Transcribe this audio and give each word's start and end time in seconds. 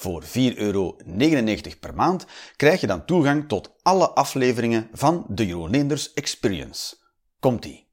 Voor 0.00 0.22
4,99 0.22 0.30
euro 0.56 0.96
per 1.80 1.94
maand 1.94 2.26
krijg 2.56 2.80
je 2.80 2.86
dan 2.86 3.04
toegang 3.04 3.48
tot 3.48 3.70
alle 3.82 4.10
afleveringen 4.10 4.88
van 4.92 5.24
de 5.28 5.46
Jeroen 5.46 5.70
Leenders 5.70 6.12
Experience. 6.12 6.96
Komt-ie! 7.40 7.86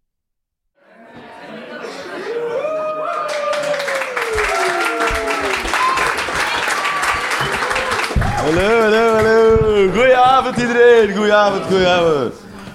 Hallo, 8.36 8.80
hallo, 8.80 9.14
hallo. 9.14 9.58
Goedenavond 9.92 10.58
iedereen. 10.58 11.16
Goedenavond, 11.16 11.66
goedenavond. 11.66 12.34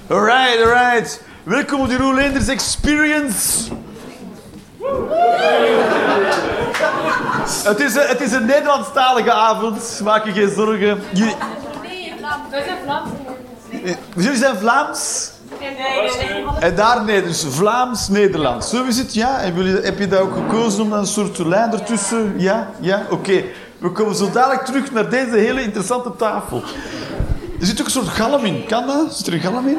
Alright, 0.09 0.63
alright. 0.63 1.23
Welkom 1.43 1.81
op 1.81 1.87
de 1.87 1.93
Jeroen 1.93 2.15
Leenders 2.15 2.49
Experience. 2.49 3.69
Het 7.65 7.81
is, 7.81 7.95
een, 7.95 8.07
het 8.07 8.21
is 8.21 8.33
een 8.33 8.47
Nederlandstalige 8.47 9.33
avond, 9.33 10.01
maak 10.05 10.25
je 10.25 10.33
geen 10.33 10.51
zorgen. 10.51 11.03
Jullie, 11.13 11.37
Nee, 11.83 12.15
Vlaams. 12.19 12.51
Wij 12.51 12.63
zijn 12.65 12.77
Vlaams. 12.85 13.11
jullie 14.17 14.39
zijn 14.39 14.57
Vlaams? 14.57 15.31
En 16.61 16.75
daar 16.75 17.07
dus 17.07 17.47
Vlaams-Nederlands. 17.49 18.71
Zo 18.71 18.85
is 18.85 18.99
het, 18.99 19.15
ja? 19.15 19.39
Heb 19.83 19.99
je 19.99 20.09
dat 20.09 20.21
ook 20.21 20.35
gekozen 20.35 20.83
om 20.83 20.93
een 20.93 21.07
soort 21.07 21.39
lijn 21.39 21.73
ertussen? 21.73 22.35
Ja? 22.37 22.71
Ja? 22.81 23.07
Oké. 23.11 23.45
We 23.79 23.91
komen 23.93 24.15
zo 24.15 24.31
dadelijk 24.31 24.65
terug 24.65 24.93
naar 24.93 25.09
deze 25.11 25.37
hele 25.37 25.63
interessante 25.63 26.17
tafel. 26.17 26.63
Er 27.61 27.67
zit 27.67 27.81
ook 27.81 27.87
een 27.87 27.93
soort 27.93 28.09
galm 28.09 28.45
in. 28.45 28.67
Kan 28.67 28.87
dat? 28.87 29.17
Zit 29.17 29.27
er 29.27 29.33
een 29.33 29.41
galm 29.41 29.69
in? 29.69 29.79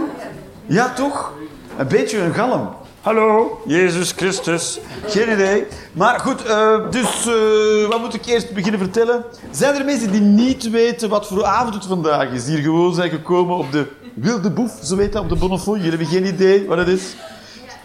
Ja, 0.65 0.89
toch? 0.93 1.31
Een 1.77 1.87
beetje 1.87 2.19
een 2.21 2.33
galm. 2.33 2.69
Hallo, 3.01 3.61
Jezus 3.65 4.11
Christus. 4.11 4.79
Geen 5.07 5.31
idee. 5.31 5.65
Maar 5.93 6.19
goed, 6.19 6.45
eh, 6.45 6.89
dus 6.89 7.27
eh, 7.27 7.87
wat 7.89 7.99
moet 7.99 8.13
ik 8.13 8.25
eerst 8.25 8.53
beginnen 8.53 8.79
vertellen? 8.79 9.25
Zijn 9.51 9.75
er 9.75 9.85
mensen 9.85 10.11
die 10.11 10.21
niet 10.21 10.69
weten 10.69 11.09
wat 11.09 11.27
voor 11.27 11.45
avond 11.45 11.73
het 11.73 11.85
vandaag 11.85 12.31
is? 12.31 12.45
Die 12.45 12.53
hier 12.55 12.63
gewoon 12.63 12.93
zijn 12.93 13.09
gekomen 13.09 13.57
op 13.57 13.71
de 13.71 13.87
Wilde 14.13 14.51
Boef, 14.51 14.79
zo 14.83 14.95
weet 14.95 15.13
dat, 15.13 15.21
op 15.23 15.29
de 15.29 15.35
Bonnefoy. 15.35 15.75
Jullie 15.75 15.89
hebben 15.89 16.07
geen 16.07 16.25
idee 16.25 16.67
wat 16.67 16.77
het 16.77 16.87
is? 16.87 17.15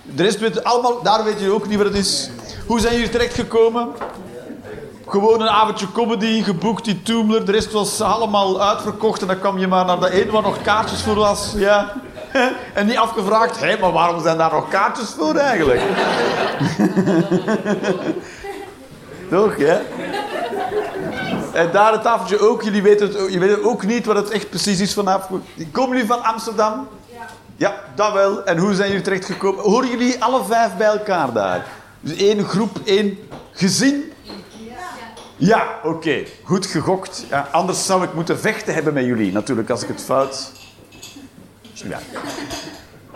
De 0.03 0.23
rest 0.23 0.39
weet 0.39 0.65
allemaal, 0.65 1.03
daar 1.03 1.25
weet 1.25 1.41
je 1.41 1.51
ook 1.51 1.69
niet 1.69 1.79
wat 1.79 1.87
het 1.87 1.97
is. 1.97 2.31
Hoe 2.67 2.81
zijn 2.81 2.95
jullie 2.95 3.11
terechtgekomen? 3.11 3.89
Gewoon 5.07 5.41
een 5.41 5.49
avondje 5.49 5.93
comedy 5.93 6.43
geboekt 6.43 6.87
in 6.87 7.03
Toomler. 7.03 7.45
De 7.45 7.53
rest 7.53 7.73
was 7.73 8.01
allemaal 8.01 8.63
uitverkocht 8.63 9.21
en 9.21 9.27
dan 9.27 9.39
kwam 9.39 9.59
je 9.59 9.67
maar 9.67 9.85
naar 9.85 10.01
dat 10.01 10.11
ene 10.11 10.31
waar 10.31 10.43
nog 10.43 10.63
kaartjes 10.63 11.03
voor 11.03 11.15
was. 11.15 11.53
Ja. 11.57 11.95
En 12.75 12.87
niet 12.87 12.97
afgevraagd, 12.97 13.61
hé, 13.61 13.79
maar 13.79 13.93
waarom 13.93 14.23
zijn 14.23 14.39
daar 14.39 14.53
nog 14.53 14.69
kaartjes 14.69 15.15
voor 15.19 15.35
eigenlijk? 15.35 15.81
Toch, 19.31 19.57
ja? 19.57 19.81
En 21.53 21.71
daar 21.73 21.93
het 21.93 22.03
tafeltje 22.03 22.39
ook, 22.39 22.63
jullie 22.63 22.83
weten, 22.83 23.07
het, 23.07 23.17
jullie 23.17 23.39
weten 23.39 23.65
ook 23.65 23.85
niet 23.85 24.07
wat 24.07 24.17
het 24.17 24.31
echt 24.31 24.49
precies 24.49 24.81
is 24.81 24.95
vanaf. 24.95 25.29
Komen 25.71 25.91
jullie 25.97 26.07
van 26.13 26.23
Amsterdam? 26.23 26.89
Ja. 27.13 27.27
Ja, 27.57 27.75
dat 27.95 28.13
wel. 28.13 28.45
En 28.45 28.59
hoe 28.59 28.75
zijn 28.75 28.89
jullie 28.89 29.05
terechtgekomen? 29.05 29.65
Horen 29.65 29.91
jullie 29.91 30.23
alle 30.23 30.45
vijf 30.45 30.77
bij 30.77 30.87
elkaar 30.87 31.33
daar? 31.33 31.67
Dus 32.01 32.17
één 32.17 32.45
groep, 32.45 32.81
één 32.85 33.19
gezin? 33.53 34.13
Ja, 35.37 35.67
oké. 35.83 36.25
Goed 36.43 36.67
gegokt. 36.67 37.25
Ja, 37.31 37.49
anders 37.53 37.87
zou 37.87 38.03
ik 38.05 38.15
moeten 38.15 38.39
vechten 38.39 38.75
hebben 38.75 38.95
met 38.95 39.05
jullie, 39.05 39.33
natuurlijk, 39.33 39.71
als 39.71 39.83
ik 39.83 39.89
het 39.89 40.03
fout... 40.03 40.53
Ja. 41.89 41.99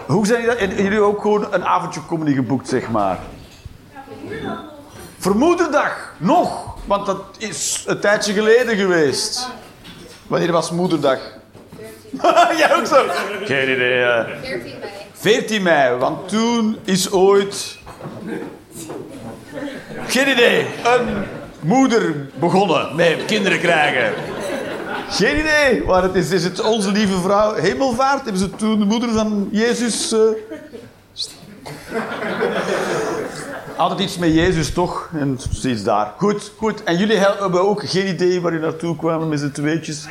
Hoe 0.06 0.26
zijn 0.26 0.40
jullie 0.40 0.58
dat? 0.58 0.68
En 0.68 0.82
jullie 0.82 1.00
ook 1.00 1.20
gewoon 1.20 1.46
een 1.50 1.64
avondje 1.64 2.00
comedy 2.06 2.34
geboekt, 2.34 2.68
zeg 2.68 2.90
maar? 2.90 3.18
Voor 5.18 5.36
moederdag. 5.36 6.14
Nog. 6.18 6.76
Want 6.84 7.06
dat 7.06 7.22
is 7.38 7.84
een 7.86 8.00
tijdje 8.00 8.32
geleden 8.32 8.76
geweest. 8.76 9.48
Wanneer 10.26 10.52
was 10.52 10.70
moederdag? 10.70 11.18
Jij 12.58 12.76
ook 12.76 12.86
zo? 12.86 13.04
Geen 13.44 13.70
idee. 13.70 13.98
ja. 13.98 14.26
14 14.42 14.78
mei. 14.80 14.92
14 15.12 15.62
mei, 15.62 15.96
want 15.98 16.28
toen 16.28 16.78
is 16.84 17.10
ooit... 17.10 17.78
Geen 20.06 20.28
idee. 20.28 20.66
Een 20.84 21.24
moeder 21.60 22.28
begonnen 22.34 22.96
met 22.96 23.24
kinderen 23.24 23.58
krijgen. 23.58 24.12
Geen 25.10 25.38
idee 25.38 25.84
waar 25.84 26.02
het 26.02 26.14
is. 26.14 26.30
Is 26.30 26.44
het 26.44 26.60
onze 26.60 26.92
lieve 26.92 27.20
vrouw 27.20 27.54
Hemelvaart? 27.54 28.22
Hebben 28.22 28.40
ze 28.40 28.50
toen 28.50 28.78
de 28.78 28.84
moeder 28.84 29.12
van 29.12 29.48
Jezus... 29.52 30.12
eh, 30.12 30.18
Altijd 33.76 34.00
iets 34.00 34.18
met 34.18 34.34
Jezus, 34.34 34.72
toch? 34.72 35.08
En 35.18 35.34
precies 35.50 35.82
daar. 35.84 36.12
Goed, 36.16 36.52
goed. 36.56 36.82
En 36.84 36.96
jullie 36.96 37.16
hebben 37.16 37.60
ook 37.68 37.82
geen 37.88 38.06
idee 38.08 38.40
waar 38.40 38.52
je 38.52 38.58
naartoe 38.58 38.96
kwamen 38.96 39.28
met 39.28 39.38
z'n 39.40 39.50
tweetjes? 39.50 40.04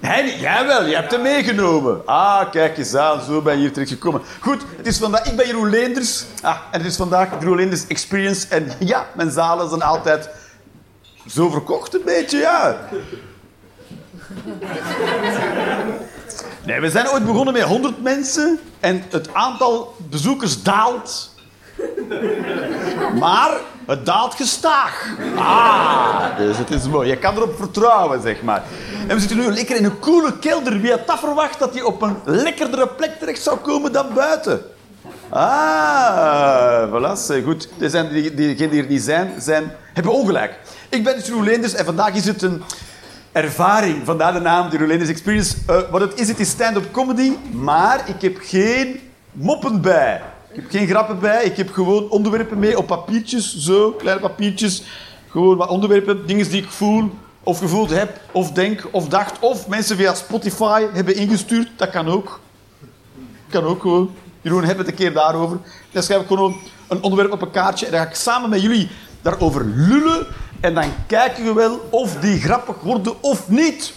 Hij 0.00 0.22
niet. 0.22 0.40
Jij 0.40 0.66
wel, 0.66 0.84
je 0.86 0.94
hebt 0.94 1.10
hem 1.12 1.22
meegenomen. 1.22 2.06
Ah, 2.06 2.50
kijk 2.50 2.78
eens 2.78 2.94
aan, 2.94 3.20
zo 3.22 3.40
ben 3.42 3.54
je 3.54 3.60
hier 3.60 3.72
terechtgekomen. 3.72 4.20
Goed, 4.40 4.62
het 4.76 4.86
is 4.86 4.98
vandaag, 4.98 5.24
ik 5.26 5.36
ben 5.36 5.46
Jeroen 5.46 5.70
Leenders. 5.70 6.24
Ah, 6.42 6.56
en 6.70 6.78
het 6.80 6.90
is 6.90 6.96
vandaag 6.96 7.28
Jeroen 7.40 7.56
Leenders 7.56 7.86
Experience. 7.86 8.46
En 8.48 8.68
ja, 8.78 9.06
mijn 9.14 9.30
zalen 9.30 9.68
zijn 9.68 9.82
altijd 9.82 10.28
zo 11.26 11.50
verkocht 11.50 11.94
een 11.94 12.02
beetje, 12.04 12.38
ja. 12.38 12.78
Nee, 16.66 16.80
we 16.80 16.90
zijn 16.90 17.08
ooit 17.08 17.26
begonnen 17.26 17.52
met 17.52 17.62
100 17.62 18.02
mensen 18.02 18.58
en 18.80 19.02
het 19.10 19.34
aantal 19.34 19.94
bezoekers 20.10 20.62
daalt. 20.62 21.30
Maar 23.18 23.50
het 23.86 24.06
daalt 24.06 24.34
gestaag. 24.34 25.08
Ah, 25.36 26.36
dus 26.36 26.58
het 26.58 26.70
is 26.70 26.88
mooi. 26.88 27.08
Je 27.08 27.16
kan 27.16 27.36
erop 27.36 27.56
vertrouwen, 27.56 28.22
zeg 28.22 28.42
maar. 28.42 28.62
En 29.08 29.14
we 29.14 29.20
zitten 29.20 29.38
nu 29.38 29.52
lekker 29.52 29.76
in 29.76 29.84
een 29.84 29.98
koele 29.98 30.38
kelder. 30.38 30.80
Wie 30.80 30.90
had 30.90 31.06
dat 31.06 31.18
verwacht 31.18 31.58
dat 31.58 31.72
hij 31.72 31.82
op 31.82 32.02
een 32.02 32.16
lekkerdere 32.24 32.88
plek 32.88 33.18
terecht 33.18 33.42
zou 33.42 33.58
komen 33.58 33.92
dan 33.92 34.06
buiten? 34.14 34.62
Ah, 35.28 36.88
voilà, 36.90 37.44
goed. 37.44 37.68
Diegenen 37.78 38.70
die 38.70 38.82
er 38.82 38.88
niet 38.88 39.02
zijn, 39.02 39.32
zijn, 39.38 39.72
hebben 39.92 40.12
ongelijk. 40.12 40.58
Ik 40.88 41.04
ben 41.04 41.20
Jeroen 41.20 41.44
Leenders 41.44 41.74
en 41.74 41.84
vandaag 41.84 42.14
is 42.14 42.24
het 42.24 42.42
een 42.42 42.62
ervaring. 43.36 44.04
Vandaar 44.04 44.32
de 44.32 44.40
naam, 44.40 44.70
de 44.70 44.78
Rolanders 44.78 45.10
Experience. 45.10 45.56
Eh, 45.66 45.80
wat 45.90 46.00
het 46.00 46.20
is, 46.20 46.28
het 46.28 46.40
is 46.40 46.48
stand-up 46.48 46.92
comedy, 46.92 47.32
maar 47.52 48.08
ik 48.08 48.20
heb 48.20 48.38
geen 48.40 49.00
moppen 49.32 49.80
bij. 49.80 50.22
Ik 50.52 50.60
heb 50.62 50.70
geen 50.70 50.86
grappen 50.86 51.18
bij. 51.18 51.44
Ik 51.44 51.56
heb 51.56 51.72
gewoon 51.72 52.10
onderwerpen 52.10 52.58
mee 52.58 52.78
op 52.78 52.86
papiertjes, 52.86 53.56
zo, 53.56 53.90
kleine 53.90 54.20
papiertjes. 54.20 54.82
Gewoon 55.28 55.56
wat 55.56 55.68
onderwerpen, 55.68 56.26
dingen 56.26 56.48
die 56.48 56.62
ik 56.62 56.70
voel, 56.70 57.10
of 57.42 57.58
gevoeld 57.58 57.90
heb, 57.90 58.20
of 58.32 58.52
denk, 58.52 58.88
of 58.90 59.08
dacht. 59.08 59.38
Of 59.38 59.68
mensen 59.68 59.96
via 59.96 60.14
Spotify 60.14 60.86
hebben 60.92 61.16
ingestuurd. 61.16 61.68
Dat 61.76 61.90
kan 61.90 62.08
ook. 62.08 62.40
Kan 63.48 63.64
ook 63.64 63.80
gewoon. 63.80 64.10
Jeroen, 64.40 64.64
hebben 64.64 64.84
het 64.84 64.88
een 64.88 65.00
keer 65.00 65.12
daarover. 65.12 65.58
Dan 65.90 66.02
schrijf 66.02 66.20
ik 66.20 66.26
gewoon 66.26 66.56
een 66.88 67.02
onderwerp 67.02 67.32
op 67.32 67.42
een 67.42 67.50
kaartje 67.50 67.86
en 67.86 67.92
dan 67.92 68.00
ga 68.00 68.08
ik 68.08 68.14
samen 68.14 68.50
met 68.50 68.62
jullie 68.62 68.88
daarover 69.22 69.64
lullen. 69.64 70.26
En 70.60 70.74
dan 70.74 70.92
kijken 71.06 71.44
we 71.44 71.52
wel 71.52 71.88
of 71.90 72.14
die 72.14 72.40
grappig 72.40 72.80
worden 72.80 73.22
of 73.22 73.48
niet. 73.48 73.92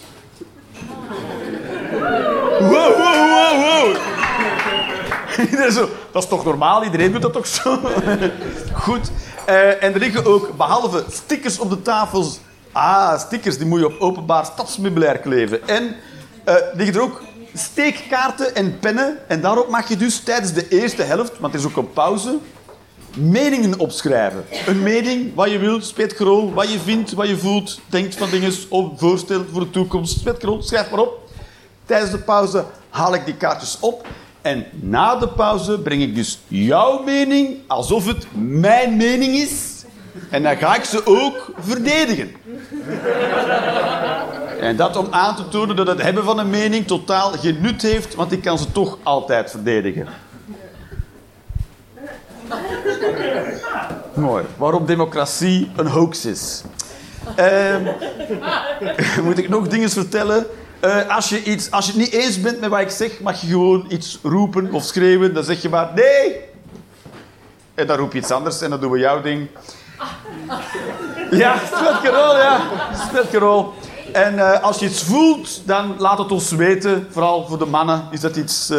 Wow, 2.60 2.70
wow, 2.70 2.96
wow, 2.96 3.52
wow. 3.62 3.96
Dat 6.12 6.22
is 6.22 6.28
toch 6.28 6.44
normaal? 6.44 6.84
Iedereen 6.84 7.12
doet 7.12 7.22
dat 7.22 7.32
toch 7.32 7.46
zo? 7.46 7.78
Goed. 8.84 9.10
Eh, 9.46 9.82
en 9.82 9.92
er 9.92 9.98
liggen 9.98 10.24
ook, 10.24 10.56
behalve 10.56 11.04
stickers 11.10 11.58
op 11.58 11.70
de 11.70 11.82
tafels... 11.82 12.40
Ah, 12.72 13.18
stickers, 13.18 13.58
die 13.58 13.66
moet 13.66 13.80
je 13.80 13.86
op 13.86 14.00
openbaar 14.00 14.44
stadsmeubilair 14.44 15.18
kleven. 15.18 15.68
En 15.68 15.96
eh, 16.44 16.54
liggen 16.74 16.94
er 16.94 17.02
ook 17.02 17.22
steekkaarten 17.54 18.54
en 18.54 18.78
pennen. 18.78 19.18
En 19.28 19.40
daarop 19.40 19.68
mag 19.68 19.88
je 19.88 19.96
dus 19.96 20.20
tijdens 20.20 20.52
de 20.52 20.68
eerste 20.68 21.02
helft, 21.02 21.38
want 21.38 21.54
er 21.54 21.60
is 21.60 21.66
ook 21.66 21.76
een 21.76 21.92
pauze, 21.92 22.38
meningen 23.16 23.78
opschrijven. 23.78 24.44
Een 24.66 24.82
mening, 24.82 25.34
wat 25.34 25.50
je 25.50 25.58
wilt, 25.58 25.84
speetgerol, 25.84 26.52
wat 26.52 26.72
je 26.72 26.78
vindt, 26.78 27.12
wat 27.12 27.28
je 27.28 27.36
voelt, 27.36 27.80
denkt 27.86 28.16
van 28.16 28.30
dingen, 28.30 28.52
of 28.68 28.88
voorstelt 28.96 29.46
voor 29.52 29.60
de 29.60 29.70
toekomst. 29.70 30.18
Speetgerol, 30.18 30.62
schrijf 30.62 30.90
maar 30.90 31.00
op. 31.00 31.28
Tijdens 31.84 32.10
de 32.10 32.18
pauze 32.18 32.64
haal 32.88 33.14
ik 33.14 33.24
die 33.24 33.36
kaartjes 33.36 33.76
op. 33.80 34.06
En 34.42 34.66
na 34.72 35.16
de 35.16 35.28
pauze 35.28 35.78
breng 35.78 36.02
ik 36.02 36.14
dus 36.14 36.38
jouw 36.48 37.02
mening 37.02 37.56
alsof 37.66 38.06
het 38.06 38.26
mijn 38.32 38.96
mening 38.96 39.34
is. 39.36 39.84
En 40.30 40.42
dan 40.42 40.56
ga 40.56 40.76
ik 40.76 40.84
ze 40.84 41.06
ook 41.06 41.52
verdedigen. 41.58 42.30
En 44.60 44.76
dat 44.76 44.96
om 44.96 45.06
aan 45.10 45.36
te 45.36 45.48
tonen 45.48 45.76
dat 45.76 45.86
het 45.86 46.02
hebben 46.02 46.24
van 46.24 46.38
een 46.38 46.50
mening 46.50 46.86
totaal 46.86 47.30
geen 47.30 47.60
nut 47.60 47.82
heeft, 47.82 48.14
want 48.14 48.32
ik 48.32 48.42
kan 48.42 48.58
ze 48.58 48.72
toch 48.72 48.98
altijd 49.02 49.50
verdedigen. 49.50 50.06
Mooi. 54.14 54.44
Waarom 54.56 54.86
democratie 54.86 55.70
een 55.76 55.86
hoax 55.86 56.24
is. 56.24 56.62
Ehm, 57.36 57.82
moet 59.24 59.38
ik 59.38 59.48
nog 59.48 59.68
dingen 59.68 59.90
vertellen? 59.90 60.46
Eh, 60.80 61.16
als, 61.16 61.28
je 61.28 61.42
iets, 61.42 61.70
als 61.70 61.86
je 61.86 61.92
het 61.92 62.00
niet 62.00 62.12
eens 62.12 62.40
bent 62.40 62.60
met 62.60 62.70
wat 62.70 62.80
ik 62.80 62.90
zeg, 62.90 63.20
mag 63.20 63.40
je 63.40 63.46
gewoon 63.46 63.84
iets 63.88 64.18
roepen 64.22 64.72
of 64.72 64.84
schreeuwen. 64.84 65.34
Dan 65.34 65.44
zeg 65.44 65.62
je 65.62 65.68
maar 65.68 65.90
nee. 65.94 66.40
En 67.74 67.86
dan 67.86 67.96
roep 67.96 68.12
je 68.12 68.18
iets 68.18 68.30
anders 68.30 68.60
en 68.60 68.70
dan 68.70 68.80
doen 68.80 68.90
we 68.90 68.98
jouw 68.98 69.20
ding. 69.20 69.48
Ja, 71.30 71.56
speelt 71.66 71.96
geen 71.96 72.10
rol, 72.10 72.36
ja. 72.36 72.60
Speelt. 73.08 73.72
En 74.12 74.38
eh, 74.38 74.62
als 74.62 74.78
je 74.78 74.86
iets 74.86 75.02
voelt, 75.02 75.66
dan 75.66 75.94
laat 75.98 76.18
het 76.18 76.32
ons 76.32 76.50
weten. 76.50 77.06
Vooral 77.10 77.46
voor 77.46 77.58
de 77.58 77.66
mannen 77.66 78.08
is 78.10 78.20
dat 78.20 78.36
iets... 78.36 78.70
eh, 78.70 78.78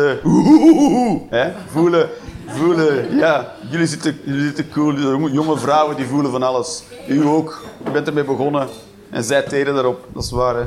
hè? 1.39 1.51
Voelen, 1.71 2.09
voelen, 2.47 3.17
ja. 3.17 3.51
Jullie 3.69 3.88
zitten, 3.88 4.19
jullie 4.23 4.43
zitten 4.45 4.69
cool. 4.69 4.93
Jonge- 5.31 5.57
vrouwen 5.57 5.95
die 5.95 6.05
voelen 6.05 6.31
van 6.31 6.43
alles. 6.43 6.83
U 7.07 7.25
ook. 7.25 7.61
Je 7.85 7.91
bent 7.91 8.07
ermee 8.07 8.23
begonnen. 8.23 8.67
En 9.09 9.23
zij 9.23 9.41
teren 9.41 9.73
daarop. 9.73 10.07
Dat 10.13 10.23
is 10.23 10.31
waar, 10.31 10.55
hè. 10.55 10.63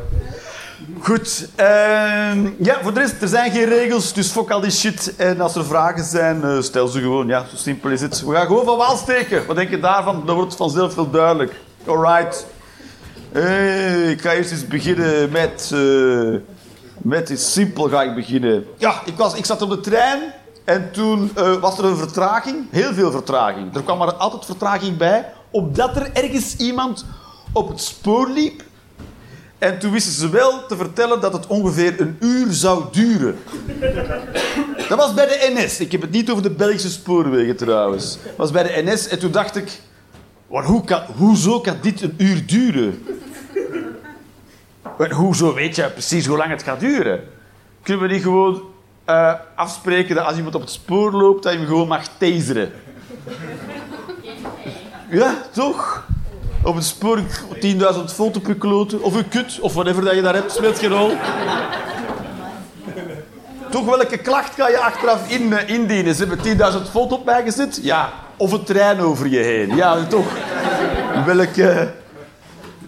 Goed. 1.00 1.48
ehm, 1.54 2.48
ja, 2.58 2.78
voor 2.82 2.94
de 2.94 3.00
rest, 3.00 3.22
er 3.22 3.28
zijn 3.28 3.50
geen 3.52 3.64
regels, 3.68 4.12
dus 4.12 4.28
fok 4.30 4.50
al 4.50 4.60
die 4.60 4.70
shit. 4.70 5.14
En 5.16 5.40
als 5.40 5.54
er 5.54 5.64
vragen 5.64 6.04
zijn, 6.04 6.42
eh, 6.44 6.60
stel 6.60 6.86
ze 6.86 7.00
gewoon. 7.00 7.26
Ja, 7.26 7.44
zo 7.50 7.56
simpel 7.56 7.90
is 7.90 8.00
het. 8.00 8.24
We 8.24 8.34
gaan 8.34 8.46
gewoon 8.46 8.64
van 8.64 8.76
wal 8.76 8.96
steken. 8.96 9.46
Wat 9.46 9.56
denk 9.56 9.70
je 9.70 9.80
daarvan? 9.80 10.22
Dat 10.26 10.34
wordt 10.34 10.56
vanzelf 10.56 10.94
wel 10.94 11.10
duidelijk. 11.10 11.52
Alright. 11.86 12.46
Hey, 13.32 14.10
ik 14.10 14.20
ga 14.20 14.32
eerst 14.32 14.50
eens 14.50 14.66
beginnen 14.66 15.30
met... 15.30 15.70
eh, 15.74 16.34
met 17.02 17.30
iets 17.30 17.52
simpel 17.52 17.88
ga 17.88 18.02
ik 18.02 18.14
beginnen. 18.14 18.64
Ja, 18.78 19.02
ik, 19.04 19.16
was, 19.16 19.34
ik 19.34 19.44
zat 19.44 19.62
op 19.62 19.70
de 19.70 19.80
trein 19.80 20.20
en 20.64 20.90
toen 20.92 21.30
eh, 21.34 21.52
was 21.52 21.78
er 21.78 21.84
een 21.84 21.96
vertraging. 21.96 22.56
Heel 22.70 22.92
veel 22.92 23.10
vertraging. 23.10 23.74
Er 23.74 23.82
kwam 23.82 23.98
maar 23.98 24.14
altijd 24.14 24.44
vertraging 24.44 24.96
bij, 24.96 25.32
opdat 25.50 25.96
er 25.96 26.10
ergens 26.12 26.56
iemand 26.56 27.04
op 27.52 27.68
het 27.68 27.80
spoor 27.80 28.28
liep. 28.28 28.62
En 29.58 29.78
toen 29.78 29.92
wisten 29.92 30.12
ze 30.12 30.28
wel 30.28 30.66
te 30.66 30.76
vertellen 30.76 31.20
dat 31.20 31.32
het 31.32 31.46
ongeveer 31.46 32.00
een 32.00 32.16
uur 32.20 32.52
zou 32.52 32.84
duren. 32.92 33.38
Dat 34.88 34.98
was 34.98 35.14
bij 35.14 35.26
de 35.26 35.52
NS. 35.54 35.80
Ik 35.80 35.92
heb 35.92 36.00
het 36.00 36.10
niet 36.10 36.30
over 36.30 36.42
de 36.42 36.50
Belgische 36.50 36.90
spoorwegen 36.90 37.56
trouwens. 37.56 38.18
Dat 38.24 38.36
was 38.36 38.50
bij 38.50 38.62
de 38.62 38.82
NS 38.82 39.08
en 39.08 39.18
toen 39.18 39.32
dacht 39.32 39.56
ik... 39.56 39.80
Maar 40.50 40.64
hoe 40.64 40.84
kan, 40.84 41.02
hoezo 41.16 41.60
kan 41.60 41.76
dit 41.80 42.02
een 42.02 42.14
uur 42.16 42.46
duren? 42.46 43.06
Maar 44.98 45.10
hoezo 45.10 45.54
weet 45.54 45.76
je 45.76 45.90
precies 45.90 46.26
hoe 46.26 46.36
lang 46.36 46.50
het 46.50 46.62
gaat 46.62 46.80
duren? 46.80 47.20
Kunnen 47.82 48.08
we 48.08 48.14
niet 48.14 48.22
gewoon 48.22 48.62
eh, 49.04 49.32
afspreken 49.54 50.14
dat 50.14 50.24
als 50.24 50.36
iemand 50.36 50.54
op 50.54 50.60
het 50.60 50.70
spoor 50.70 51.12
loopt, 51.12 51.42
dat 51.42 51.52
je 51.52 51.58
hem 51.58 51.68
gewoon 51.68 51.88
mag 51.88 52.08
taseren? 52.18 52.72
Ja, 55.10 55.34
toch? 55.52 56.04
Op 56.62 56.74
het 56.74 56.84
spoor 56.84 57.18
10.000 57.18 57.24
volt 58.04 58.36
op 58.36 58.46
je 58.46 58.54
kloten. 58.54 59.02
Of 59.02 59.16
je 59.16 59.24
kut, 59.24 59.58
of 59.60 59.74
whatever 59.74 60.04
dat 60.04 60.14
je 60.14 60.22
daar 60.22 60.34
hebt, 60.34 60.52
speelt 60.52 60.78
geen 60.78 60.90
rol. 60.90 61.12
Toch, 63.70 63.84
welke 63.84 64.16
klacht 64.16 64.54
ga 64.54 64.68
je 64.68 64.78
achteraf 64.78 65.30
in, 65.30 65.68
indienen? 65.68 66.14
Ze 66.14 66.24
hebben 66.24 66.72
10.000 66.84 66.90
volt 66.90 67.12
op 67.12 67.24
mij 67.24 67.42
gezet? 67.42 67.80
Ja. 67.82 68.12
Of 68.36 68.52
een 68.52 68.64
trein 68.64 69.00
over 69.00 69.28
je 69.28 69.38
heen? 69.38 69.76
Ja, 69.76 70.04
toch. 70.06 70.26
Welke... 71.26 71.92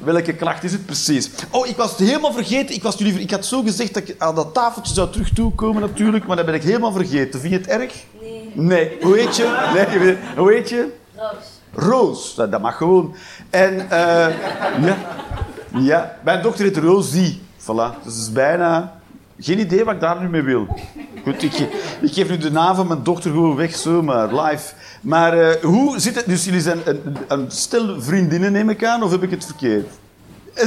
Welke 0.07 0.35
klacht 0.35 0.65
is 0.65 0.73
het 0.73 0.87
precies? 0.87 1.31
Oh, 1.51 1.67
ik 1.67 1.77
was 1.77 1.91
het 1.91 1.99
helemaal 1.99 2.33
vergeten. 2.33 2.75
Ik, 2.75 2.83
was 2.83 2.97
jullie, 2.97 3.21
ik 3.21 3.31
had 3.31 3.47
zo 3.47 3.63
gezegd 3.63 3.95
dat 3.95 4.09
ik 4.09 4.15
aan 4.19 4.35
dat 4.35 4.55
tafeltje 4.55 4.95
zou 4.95 5.11
terug 5.11 5.33
toekomen 5.33 5.83
natuurlijk, 5.83 6.27
maar 6.27 6.37
dat 6.37 6.47
ben 6.47 6.55
ik 6.55 6.63
helemaal 6.63 6.93
vergeten. 6.93 7.41
Vind 7.41 7.53
je 7.53 7.59
het 7.59 7.69
erg? 7.69 7.95
Nee. 8.21 8.51
Nee. 8.55 8.97
Hoe 9.01 9.19
heet 9.19 9.37
je? 9.37 9.75
Nee, 9.75 10.17
hoe 10.37 10.53
heet 10.53 10.69
je? 10.69 10.93
Roos. 11.15 11.45
Roos. 11.73 12.35
Dat, 12.35 12.51
dat 12.51 12.61
mag 12.61 12.77
gewoon. 12.77 13.15
En 13.51 13.91
eh, 13.91 14.29
ja. 14.81 14.97
ja, 15.79 16.17
mijn 16.25 16.43
dochter 16.43 16.65
heet 16.65 16.77
Rosie. 16.77 17.43
Voilà. 17.61 18.03
Dus 18.05 18.15
het 18.15 18.23
is 18.23 18.33
bijna... 18.33 18.96
Geen 19.39 19.59
idee 19.59 19.85
wat 19.85 19.95
ik 19.95 20.01
daar 20.01 20.21
nu 20.21 20.29
mee 20.29 20.43
wil. 20.43 20.67
Goed, 21.25 21.43
ik, 21.43 21.53
ik 22.01 22.13
geef 22.13 22.29
nu 22.29 22.39
de 22.39 22.51
naam 22.51 22.75
van 22.75 22.87
mijn 22.87 23.03
dochter 23.03 23.31
gewoon 23.31 23.57
weg, 23.57 23.77
zomaar, 23.77 24.35
live. 24.35 24.73
Maar 25.01 25.39
eh, 25.39 25.63
hoe 25.63 25.99
zit 26.01 26.15
het? 26.15 26.27
Dus 26.27 26.45
jullie 26.45 26.61
zijn 26.61 26.81
een, 26.85 27.17
een- 27.29 27.51
stel 27.51 28.01
vriendinnen, 28.01 28.53
neem 28.53 28.71
ik 28.71 28.85
aan, 28.85 29.03
of 29.03 29.11
heb 29.11 29.23
ik 29.23 29.31
het 29.31 29.45
verkeerd? 29.45 29.87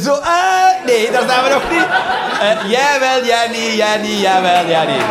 Zo, 0.01 0.12
ah, 0.13 0.86
nee, 0.86 1.12
daar 1.12 1.30
zijn 1.30 1.44
we 1.44 1.50
nog 1.50 1.69
niet. 1.71 1.88
Eh, 2.42 2.69
jij 2.71 2.98
wel, 3.00 3.25
jij 3.25 3.48
niet, 3.48 3.74
jij 3.77 4.01
niet, 4.01 4.19
jij 4.19 4.42
wel, 4.42 4.66
jij 4.68 4.86
niet. 4.94 5.04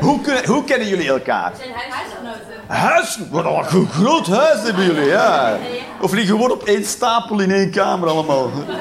Hoe, 0.00 0.20
kunnen- 0.20 0.46
hoe 0.46 0.64
kennen 0.64 0.88
jullie 0.88 1.08
elkaar? 1.08 1.52
zijn 1.56 1.70
huisgenoten. 1.90 2.46
Huis? 2.66 3.18
Wat 3.30 3.44
een 3.44 3.64
gro- 3.64 3.86
groot 3.90 4.26
huis 4.26 4.62
hebben 4.62 4.84
jullie, 4.84 5.04
ja. 5.04 5.56
Of 6.00 6.12
liggen 6.12 6.34
gewoon 6.36 6.50
op 6.50 6.62
één 6.62 6.84
stapel 6.84 7.40
in 7.40 7.50
één 7.50 7.70
kamer 7.70 8.08
allemaal. 8.08 8.50
Ja, 8.66 8.74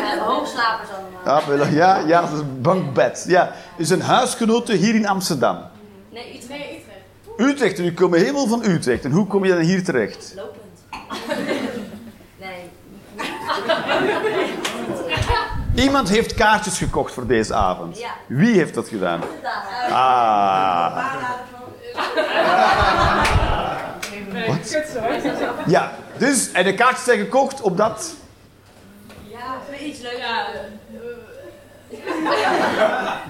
we 0.00 0.06
hebben 0.08 0.26
hoogslapers 0.26 0.88
allemaal. 0.88 1.11
Ja, 1.24 1.42
ja, 1.70 1.98
ja, 2.06 2.20
dat 2.20 2.32
is 2.32 2.38
een 2.38 2.60
bankbed. 2.60 3.24
Ja, 3.28 3.52
is 3.76 3.90
een 3.90 4.00
huisgenote 4.00 4.72
hier 4.72 4.94
in 4.94 5.06
Amsterdam. 5.06 5.58
Nee, 6.10 6.34
Utrecht. 6.34 6.48
Nee, 6.48 6.84
Utrecht. 7.36 7.50
Utrecht, 7.50 7.78
en 7.78 7.84
u 7.84 7.92
komt 7.94 8.14
helemaal 8.14 8.46
van 8.46 8.64
Utrecht. 8.64 9.04
En 9.04 9.10
hoe 9.10 9.26
kom 9.26 9.44
je 9.44 9.52
dan 9.52 9.60
hier 9.60 9.84
terecht? 9.84 10.34
Lopend. 10.36 10.62
nee. 12.40 12.70
Iemand 15.84 16.08
heeft 16.08 16.34
kaartjes 16.34 16.78
gekocht 16.78 17.12
voor 17.12 17.26
deze 17.26 17.54
avond. 17.54 17.98
Ja. 17.98 18.10
Wie 18.26 18.54
heeft 18.54 18.74
dat 18.74 18.88
gedaan? 18.88 19.20
Ah. 19.90 20.96
Wat? 24.46 24.76
Ja, 25.66 25.92
dus, 26.18 26.52
en 26.52 26.64
de 26.64 26.74
kaartjes 26.74 27.04
zijn 27.04 27.18
gekocht 27.18 27.60
op 27.60 27.76
dat... 27.76 28.14
Ja, 29.28 29.58
voor 29.66 29.86
iets 29.86 30.00
leuks. 30.00 30.24
Ja. 32.04 33.20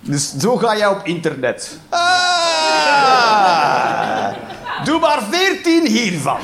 Dus 0.00 0.36
zo 0.38 0.56
ga 0.56 0.76
jij 0.76 0.86
op 0.88 1.00
internet. 1.04 1.78
Ah. 1.88 2.68
Doe 4.84 5.00
maar 5.00 5.22
veertien 5.30 5.86
hiervan. 5.86 6.38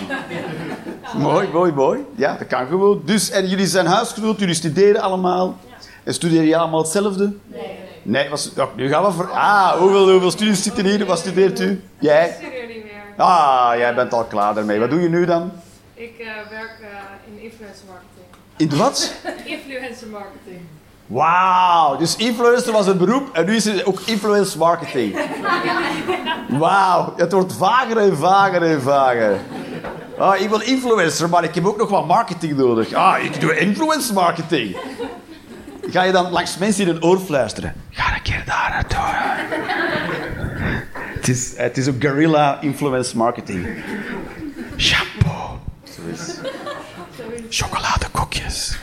Mooi, 1.16 1.48
mooi, 1.52 1.72
mooi. 1.72 2.00
Ja, 2.16 2.36
dat 2.36 2.46
kan 2.46 2.66
gewoon. 2.66 3.02
Dus, 3.04 3.30
en 3.30 3.46
jullie 3.48 3.66
zijn 3.66 3.86
huisgenoten, 3.86 4.38
jullie 4.38 4.54
studeren 4.54 5.00
allemaal. 5.00 5.58
En 6.04 6.14
studeren 6.14 6.42
jullie 6.42 6.58
allemaal 6.58 6.82
hetzelfde? 6.82 7.32
Nee. 7.46 7.78
Nee, 8.02 8.28
was, 8.28 8.50
ja, 8.54 8.68
nu 8.76 8.88
gaan 8.88 9.04
we 9.04 9.12
voor... 9.12 9.30
Ah, 9.30 9.70
hoeveel, 9.70 10.10
hoeveel 10.10 10.30
studies 10.30 10.62
zitten 10.62 10.84
hier? 10.84 11.06
Wat 11.06 11.18
studeert 11.18 11.60
u? 11.60 11.82
Jij? 11.98 12.26
Ik 12.28 12.34
studeer 12.34 12.66
niet 12.66 12.84
meer. 12.84 12.92
Ah, 13.16 13.72
jij 13.76 13.94
bent 13.94 14.12
al 14.12 14.24
klaar 14.24 14.54
daarmee. 14.54 14.78
Wat 14.78 14.90
doe 14.90 15.00
je 15.00 15.08
nu 15.08 15.24
dan? 15.24 15.52
Ik 15.94 16.18
eh, 16.18 16.26
werk 16.50 16.78
eh, 16.80 16.88
in 17.26 17.42
influencer 17.42 17.84
marketing. 17.88 18.13
In 18.56 18.68
de 18.68 18.76
wat? 18.76 19.14
Influencer 19.44 20.08
marketing. 20.08 20.60
Wauw, 21.06 21.96
dus 21.96 22.16
influencer 22.16 22.72
was 22.72 22.86
een 22.86 22.98
beroep 22.98 23.36
en 23.36 23.46
nu 23.46 23.54
is 23.54 23.64
het 23.64 23.84
ook 23.84 24.00
influence 24.04 24.58
marketing. 24.58 25.18
Wauw, 26.58 27.14
het 27.16 27.32
wordt 27.32 27.52
vager 27.52 27.96
en 27.96 28.16
vager 28.16 28.62
en 28.62 28.82
vager. 28.82 29.38
Ah, 30.18 30.40
ik 30.40 30.48
wil 30.48 30.60
influencer, 30.60 31.28
maar 31.28 31.44
ik 31.44 31.54
heb 31.54 31.66
ook 31.66 31.76
nog 31.76 31.90
wat 31.90 32.06
marketing 32.06 32.56
nodig. 32.56 32.92
Ah, 32.92 33.24
ik 33.24 33.40
doe 33.40 33.58
influence 33.58 34.12
marketing. 34.12 34.76
Ga 35.90 36.02
je 36.02 36.12
dan 36.12 36.30
langs 36.30 36.58
mensen 36.58 36.86
in 36.88 36.94
een 36.94 37.04
oor 37.04 37.18
fluisteren? 37.18 37.74
Ga 37.90 38.14
een 38.14 38.22
keer 38.22 38.42
daar 38.46 38.70
naartoe. 38.70 38.98
Het 41.14 41.28
is, 41.28 41.56
het 41.56 41.76
is 41.76 41.88
ook 41.88 42.00
guerrilla 42.00 42.60
influence 42.60 43.16
marketing. 43.16 43.66
Shampoo. 44.76 45.58
Zo 45.84 46.00
is. 46.12 46.34
Chocoladekokjes. 48.34 48.76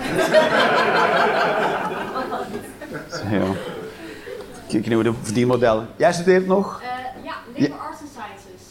Ja. 3.31 3.41
Kijk 4.67 4.87
nu 4.87 5.03
de 5.03 5.13
verdienmodellen. 5.21 5.87
Jij 5.95 6.13
studeert 6.13 6.47
nog? 6.47 6.81
Eh, 6.81 6.87
ja, 7.23 7.33
liberal 7.55 7.79
arts 7.79 7.99
and 8.01 8.09
sciences. 8.13 8.61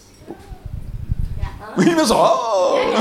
Ja, 1.76 1.84
Iemand 1.90 2.06
zo. 2.06 2.14
Oh. 2.14 2.98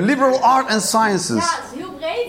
Liberal 0.00 0.40
Art 0.42 0.70
and 0.70 0.82
Sciences. 0.82 1.44
ja, 1.44 1.50
het 1.62 1.72
is 1.72 1.78
heel 1.78 1.90
breed. 1.92 2.28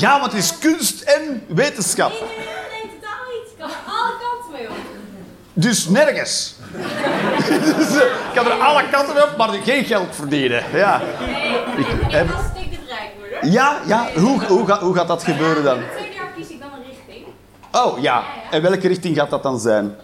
Ja, 0.00 0.20
want 0.20 0.32
het 0.32 0.42
is 0.42 0.58
kunst 0.58 1.00
en 1.02 1.42
wetenschap. 1.48 2.10
Nee, 2.10 2.20
nee, 2.20 2.28
nee, 2.28 2.36
nee, 2.36 2.46
nee, 2.82 2.90
totaal 3.00 3.24
niet. 3.32 3.50
Ik 3.50 3.56
kan 3.58 3.70
er 3.70 3.76
alle 3.86 4.12
kanten 4.20 4.52
mee 4.52 4.68
op. 4.68 4.76
Dus 5.52 5.88
nergens. 5.88 6.54
dus, 7.76 8.00
eh, 8.00 8.06
ik 8.06 8.30
kan 8.34 8.46
er 8.46 8.52
alle 8.52 8.88
kanten 8.90 9.22
op, 9.22 9.34
maar 9.36 9.48
geen 9.48 9.84
geld 9.84 10.14
verdienen. 10.14 10.64
Ja, 10.72 11.00
Nee, 11.26 11.58
ik 11.76 11.86
heb- 12.12 12.28
kan 12.30 12.44
stikken 12.54 12.78
rijk 12.88 13.10
worden. 13.18 13.25
Ja, 13.42 13.80
ja. 13.86 14.08
Hoe, 14.14 14.44
hoe, 14.44 14.66
gaat, 14.66 14.80
hoe 14.80 14.94
gaat 14.94 15.08
dat 15.08 15.22
gebeuren 15.22 15.64
dan? 15.64 15.78
Tweede 15.96 16.14
jaar 16.14 16.32
kies 16.36 16.48
ik 16.48 16.60
dan 16.60 16.68
een 16.72 16.82
richting. 16.88 17.26
Oh 17.72 17.98
ja, 17.98 18.22
en 18.50 18.62
welke 18.62 18.88
richting 18.88 19.16
gaat 19.16 19.30
dat 19.30 19.42
dan 19.42 19.60
zijn? 19.60 19.94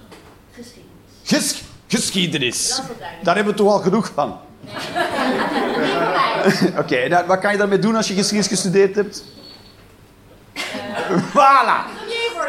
Geschiedenis. 0.50 0.86
Ges 1.22 1.62
geschiedenis. 1.86 2.80
Daar 3.22 3.34
hebben 3.34 3.52
we 3.52 3.58
toch 3.58 3.72
al 3.72 3.78
genoeg 3.78 4.10
van. 4.14 4.36
Oké, 6.82 7.08
nou, 7.08 7.26
wat 7.26 7.38
kan 7.38 7.52
je 7.52 7.58
daarmee 7.58 7.78
doen 7.78 7.96
als 7.96 8.08
je 8.08 8.14
geschiedenis 8.14 8.48
gestudeerd 8.48 8.94
hebt? 8.94 9.24
voilà! 11.32 12.00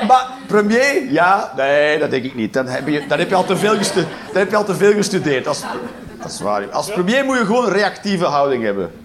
Maar 0.08 0.28
premier? 0.48 1.12
Ja, 1.12 1.54
nee, 1.56 2.00
dat 2.00 2.12
denk 2.12 2.24
ik 2.24 2.36
niet. 2.36 2.54
Dan 2.54 2.68
heb 2.68 2.88
je, 2.88 3.08
dan 3.08 3.20
heb 3.20 3.30
je, 3.30 3.36
al, 3.36 3.46
te 3.46 3.58
veel 3.58 3.78
dan 3.96 4.06
heb 4.34 4.50
je 4.50 4.56
al 4.56 4.66
te 4.66 4.76
veel 4.76 4.94
gestudeerd. 4.94 5.48
Als, 5.48 5.62
dat 6.22 6.32
is 6.32 6.40
waar. 6.40 6.72
Als 6.72 6.92
premier 6.92 7.26
moet 7.26 7.38
je 7.38 7.46
gewoon 7.46 7.66
een 7.66 7.72
reactieve 7.72 8.26
houding 8.26 8.64
hebben. 8.64 9.03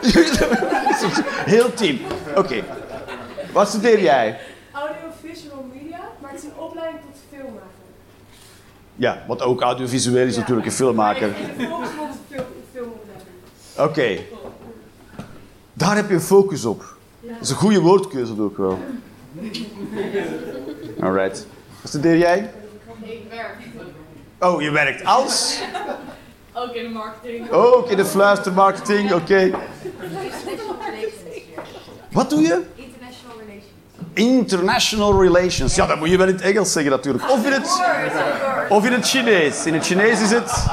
Heel 1.54 1.74
team. 1.74 1.98
Oké. 2.36 2.62
Wat 3.52 3.68
studeer 3.68 4.00
jij? 4.00 4.38
Audiovisual 4.72 5.66
media, 5.74 6.00
maar 6.20 6.30
het 6.30 6.38
is 6.40 6.44
een 6.46 6.56
opleiding 6.58 7.00
tot 7.02 7.20
filmmaker. 7.30 7.68
Ja, 8.96 9.22
want 9.26 9.42
ook 9.42 9.60
audiovisueel 9.60 10.26
is 10.26 10.36
natuurlijk 10.36 10.66
een 10.66 10.72
filmmaker. 10.72 11.32
Film, 11.56 11.84
filmopleiding. 12.72 13.28
Oké. 13.78 14.18
Daar 15.72 15.96
heb 15.96 16.08
je 16.08 16.14
een 16.14 16.20
focus 16.20 16.64
op. 16.64 16.96
Dat 17.20 17.40
is 17.40 17.50
een 17.50 17.56
goede 17.56 17.80
woordkeuze 17.80 18.40
ook 18.40 18.56
wel. 18.56 18.78
Alright. 21.00 21.46
Wat 21.80 21.88
studeer 21.88 22.16
jij? 22.18 22.50
Ik 23.02 23.20
werk 23.30 23.56
Oh, 24.38 24.62
je 24.62 24.70
werkt 24.70 25.04
als? 25.04 25.60
Ook 26.54 26.74
in 26.74 26.82
de 26.82 26.88
marketing. 26.88 27.50
Ook 27.50 27.90
in 27.90 27.96
de 27.96 28.04
fluistermarketing, 28.04 29.12
oké. 29.12 29.50
Wat 32.10 32.30
doe 32.30 32.40
je? 32.40 32.62
International 32.74 33.36
relations. 33.38 34.12
International 34.14 35.22
relations. 35.22 35.74
Ja, 35.74 35.86
dat 35.86 35.98
moet 35.98 36.10
je 36.10 36.16
wel 36.16 36.26
in 36.26 36.34
het 36.34 36.42
Engels 36.42 36.72
zeggen 36.72 36.90
natuurlijk. 36.92 37.30
Of 37.30 37.44
in 37.44 37.52
het, 37.52 37.80
of 38.68 38.84
in 38.84 38.92
het 38.92 39.08
Chinees. 39.08 39.66
In 39.66 39.74
het 39.74 39.86
Chinees 39.86 40.20
is 40.20 40.30
het... 40.30 40.66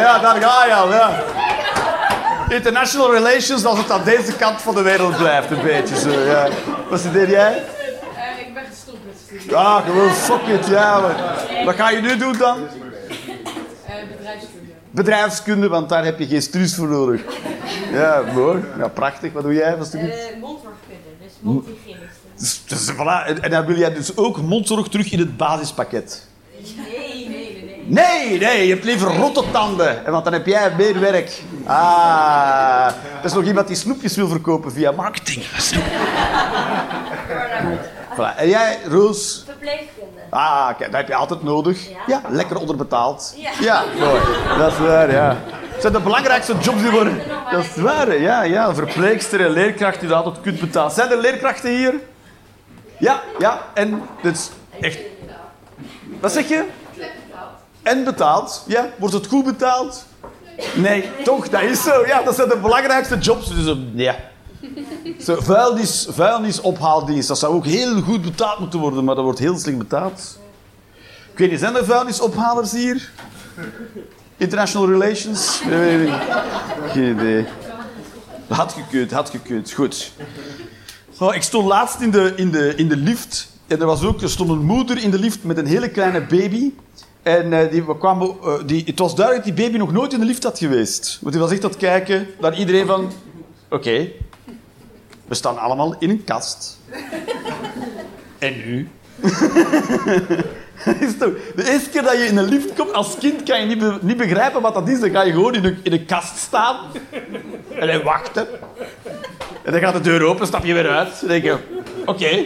Ja, 0.00 0.18
daar 0.18 0.42
ga 0.42 0.66
je 0.66 0.74
al, 0.74 0.92
ja. 0.92 1.22
International 2.48 3.12
relations, 3.12 3.64
als 3.64 3.78
het 3.78 3.90
aan 3.90 4.04
deze 4.04 4.36
kant 4.36 4.62
van 4.62 4.74
de 4.74 4.82
wereld 4.82 5.16
blijft, 5.16 5.50
een 5.50 5.62
beetje 5.62 5.98
zo, 5.98 6.10
ja. 6.10 6.48
Wat 6.88 6.98
studeer 6.98 7.30
jij? 7.30 7.52
Eh, 7.52 8.46
ik 8.46 8.54
ben 8.54 8.62
gestopt 8.70 8.98
met 9.06 9.14
studie. 9.16 9.20
Ja, 9.48 9.80
gewoon 9.80 10.10
fuck 10.10 10.46
it, 10.46 10.66
ja. 10.66 11.00
maar- 11.00 11.64
Wat 11.64 11.74
ga 11.74 11.90
je 11.90 12.00
nu 12.00 12.16
doen 12.16 12.36
dan? 12.38 12.58
Eh, 12.58 13.94
bedrijfskunde. 14.16 14.72
Bedrijfskunde, 14.90 15.68
want 15.68 15.88
daar 15.88 16.04
heb 16.04 16.18
je 16.18 16.26
geen 16.26 16.42
studies 16.42 16.74
voor 16.74 16.88
nodig. 16.88 17.20
Ja, 17.92 18.22
mooi. 18.34 18.62
Ja, 18.78 18.88
prachtig. 18.88 19.32
Wat 19.32 19.42
doe 19.42 19.54
jij 19.54 19.76
van 19.76 19.86
studie? 19.86 20.12
Eh, 20.12 20.40
mondworkkunde, 20.40 21.08
dus 21.22 21.32
mondhygiëniste. 21.40 22.06
Dus, 22.38 22.62
dus, 22.66 22.90
voilà. 22.92 23.26
En, 23.26 23.42
en 23.42 23.50
dan 23.50 23.66
wil 23.66 23.76
jij 23.78 23.92
dus 23.94 24.16
ook 24.16 24.40
mondzorg 24.42 24.88
terug 24.88 25.12
in 25.12 25.18
het 25.18 25.36
basispakket. 25.36 26.26
Nee, 26.50 26.64
nee, 26.76 27.28
nee, 27.28 27.64
nee. 27.64 27.84
Nee, 27.86 28.38
nee, 28.38 28.66
je 28.66 28.72
hebt 28.72 28.84
liever 28.84 29.16
rotte 29.16 29.42
tanden, 29.52 30.02
want 30.10 30.24
dan 30.24 30.32
heb 30.32 30.46
jij 30.46 30.72
meer 30.76 31.00
werk. 31.00 31.42
Ah, 31.66 32.86
er 33.18 33.24
is 33.24 33.32
nog 33.32 33.44
iemand 33.44 33.66
die 33.66 33.76
snoepjes 33.76 34.16
wil 34.16 34.28
verkopen 34.28 34.72
via 34.72 34.90
marketing. 34.90 35.44
Snoep. 35.58 35.82
Voilà. 38.14 38.36
En 38.36 38.48
jij, 38.48 38.78
Roos? 38.88 39.42
Verpleegkunde. 39.46 40.20
Ah, 40.30 40.66
kijk, 40.66 40.90
dat 40.90 41.00
heb 41.00 41.08
je 41.08 41.14
altijd 41.14 41.42
nodig. 41.42 41.88
Ja. 41.88 41.96
Ja, 42.06 42.22
lekker 42.28 42.56
onderbetaald. 42.56 43.34
Ja. 43.36 43.50
ja 43.60 43.84
mooi. 43.98 44.20
Dat 44.58 44.72
is 44.72 44.78
waar, 44.78 45.10
ja. 45.10 45.28
Dat 45.72 45.80
zijn 45.80 45.92
de 45.92 46.00
belangrijkste 46.00 46.54
jobs 46.60 46.82
die 46.82 46.90
worden... 46.90 47.20
Dat 47.50 47.64
is 47.64 47.76
waar, 47.76 48.20
ja, 48.20 48.42
ja. 48.42 48.74
Verpleegster 48.74 49.40
en 49.40 49.50
leerkracht 49.50 50.00
die 50.00 50.08
dat 50.08 50.24
altijd 50.24 50.42
kunt 50.44 50.60
betalen. 50.60 50.92
Zijn 50.92 51.10
er 51.10 51.18
leerkrachten 51.20 51.70
hier? 51.70 51.94
Ja, 52.98 53.22
ja. 53.38 53.60
En 53.74 54.02
dit 54.22 54.36
is 54.36 54.50
echt... 54.80 54.98
Wat 56.20 56.32
zeg 56.32 56.48
je? 56.48 56.64
En 57.82 58.04
betaald. 58.04 58.64
Ja, 58.66 58.88
wordt 58.96 59.14
het 59.14 59.26
goed 59.26 59.44
betaald? 59.44 60.04
Nee, 60.74 61.10
toch, 61.24 61.48
dat 61.48 61.62
is 61.62 61.82
zo. 61.82 62.06
Ja, 62.06 62.22
dat 62.22 62.34
zijn 62.34 62.48
de 62.48 62.56
belangrijkste 62.56 63.18
jobs. 63.18 63.54
Dus, 63.54 63.66
eh, 63.66 63.76
ja. 63.94 64.16
Vuilnis, 65.18 66.06
vuilnisophaaldienst, 66.10 67.28
dat 67.28 67.38
zou 67.38 67.54
ook 67.54 67.66
heel 67.66 68.02
goed 68.02 68.22
betaald 68.22 68.58
moeten 68.58 68.80
worden, 68.80 69.04
maar 69.04 69.14
dat 69.14 69.24
wordt 69.24 69.38
heel 69.38 69.58
slecht 69.58 69.78
betaald. 69.78 70.38
Ik 71.32 71.38
weet 71.38 71.58
zijn 71.58 71.76
er 71.76 71.84
vuilnisophalers 71.84 72.72
hier? 72.72 73.10
International 74.36 74.88
Relations? 74.88 75.62
Nee, 75.64 76.02
ik 76.02 76.10
niet. 76.10 76.20
Geen 76.90 77.12
idee. 77.12 77.46
Had 78.48 78.72
gekund, 78.72 79.10
had 79.10 79.30
gekund. 79.30 79.72
Goed. 79.72 80.12
Oh, 81.18 81.34
ik 81.34 81.42
stond 81.42 81.66
laatst 81.66 82.00
in 82.00 82.10
de, 82.10 82.32
in, 82.36 82.50
de, 82.50 82.74
in 82.76 82.88
de 82.88 82.96
lift. 82.96 83.48
En 83.66 83.80
er, 83.80 83.86
was 83.86 84.04
ook, 84.04 84.22
er 84.22 84.30
stond 84.30 84.50
een 84.50 84.64
moeder 84.64 85.02
in 85.02 85.10
de 85.10 85.18
lift 85.18 85.44
met 85.44 85.56
een 85.56 85.66
hele 85.66 85.90
kleine 85.90 86.20
baby. 86.20 86.72
En 87.22 87.52
eh, 87.52 87.70
die, 87.70 87.84
we 87.84 87.98
kwamen, 87.98 88.36
eh, 88.42 88.54
die, 88.66 88.82
het 88.86 88.98
was 88.98 89.14
duidelijk 89.14 89.46
dat 89.46 89.56
die 89.56 89.66
baby 89.66 89.78
nog 89.78 89.92
nooit 89.92 90.12
in 90.12 90.20
de 90.20 90.26
lift 90.26 90.42
had 90.42 90.58
geweest. 90.58 91.18
Want 91.20 91.32
die 91.32 91.42
was 91.42 91.52
echt 91.52 91.64
aan 91.64 91.70
het 91.70 91.78
kijken 91.78 92.26
naar 92.40 92.58
iedereen 92.58 92.86
van... 92.86 93.12
Oké, 93.70 94.08
we 95.32 95.38
staan 95.38 95.58
allemaal 95.58 95.96
in 95.98 96.10
een 96.10 96.24
kast. 96.24 96.78
En 98.38 98.54
nu? 98.56 98.88
is 101.00 101.18
de 101.18 101.40
eerste 101.56 101.90
keer 101.90 102.02
dat 102.02 102.12
je 102.12 102.26
in 102.26 102.36
een 102.36 102.48
lift 102.48 102.74
komt, 102.74 102.92
als 102.92 103.16
kind 103.18 103.42
kan 103.42 103.60
je 103.60 103.76
niet, 103.76 104.02
niet 104.02 104.16
begrijpen 104.16 104.60
wat 104.60 104.74
dat 104.74 104.88
is. 104.88 105.00
Dan 105.00 105.10
ga 105.10 105.22
je 105.22 105.32
gewoon 105.32 105.54
in 105.54 105.78
een, 105.82 106.06
kast 106.06 106.38
staan. 106.38 106.76
En 107.78 107.86
dan 107.86 108.02
wachten. 108.02 108.46
En 109.62 109.72
dan 109.72 109.80
gaat 109.80 109.92
de 109.92 110.00
deur 110.00 110.22
open, 110.24 110.46
stap 110.46 110.64
je 110.64 110.74
weer 110.74 110.88
uit. 110.88 111.20
Dan 111.20 111.28
denk 111.28 111.44
je, 111.44 111.56
oké. 112.04 112.44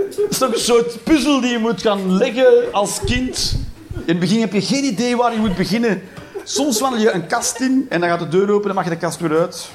Het 0.00 0.30
is 0.30 0.38
toch 0.38 0.52
een 0.52 0.60
soort 0.60 1.04
puzzel 1.04 1.40
die 1.40 1.50
je 1.50 1.58
moet 1.58 1.82
gaan 1.82 2.16
leggen 2.16 2.72
als 2.72 3.00
kind. 3.04 3.56
In 3.92 4.02
het 4.04 4.18
begin 4.18 4.40
heb 4.40 4.52
je 4.52 4.62
geen 4.62 4.84
idee 4.84 5.16
waar 5.16 5.32
je 5.32 5.38
moet 5.38 5.56
beginnen. 5.56 6.02
Soms 6.44 6.80
wandel 6.80 7.00
je 7.00 7.10
een 7.10 7.26
kast 7.26 7.60
in 7.60 7.86
en 7.88 8.00
dan 8.00 8.08
gaat 8.08 8.18
de 8.18 8.28
deur 8.28 8.50
open 8.50 8.68
en 8.68 8.74
mag 8.74 8.84
je 8.84 8.90
de 8.90 8.96
kast 8.96 9.20
weer 9.20 9.38
uit. 9.38 9.70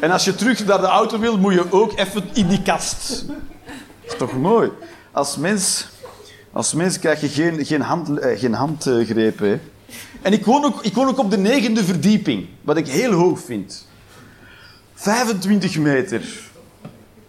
En 0.00 0.10
als 0.10 0.24
je 0.24 0.34
terug 0.34 0.64
naar 0.66 0.80
de 0.80 0.86
auto 0.86 1.18
wil, 1.18 1.38
moet 1.38 1.52
je 1.54 1.72
ook 1.72 1.98
even 1.98 2.24
in 2.32 2.48
die 2.48 2.62
kast. 2.62 3.24
Dat 3.26 3.36
is 4.12 4.16
toch 4.16 4.32
mooi? 4.36 4.70
Als 5.12 5.36
mens, 5.36 5.88
als 6.52 6.74
mens 6.74 6.98
krijg 6.98 7.20
je 7.20 7.28
geen, 7.28 7.64
geen, 7.66 7.80
hand, 7.80 8.18
eh, 8.18 8.38
geen 8.38 8.54
handgrepen. 8.54 9.48
hè. 9.48 9.58
En 10.22 10.32
ik 10.32 10.44
woon, 10.44 10.64
ook, 10.64 10.82
ik 10.84 10.94
woon 10.94 11.08
ook 11.08 11.18
op 11.18 11.30
de 11.30 11.38
negende 11.38 11.84
verdieping, 11.84 12.46
wat 12.62 12.76
ik 12.76 12.86
heel 12.88 13.12
hoog 13.12 13.40
vind. 13.40 13.86
25 14.94 15.78
meter. 15.78 16.22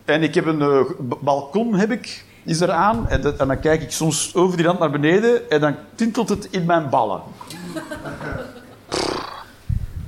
En 0.05 0.23
ik 0.23 0.35
heb 0.35 0.45
een 0.45 0.61
eh, 0.61 0.79
balkon, 1.21 1.75
heb 1.75 1.91
ik, 1.91 2.25
is 2.43 2.61
er 2.61 2.71
aan. 2.71 3.07
En, 3.09 3.21
dat- 3.21 3.37
en 3.37 3.47
dan 3.47 3.59
kijk 3.59 3.81
ik 3.81 3.91
soms 3.91 4.35
over 4.35 4.57
die 4.57 4.65
rand 4.65 4.79
naar 4.79 4.91
beneden 4.91 5.49
en 5.49 5.59
dan 5.61 5.75
tintelt 5.95 6.29
het 6.29 6.47
in 6.51 6.65
mijn 6.65 6.89
ballen. 6.89 7.21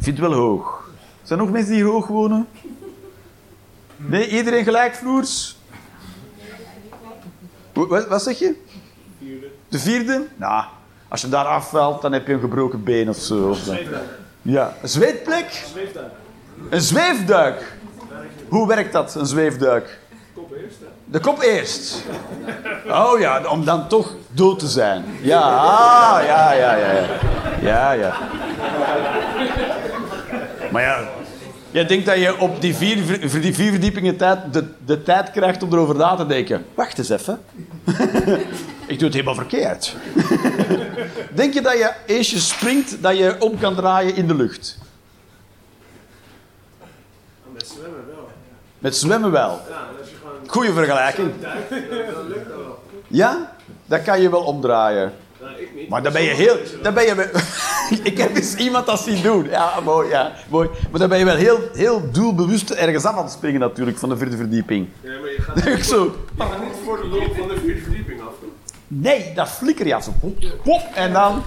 Vind 0.05 0.19
wel 0.19 0.33
hoog. 0.33 0.89
Zijn 1.23 1.39
er 1.39 1.45
nog 1.45 1.53
mensen 1.53 1.71
die 1.73 1.81
hier 1.83 1.91
hoog 1.91 2.07
wonen? 2.07 2.47
Nee, 3.97 4.27
iedereen 4.29 4.63
gelijkvloers? 4.63 5.57
Wa- 7.73 7.87
Wat, 7.87 8.07
wat 8.07 8.21
zeg 8.23 8.39
je? 8.39 8.53
De 9.67 9.79
vierde? 9.79 10.25
Nou, 10.35 10.63
als 11.07 11.21
je 11.21 11.29
daar 11.29 11.45
afvalt, 11.45 12.01
dan 12.01 12.11
heb 12.11 12.27
je 12.27 12.33
een 12.33 12.39
gebroken 12.39 12.83
been 12.83 13.09
of 13.09 13.17
zo. 13.17 13.49
Of 13.49 13.59
Ja, 14.41 14.73
een 14.81 14.89
zweetplek? 14.89 15.63
Een 16.69 16.81
zweefduik. 16.81 17.77
Hoe 18.49 18.67
werkt 18.67 18.93
dat, 18.93 19.15
een 19.15 19.25
zweefduik? 19.25 19.99
De 21.05 21.19
kop 21.19 21.41
eerst. 21.41 22.03
Oh 22.87 23.19
ja, 23.19 23.41
om 23.49 23.65
dan 23.65 23.87
toch 23.87 24.13
dood 24.31 24.59
te 24.59 24.67
zijn. 24.67 25.05
Ja, 25.21 25.41
ah, 25.41 26.25
ja, 26.25 26.51
ja, 26.53 26.75
ja, 26.75 26.91
ja. 26.91 27.05
Ja, 27.61 27.91
ja. 27.91 28.13
Maar 30.75 30.83
ja, 30.83 31.09
jij 31.71 31.85
denkt 31.85 32.05
dat 32.05 32.17
je 32.17 32.39
op 32.39 32.61
die 32.61 32.75
vier, 32.75 33.03
ver- 33.03 33.41
die 33.41 33.53
vier 33.53 33.71
verdiepingen 33.71 34.17
tijd 34.17 34.53
de, 34.53 34.67
de 34.85 35.03
tijd 35.03 35.31
krijgt 35.31 35.63
om 35.63 35.73
erover 35.73 35.95
na 35.95 36.15
te 36.15 36.25
denken. 36.25 36.65
Wacht 36.73 36.97
eens 36.97 37.09
even. 37.09 37.41
Ik 38.87 38.99
doe 38.99 39.07
het 39.07 39.13
helemaal 39.13 39.35
verkeerd. 39.35 39.95
Denk 41.33 41.53
je 41.53 41.61
dat 41.61 41.73
je 41.73 42.15
als 42.17 42.31
je 42.31 42.39
springt, 42.39 43.01
dat 43.01 43.17
je 43.17 43.35
om 43.39 43.59
kan 43.59 43.75
draaien 43.75 44.15
in 44.15 44.27
de 44.27 44.35
lucht? 44.35 44.77
Met 47.53 47.67
zwemmen 47.67 48.05
wel. 48.07 48.29
Met 48.79 48.95
zwemmen 48.95 49.31
wel. 49.31 49.61
Ja, 49.69 49.75
en 49.75 49.99
als 49.99 50.09
je 50.09 50.15
gewoon 50.21 50.49
Goeie 50.49 50.71
vergelijking. 50.71 51.31
Ja? 53.07 53.51
Dat 53.85 54.01
kan 54.01 54.21
je 54.21 54.29
wel 54.29 54.43
omdraaien. 54.43 55.13
Ik 55.59 55.75
niet. 55.75 55.89
Maar 55.89 56.03
dan 56.03 56.13
ben 56.13 56.21
je 56.21 56.29
heel... 56.29 56.57
Dan 56.81 56.93
ben 56.93 57.03
je... 57.03 57.29
Ik 58.03 58.17
heb 58.17 58.35
eens 58.35 58.55
iemand 58.55 58.85
dat 58.85 58.99
zien 58.99 59.21
doen. 59.21 59.47
Ja, 59.49 59.79
mooi, 59.83 60.09
ja, 60.09 60.31
mooi. 60.49 60.69
Maar 60.91 60.99
dan 60.99 61.09
ben 61.09 61.17
je 61.17 61.25
wel 61.25 61.35
heel, 61.35 61.59
heel 61.73 62.11
doelbewust 62.11 62.69
ergens 62.69 63.05
af 63.05 63.15
aan 63.15 63.23
het 63.23 63.31
springen 63.31 63.59
natuurlijk, 63.59 63.97
van 63.97 64.09
de 64.09 64.17
vierde 64.17 64.37
verdieping. 64.37 64.87
Ja, 65.01 65.09
maar 65.09 65.29
je 65.29 65.41
gaat, 65.41 65.85
zo... 65.95 66.15
je 66.37 66.43
gaat 66.43 66.63
niet 66.63 66.73
voor 66.85 67.01
de 67.01 67.07
lol 67.07 67.33
van 67.37 67.47
de 67.47 67.57
vierde 67.63 67.81
verdieping 67.81 68.21
af. 68.21 68.33
Nee, 68.87 69.31
dat 69.35 69.49
flikker 69.49 69.87
je 69.87 69.95
af. 69.95 70.03
Zo, 70.03 70.11
pop, 70.19 70.35
pop, 70.63 70.81
en 70.93 71.13
dan... 71.13 71.43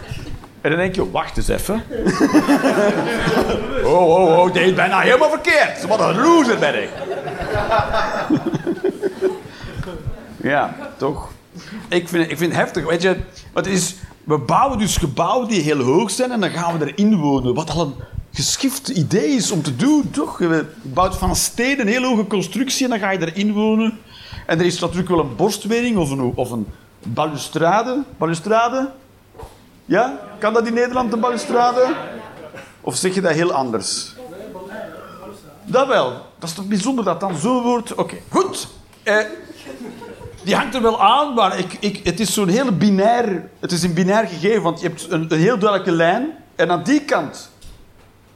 En 0.60 0.70
dan 0.70 0.78
denk 0.78 0.94
je, 0.94 1.10
wacht 1.10 1.36
eens 1.36 1.48
even. 1.48 1.82
Oh, 3.84 4.08
oh, 4.08 4.38
oh, 4.38 4.52
dit 4.52 4.62
is 4.62 4.74
bijna 4.74 5.00
helemaal 5.00 5.30
verkeerd. 5.30 5.86
Wat 5.86 6.00
een 6.00 6.20
loser 6.20 6.58
ben 6.58 6.82
ik. 6.82 6.88
Ja, 10.36 10.76
toch. 10.96 11.30
Ik 11.88 12.08
vind, 12.08 12.30
ik 12.30 12.38
vind 12.38 12.52
het 12.52 12.60
heftig. 12.60 12.84
Weet 12.84 13.02
je, 13.02 13.16
het 13.54 13.66
is, 13.66 13.94
we 14.24 14.38
bouwen 14.38 14.78
dus 14.78 14.96
gebouwen 14.96 15.48
die 15.48 15.60
heel 15.60 15.80
hoog 15.80 16.10
zijn 16.10 16.30
en 16.32 16.40
dan 16.40 16.50
gaan 16.50 16.78
we 16.78 16.92
erin 16.92 17.16
wonen. 17.16 17.54
Wat 17.54 17.70
al 17.70 17.80
een 17.80 17.94
geschift 18.32 18.88
idee 18.88 19.28
is 19.28 19.50
om 19.50 19.62
te 19.62 19.76
doen, 19.76 20.10
toch? 20.10 20.38
Je 20.38 20.66
bouwt 20.82 21.16
van 21.16 21.36
steden 21.36 21.86
een 21.86 21.92
heel 21.92 22.02
hoge 22.02 22.26
constructie 22.26 22.84
en 22.84 22.90
dan 22.90 22.98
ga 22.98 23.10
je 23.10 23.32
erin 23.32 23.52
wonen. 23.52 23.98
En 24.46 24.58
er 24.58 24.66
is 24.66 24.78
natuurlijk 24.78 25.08
wel 25.08 25.18
een 25.18 25.36
borstwering 25.36 25.96
of 25.96 26.10
een, 26.10 26.32
of 26.34 26.50
een 26.50 26.66
balustrade. 27.02 28.02
Balustrade? 28.16 28.90
Ja? 29.84 30.20
Kan 30.38 30.52
dat 30.52 30.66
in 30.66 30.74
Nederland, 30.74 31.12
een 31.12 31.20
balustrade? 31.20 31.94
Of 32.80 32.96
zeg 32.96 33.14
je 33.14 33.20
dat 33.20 33.32
heel 33.32 33.52
anders? 33.52 34.14
Dat 35.64 35.86
wel. 35.86 36.10
Dat 36.38 36.48
is 36.48 36.54
toch 36.54 36.66
bijzonder 36.66 37.04
dat 37.04 37.20
dan 37.20 37.36
zo 37.36 37.62
wordt. 37.62 37.94
Oké, 37.94 38.16
goed. 38.28 38.68
Eh, 39.02 39.24
die 40.48 40.56
hangt 40.56 40.74
er 40.74 40.82
wel 40.82 41.02
aan, 41.02 41.34
maar 41.34 41.58
ik, 41.58 41.76
ik, 41.80 42.00
het 42.04 42.20
is 42.20 42.32
zo'n 42.32 42.48
hele 42.48 42.72
binair... 42.72 43.48
Het 43.60 43.72
is 43.72 43.82
een 43.82 43.94
binair 43.94 44.26
gegeven, 44.26 44.62
want 44.62 44.80
je 44.80 44.86
hebt 44.86 45.10
een, 45.10 45.26
een 45.28 45.38
heel 45.38 45.58
duidelijke 45.58 45.92
lijn. 45.92 46.30
En 46.56 46.70
aan 46.70 46.82
die 46.82 47.00
kant 47.00 47.50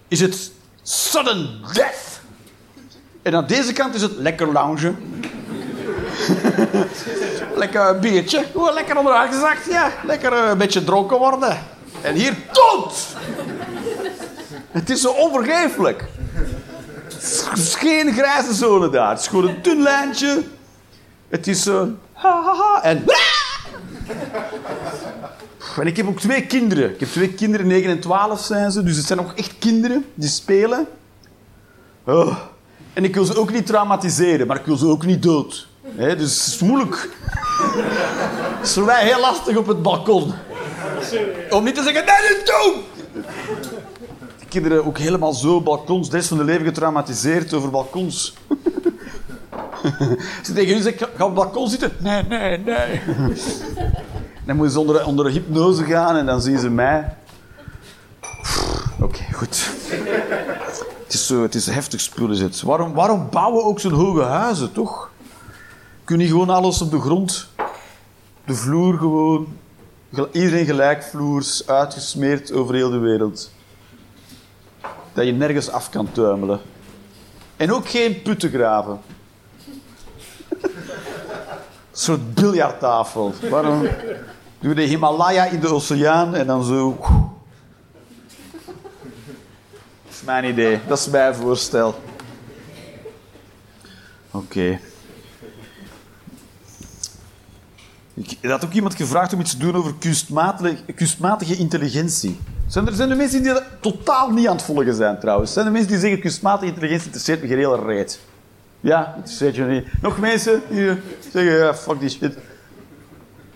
is 0.09 0.21
het 0.21 0.53
sudden 0.83 1.61
death. 1.73 2.21
En 3.23 3.35
aan 3.35 3.47
deze 3.47 3.73
kant 3.73 3.95
is 3.95 4.03
het 4.03 4.17
lekker 4.17 4.53
loungen. 4.53 5.23
lekker 7.63 7.89
een 7.89 8.01
biertje. 8.01 8.45
Gewoon 8.53 8.75
lekker 8.75 8.97
onderuit 8.99 9.35
gezakt, 9.35 9.67
ja. 9.71 9.91
Lekker 10.05 10.33
eh, 10.33 10.51
een 10.51 10.59
beetje 10.59 10.85
dronken 10.85 11.19
worden. 11.19 11.59
En 12.01 12.15
hier 12.15 12.37
dood! 12.53 13.07
Het 14.71 14.91
is 14.91 15.01
zo 15.01 15.11
onvergeeflijk. 15.11 16.05
Geen 17.55 18.13
grijze 18.13 18.55
zone 18.55 18.91
daar. 18.91 19.11
Het 19.11 19.21
is 19.21 19.27
gewoon 19.27 19.49
een 19.49 19.63
dun 19.63 19.83
lijntje. 19.83 20.43
Het 21.33 21.47
is 21.47 21.67
ha, 21.67 21.95
ha, 22.13 22.83
en... 22.83 23.05
En 25.81 25.87
ik 25.87 25.97
heb 25.97 26.07
ook 26.07 26.21
twee 26.21 26.47
kinderen. 26.47 26.91
Ik 26.91 27.01
heb 27.01 27.09
twee 27.09 27.33
kinderen, 27.33 27.67
9 27.67 27.91
en 27.91 28.01
12 28.01 28.41
zijn 28.41 28.71
ze. 28.71 28.83
Dus 28.83 28.97
het 28.97 29.07
zijn 29.07 29.19
nog 29.19 29.35
echt 29.35 29.55
kinderen 29.59 30.05
die 30.15 30.29
spelen. 30.29 30.87
Oh. 32.05 32.37
En 32.93 33.05
ik 33.05 33.15
wil 33.15 33.25
ze 33.25 33.37
ook 33.37 33.53
niet 33.53 33.67
traumatiseren, 33.67 34.47
maar 34.47 34.57
ik 34.57 34.67
wil 34.67 34.77
ze 34.77 34.87
ook 34.87 35.05
niet 35.05 35.23
dood. 35.23 35.69
Dus 35.97 36.07
het 36.07 36.21
is 36.21 36.59
moeilijk. 36.59 37.11
Het 38.59 38.67
is 38.67 38.73
voor 38.73 38.85
mij 38.85 39.05
heel 39.05 39.21
lastig 39.21 39.57
op 39.57 39.67
het 39.67 39.83
balkon. 39.83 40.35
Om 41.51 41.65
niet 41.65 41.75
te 41.75 41.83
zeggen, 41.83 42.05
nee, 42.05 42.37
niet 42.37 42.47
doen! 42.47 42.83
De 44.39 44.47
kinderen 44.49 44.85
ook 44.85 44.99
helemaal 44.99 45.33
zo 45.33 45.61
balkons, 45.61 46.11
de 46.11 46.17
rest 46.17 46.29
van 46.29 46.37
hun 46.37 46.47
leven 46.47 46.67
getraumatiseerd 46.67 47.53
over 47.53 47.71
balkons. 47.71 48.35
Ze 50.43 50.53
tegen 50.55 50.77
u 50.77 50.81
zeggen, 50.81 51.09
ga 51.17 51.25
op 51.25 51.37
het 51.37 51.45
balkon 51.45 51.69
zitten. 51.69 51.93
Nee, 51.99 52.23
nee, 52.23 52.59
nee. 52.59 53.01
Dan 54.47 54.57
moeten 54.57 54.73
ze 54.73 54.81
onder, 54.81 55.07
onder 55.07 55.25
de 55.25 55.31
hypnose 55.31 55.85
gaan 55.85 56.17
en 56.17 56.27
dan 56.27 56.43
zien 56.43 56.59
ze 56.59 56.71
mij. 56.71 57.17
Oké, 59.01 59.23
goed. 59.33 59.71
Het 61.05 61.13
is, 61.21 61.27
zo, 61.27 61.43
het 61.43 61.55
is 61.55 61.67
heftig 61.67 62.01
spul, 62.01 62.31
is 62.31 62.41
het. 62.41 62.63
Waarom, 62.63 62.93
waarom 62.93 63.29
bouwen 63.31 63.63
we 63.63 63.69
ook 63.69 63.81
zo'n 63.81 63.93
hoge 63.93 64.23
huizen, 64.23 64.73
toch? 64.73 65.11
Kun 66.05 66.19
je 66.19 66.27
gewoon 66.27 66.51
alles 66.51 66.83
op 66.83 66.91
de 66.91 67.01
grond, 67.01 67.49
de 68.45 68.55
vloer 68.55 68.99
gewoon, 68.99 69.47
iedereen 70.33 70.65
gelijkvloers, 70.65 71.67
uitgesmeerd 71.67 72.53
over 72.53 72.75
heel 72.75 72.91
de 72.91 72.99
wereld. 72.99 73.51
Dat 75.13 75.25
je 75.25 75.33
nergens 75.33 75.71
af 75.71 75.91
kan 75.91 76.13
tuimelen. 76.13 76.61
En 77.57 77.73
ook 77.73 77.89
geen 77.89 78.23
putten 78.23 78.51
graven. 78.51 79.01
Soort 81.93 82.35
biljarttafel. 82.35 83.35
Waarom? 83.51 83.89
Doe 84.61 84.75
de 84.75 84.83
Himalaya 84.83 85.45
in 85.45 85.61
de 85.61 85.69
oceaan 85.69 86.35
en 86.35 86.47
dan 86.47 86.65
zo. 86.65 86.99
Dat 90.05 90.13
is 90.13 90.23
mijn 90.25 90.45
idee. 90.45 90.81
Dat 90.87 90.99
is 90.99 91.09
mijn 91.09 91.35
voorstel. 91.35 91.95
Oké. 94.31 94.81
Ik 98.15 98.39
had 98.43 98.65
ook 98.65 98.73
iemand 98.73 98.95
gevraagd 98.95 99.33
om 99.33 99.41
iets 99.41 99.51
te 99.51 99.57
doen 99.57 99.77
over 99.77 99.95
kunstmatige, 100.95 101.57
intelligentie. 101.57 102.41
Zijn 102.67 102.87
er, 102.87 102.95
zijn 102.95 103.11
er 103.11 103.17
mensen 103.17 103.43
die 103.43 103.53
dat 103.53 103.65
totaal 103.81 104.31
niet 104.31 104.49
aan 104.49 104.57
het 104.57 104.65
volgen 104.65 104.95
zijn, 104.95 105.19
trouwens? 105.21 105.53
Zijn 105.53 105.67
er 105.67 105.73
mensen 105.73 105.91
die 105.91 106.01
zeggen 106.01 106.21
kunstmatige 106.21 106.67
intelligentie 106.67 107.07
interesseert 107.07 107.43
me 107.43 107.49
geen 107.49 107.59
hele 107.59 107.85
reet? 107.85 108.21
Ja, 108.83 109.13
interesseert 109.17 109.55
je 109.55 109.63
niet. 109.63 109.87
Nog 110.01 110.19
mensen 110.19 110.63
die 110.69 111.01
zeggen, 111.33 111.53
ja, 111.53 111.75
fuck 111.75 112.01
die 112.01 112.09
shit. 112.09 112.37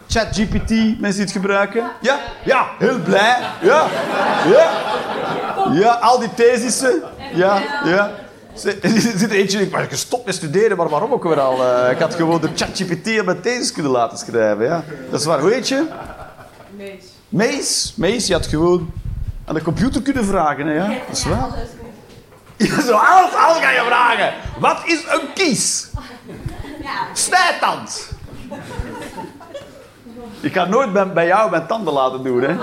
ChatGPT, 0.09 0.71
mensen 0.71 1.01
die 1.01 1.21
het 1.21 1.31
gebruiken? 1.31 1.91
Ja? 2.01 2.19
Ja, 2.45 2.67
heel 2.79 2.99
blij. 2.99 3.39
Ja. 3.63 3.87
Ja. 4.51 4.71
Ja, 5.73 5.93
al 5.93 6.19
die 6.19 6.35
thesissen. 6.35 7.03
Ja, 7.35 7.63
ja. 7.85 8.11
Er 8.83 9.01
zit 9.01 9.31
eentje 9.31 9.61
ik 9.61 9.71
ben 9.71 9.89
gestopt 9.89 10.27
met 10.27 10.35
studeren, 10.35 10.77
maar 10.77 10.89
waarom 10.89 11.13
ook 11.13 11.23
weer 11.25 11.41
al? 11.41 11.65
Eh, 11.65 11.91
ik 11.91 11.99
had 11.99 12.15
gewoon 12.15 12.41
de 12.41 12.49
ChatGPT 12.55 13.19
op 13.19 13.25
mijn 13.25 13.41
thesis 13.41 13.73
kunnen 13.73 13.93
laten 13.93 14.19
schrijven. 14.19 14.65
Ja. 14.65 14.85
Dat 15.11 15.21
is 15.21 15.27
waar. 15.27 15.41
Hoe 15.41 15.53
heet 15.53 15.69
je? 15.69 15.85
Mees. 16.77 17.05
Mees. 17.29 17.95
Mees, 17.97 18.27
je 18.27 18.33
had 18.33 18.47
gewoon 18.47 18.93
aan 19.45 19.55
de 19.55 19.63
computer 19.63 20.03
kunnen 20.03 20.25
vragen. 20.25 20.67
Hè, 20.67 20.73
ja? 20.73 20.87
Dat 20.87 21.17
is 21.17 21.25
waar. 21.25 21.49
Ja, 22.57 22.81
zo 22.89 22.93
alles, 22.93 23.35
alles 23.35 23.59
ga 23.59 23.71
je 23.71 23.83
vragen. 23.87 24.35
Wat 24.59 24.83
is 24.85 25.05
een 25.09 25.33
kies? 25.35 25.91
Ja. 26.83 27.07
Snijtand. 27.13 28.13
Ik 30.41 30.53
ga 30.53 30.65
nooit 30.65 30.93
bij, 30.93 31.13
bij 31.13 31.27
jou 31.27 31.51
mijn 31.51 31.67
tanden 31.67 31.93
laten 31.93 32.23
doen, 32.23 32.43
hè. 32.43 32.57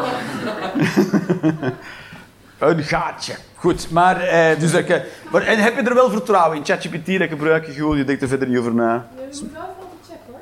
een 2.68 2.84
gaatje. 2.84 3.36
Goed, 3.56 3.92
maar, 3.92 4.22
eh, 4.22 4.60
dus 4.60 4.72
dat, 4.72 4.86
maar... 5.32 5.42
En 5.42 5.60
heb 5.60 5.76
je 5.76 5.82
er 5.82 5.94
wel 5.94 6.10
vertrouwen 6.10 6.58
in? 6.58 6.66
ChatGPT, 6.66 7.20
dat 7.20 7.30
gebruik 7.30 7.66
je 7.66 7.72
gewoon, 7.72 7.98
je 7.98 8.04
denkt 8.04 8.22
er 8.22 8.28
verder 8.28 8.48
niet 8.48 8.58
over 8.58 8.74
na. 8.74 9.08
Je 9.16 9.40
moet 9.42 9.52
wel 9.52 9.62
altijd 9.62 9.88
checken 10.02 10.32
hoor. 10.32 10.42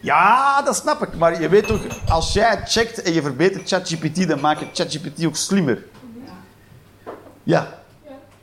Ja, 0.00 0.62
dat 0.62 0.76
snap 0.76 1.02
ik. 1.02 1.16
Maar 1.16 1.40
je 1.40 1.48
weet 1.48 1.66
toch, 1.66 1.80
als 2.08 2.32
jij 2.32 2.60
checkt 2.64 3.02
en 3.02 3.12
je 3.12 3.22
verbetert 3.22 3.68
ChatGPT, 3.68 4.28
dan 4.28 4.40
maak 4.40 4.58
je 4.58 4.66
ChatGPT 4.72 5.24
ook 5.24 5.36
slimmer. 5.36 5.84
Ja. 7.42 7.68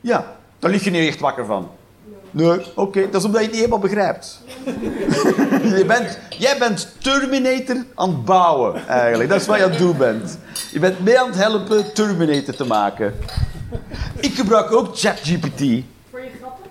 Ja. 0.00 0.36
Daar 0.64 0.72
lig 0.72 0.84
je 0.84 0.90
niet 0.90 1.08
echt 1.08 1.20
wakker 1.20 1.44
van. 1.44 1.70
Nee, 2.30 2.60
oké. 2.74 3.10
Dat 3.10 3.20
is 3.20 3.26
omdat 3.26 3.40
je 3.40 3.46
het 3.46 3.56
niet 3.56 3.56
helemaal 3.56 3.78
begrijpt. 3.78 4.40
je 5.78 5.84
bent, 5.86 6.18
jij 6.38 6.58
bent 6.58 6.88
Terminator 6.98 7.76
aan 7.94 8.08
het 8.08 8.24
bouwen, 8.24 8.86
eigenlijk. 8.88 9.30
Dat 9.30 9.40
is 9.40 9.46
wat 9.46 9.56
je 9.56 9.64
aan 9.64 9.70
het 9.70 9.78
doen 9.78 9.96
bent. 9.96 10.38
Je 10.72 10.78
bent 10.78 11.04
mee 11.04 11.20
aan 11.20 11.26
het 11.26 11.36
helpen 11.36 11.92
Terminator 11.92 12.54
te 12.54 12.66
maken. 12.66 13.14
Ik 14.14 14.34
gebruik 14.34 14.72
ook 14.72 14.98
ChatGPT. 14.98 15.84
Voor 16.10 16.20
je 16.20 16.30
grappen? 16.40 16.70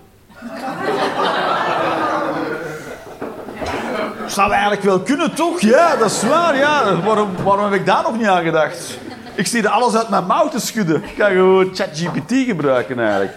Zou 4.26 4.50
eigenlijk 4.52 4.82
wel 4.82 5.00
kunnen, 5.00 5.34
toch? 5.34 5.60
Ja, 5.60 5.96
dat 5.96 6.10
is 6.10 6.22
waar. 6.22 6.56
Ja. 6.56 7.00
Waarom, 7.00 7.28
waarom 7.44 7.64
heb 7.64 7.80
ik 7.80 7.86
daar 7.86 8.02
nog 8.02 8.16
niet 8.16 8.26
aan 8.26 8.44
gedacht? 8.44 8.98
Ik 9.34 9.46
zie 9.46 9.62
er 9.62 9.68
alles 9.68 9.94
uit 9.96 10.08
mijn 10.08 10.26
mouw 10.26 10.48
te 10.48 10.60
schudden. 10.60 11.02
Ik 11.04 11.14
kan 11.16 11.30
gewoon 11.30 11.74
ChatGPT 11.74 12.32
gebruiken, 12.46 12.98
eigenlijk. 12.98 13.32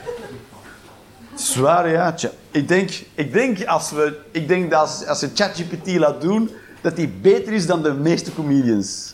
Zwaar, 1.58 1.90
ja. 1.90 2.16
Ik 2.52 2.68
denk, 2.68 2.90
ik 3.14 3.34
denk, 3.34 3.66
als, 3.66 3.92
we, 3.92 4.20
ik 4.32 4.48
denk 4.48 4.72
dat 4.72 5.06
als, 5.08 5.20
je 5.20 5.30
ChatGPT 5.34 5.98
laat 5.98 6.22
doen, 6.22 6.52
dat 6.82 6.96
die 6.96 7.08
beter 7.08 7.54
is 7.54 7.66
dan 7.66 7.82
de 7.84 7.94
meeste 7.94 8.34
comedians. 8.34 9.14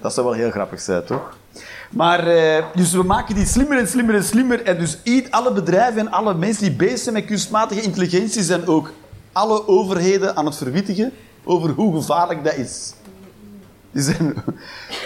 Dat 0.00 0.14
zou 0.14 0.26
wel 0.26 0.34
heel 0.34 0.50
grappig 0.50 0.80
zijn, 0.80 1.04
toch? 1.04 1.36
Maar, 1.90 2.26
eh, 2.26 2.64
dus 2.74 2.92
we 2.92 3.02
maken 3.02 3.34
die 3.34 3.46
slimmer 3.46 3.78
en 3.78 3.88
slimmer 3.88 4.14
en 4.14 4.24
slimmer. 4.24 4.62
En 4.62 4.78
dus 4.78 4.98
alle 5.30 5.52
bedrijven 5.52 6.00
en 6.00 6.10
alle 6.10 6.34
mensen 6.34 6.62
die 6.62 6.72
bezig 6.72 6.98
zijn 6.98 7.14
met 7.14 7.24
kunstmatige 7.24 7.80
intelligentie 7.80 8.42
zijn 8.42 8.66
ook 8.66 8.92
alle 9.32 9.68
overheden 9.68 10.36
aan 10.36 10.46
het 10.46 10.56
verwittigen 10.56 11.12
over 11.44 11.70
hoe 11.70 11.94
gevaarlijk 11.94 12.44
dat 12.44 12.54
is. 12.54 12.92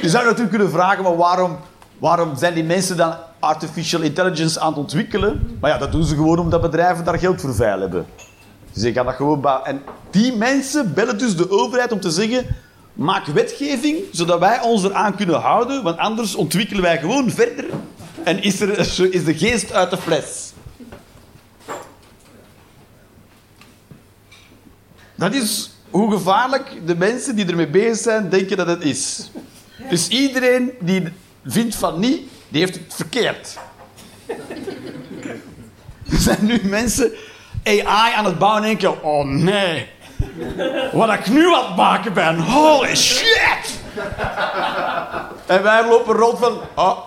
Je 0.02 0.08
zou 0.08 0.24
natuurlijk 0.24 0.50
kunnen 0.50 0.70
vragen, 0.70 1.02
maar 1.02 1.16
waarom, 1.16 1.56
waarom 1.98 2.36
zijn 2.36 2.54
die 2.54 2.64
mensen 2.64 2.96
dan 2.96 3.14
artificial 3.42 4.00
intelligence 4.00 4.60
aan 4.60 4.68
het 4.68 4.78
ontwikkelen? 4.78 5.56
Maar 5.60 5.70
ja, 5.70 5.78
dat 5.78 5.92
doen 5.92 6.04
ze 6.04 6.14
gewoon 6.14 6.38
omdat 6.38 6.60
bedrijven 6.60 7.04
daar 7.04 7.18
geld 7.18 7.40
voor 7.40 7.54
veil 7.54 7.80
hebben. 7.80 8.06
Je 8.72 8.92
gaat 8.92 9.04
dat 9.04 9.14
gewoon. 9.14 9.64
En 9.64 9.82
die 10.10 10.36
mensen 10.36 10.94
bellen 10.94 11.18
dus 11.18 11.36
de 11.36 11.50
overheid 11.50 11.92
om 11.92 12.00
te 12.00 12.10
zeggen... 12.10 12.46
Maak 12.94 13.26
wetgeving, 13.26 13.98
zodat 14.10 14.38
wij 14.38 14.60
ons 14.60 14.84
eraan 14.84 15.16
kunnen 15.16 15.40
houden, 15.40 15.82
want 15.82 15.98
anders 15.98 16.34
ontwikkelen 16.34 16.82
wij 16.82 16.98
gewoon 16.98 17.30
verder 17.30 17.64
en 18.24 18.42
is, 18.42 18.60
er, 18.60 18.78
is 19.14 19.24
de 19.24 19.34
geest 19.34 19.72
uit 19.72 19.90
de 19.90 19.96
fles. 19.96 20.52
Dat 25.14 25.34
is 25.34 25.70
hoe 25.90 26.10
gevaarlijk 26.10 26.86
de 26.86 26.96
mensen 26.96 27.36
die 27.36 27.46
ermee 27.46 27.68
bezig 27.68 27.96
zijn 27.96 28.28
denken 28.28 28.56
dat 28.56 28.66
het 28.66 28.82
is. 28.82 29.30
Dus 29.90 30.08
iedereen 30.08 30.70
die 30.80 31.02
vindt 31.44 31.74
van 31.74 32.00
niet, 32.00 32.20
die 32.52 32.60
heeft 32.60 32.74
het 32.74 32.94
verkeerd. 32.94 33.58
Er 36.10 36.18
zijn 36.18 36.38
nu 36.40 36.60
mensen 36.62 37.12
AI 37.64 38.14
aan 38.14 38.24
het 38.24 38.38
bouwen 38.38 38.62
en 38.62 38.68
denken, 38.68 39.02
oh 39.02 39.24
nee, 39.24 39.88
Wat 40.92 41.12
ik 41.12 41.26
nu 41.26 41.54
aan 41.54 41.66
het 41.66 41.76
maken 41.76 42.12
ben. 42.12 42.38
Holy 42.38 42.96
shit! 42.96 43.80
En 45.46 45.62
wij 45.62 45.88
lopen 45.88 46.14
rond 46.14 46.38
van... 46.38 46.60
Oh, 46.74 46.98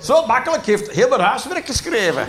zo 0.00 0.26
makkelijk. 0.26 0.66
Heeft 0.66 0.90
heel 0.90 1.08
mijn 1.08 1.20
huiswerk 1.20 1.66
geschreven. 1.66 2.26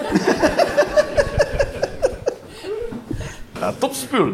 ja, 3.60 3.74
topspul. 3.78 4.34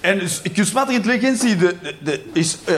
En 0.00 0.18
dus 0.18 0.42
kunstmatige 0.54 0.96
intelligentie 0.96 1.56
de, 1.56 1.76
de, 1.82 1.94
de- 2.00 2.24
is, 2.32 2.58
eh, 2.64 2.74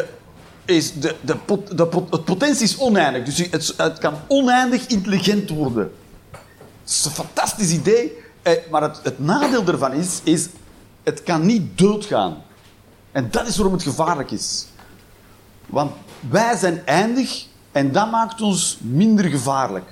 is 0.69 0.93
de, 0.93 1.15
de, 1.21 1.37
pot, 1.37 1.77
de 1.79 1.87
pot- 1.87 2.11
het 2.11 2.25
potentie 2.25 2.65
is 2.65 2.79
oneindig. 2.79 3.25
Dus 3.25 3.39
het, 3.51 3.75
het 3.77 3.99
kan 3.99 4.15
oneindig 4.27 4.87
intelligent 4.87 5.51
worden. 5.51 5.93
Het 6.83 6.91
is 6.91 7.05
een 7.05 7.11
fantastisch 7.11 7.71
idee. 7.73 8.13
eh, 8.43 8.53
Maar 8.71 8.83
het, 8.83 9.19
nadeel 9.19 9.67
ervan 9.67 9.93
is, 9.93 10.21
is... 10.23 10.49
Het 11.03 11.23
kan 11.23 11.47
niet 11.47 11.79
doodgaan. 11.79 12.43
En 13.13 13.29
dat 13.31 13.47
is 13.47 13.57
waarom 13.57 13.75
het 13.75 13.83
gevaarlijk 13.83 14.31
is. 14.31 14.67
Want 15.67 15.93
wij 16.29 16.57
zijn 16.57 16.87
eindig 16.87 17.47
en 17.73 17.93
dat 17.93 18.11
maakt 18.11 18.41
ons 18.41 18.79
minder 18.81 19.25
gevaarlijk. 19.25 19.85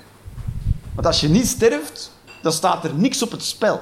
Want 0.95 1.07
als 1.07 1.21
je 1.21 1.29
niet 1.29 1.47
sterft, 1.47 2.13
dan 2.43 2.53
staat 2.53 2.85
er 2.85 2.95
niks 2.95 3.23
op 3.23 3.31
het 3.31 3.43
spel. 3.43 3.81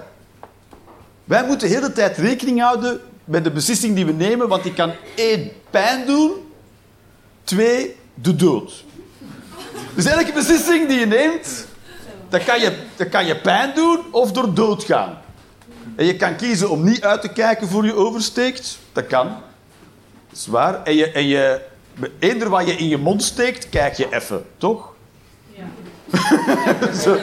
Wij 1.24 1.46
moeten 1.46 1.68
de 1.68 1.74
hele 1.74 1.92
tijd 1.92 2.16
rekening 2.16 2.60
houden 2.60 3.00
met 3.24 3.44
de 3.44 3.50
beslissing 3.50 3.94
die 3.94 4.06
we 4.06 4.12
nemen, 4.12 4.48
want 4.48 4.62
die 4.62 4.72
kan 4.74 4.92
één, 5.16 5.50
pijn 5.70 6.06
doen, 6.06 6.30
twee, 7.44 7.96
de 8.14 8.36
dood. 8.36 8.84
Dus 9.94 10.04
elke 10.04 10.32
beslissing 10.32 10.88
die 10.88 10.98
je 10.98 11.06
neemt, 11.06 11.66
dat 12.28 12.44
kan 12.44 12.60
je, 12.60 12.76
dat 12.96 13.08
kan 13.08 13.26
je 13.26 13.36
pijn 13.36 13.74
doen 13.74 13.98
of 14.10 14.32
door 14.32 14.54
dood 14.54 14.84
gaan. 14.84 15.18
En 15.96 16.06
je 16.06 16.16
kan 16.16 16.36
kiezen 16.36 16.70
om 16.70 16.84
niet 16.84 17.02
uit 17.02 17.20
te 17.20 17.28
kijken 17.28 17.68
voor 17.68 17.84
je 17.84 17.94
oversteekt. 17.94 18.78
Dat 18.92 19.06
kan. 19.06 19.26
Dat 20.28 20.38
is 20.38 20.46
waar. 20.46 20.82
En 20.82 20.94
je, 20.94 21.10
en 21.10 21.26
je, 21.26 21.60
eender 22.18 22.48
wat 22.48 22.66
je 22.66 22.72
in 22.72 22.88
je 22.88 22.98
mond 22.98 23.22
steekt, 23.22 23.68
kijk 23.68 23.94
je 23.94 24.06
even, 24.14 24.44
toch? 24.56 24.92
Ja. 25.50 25.64
Zo. 27.02 27.16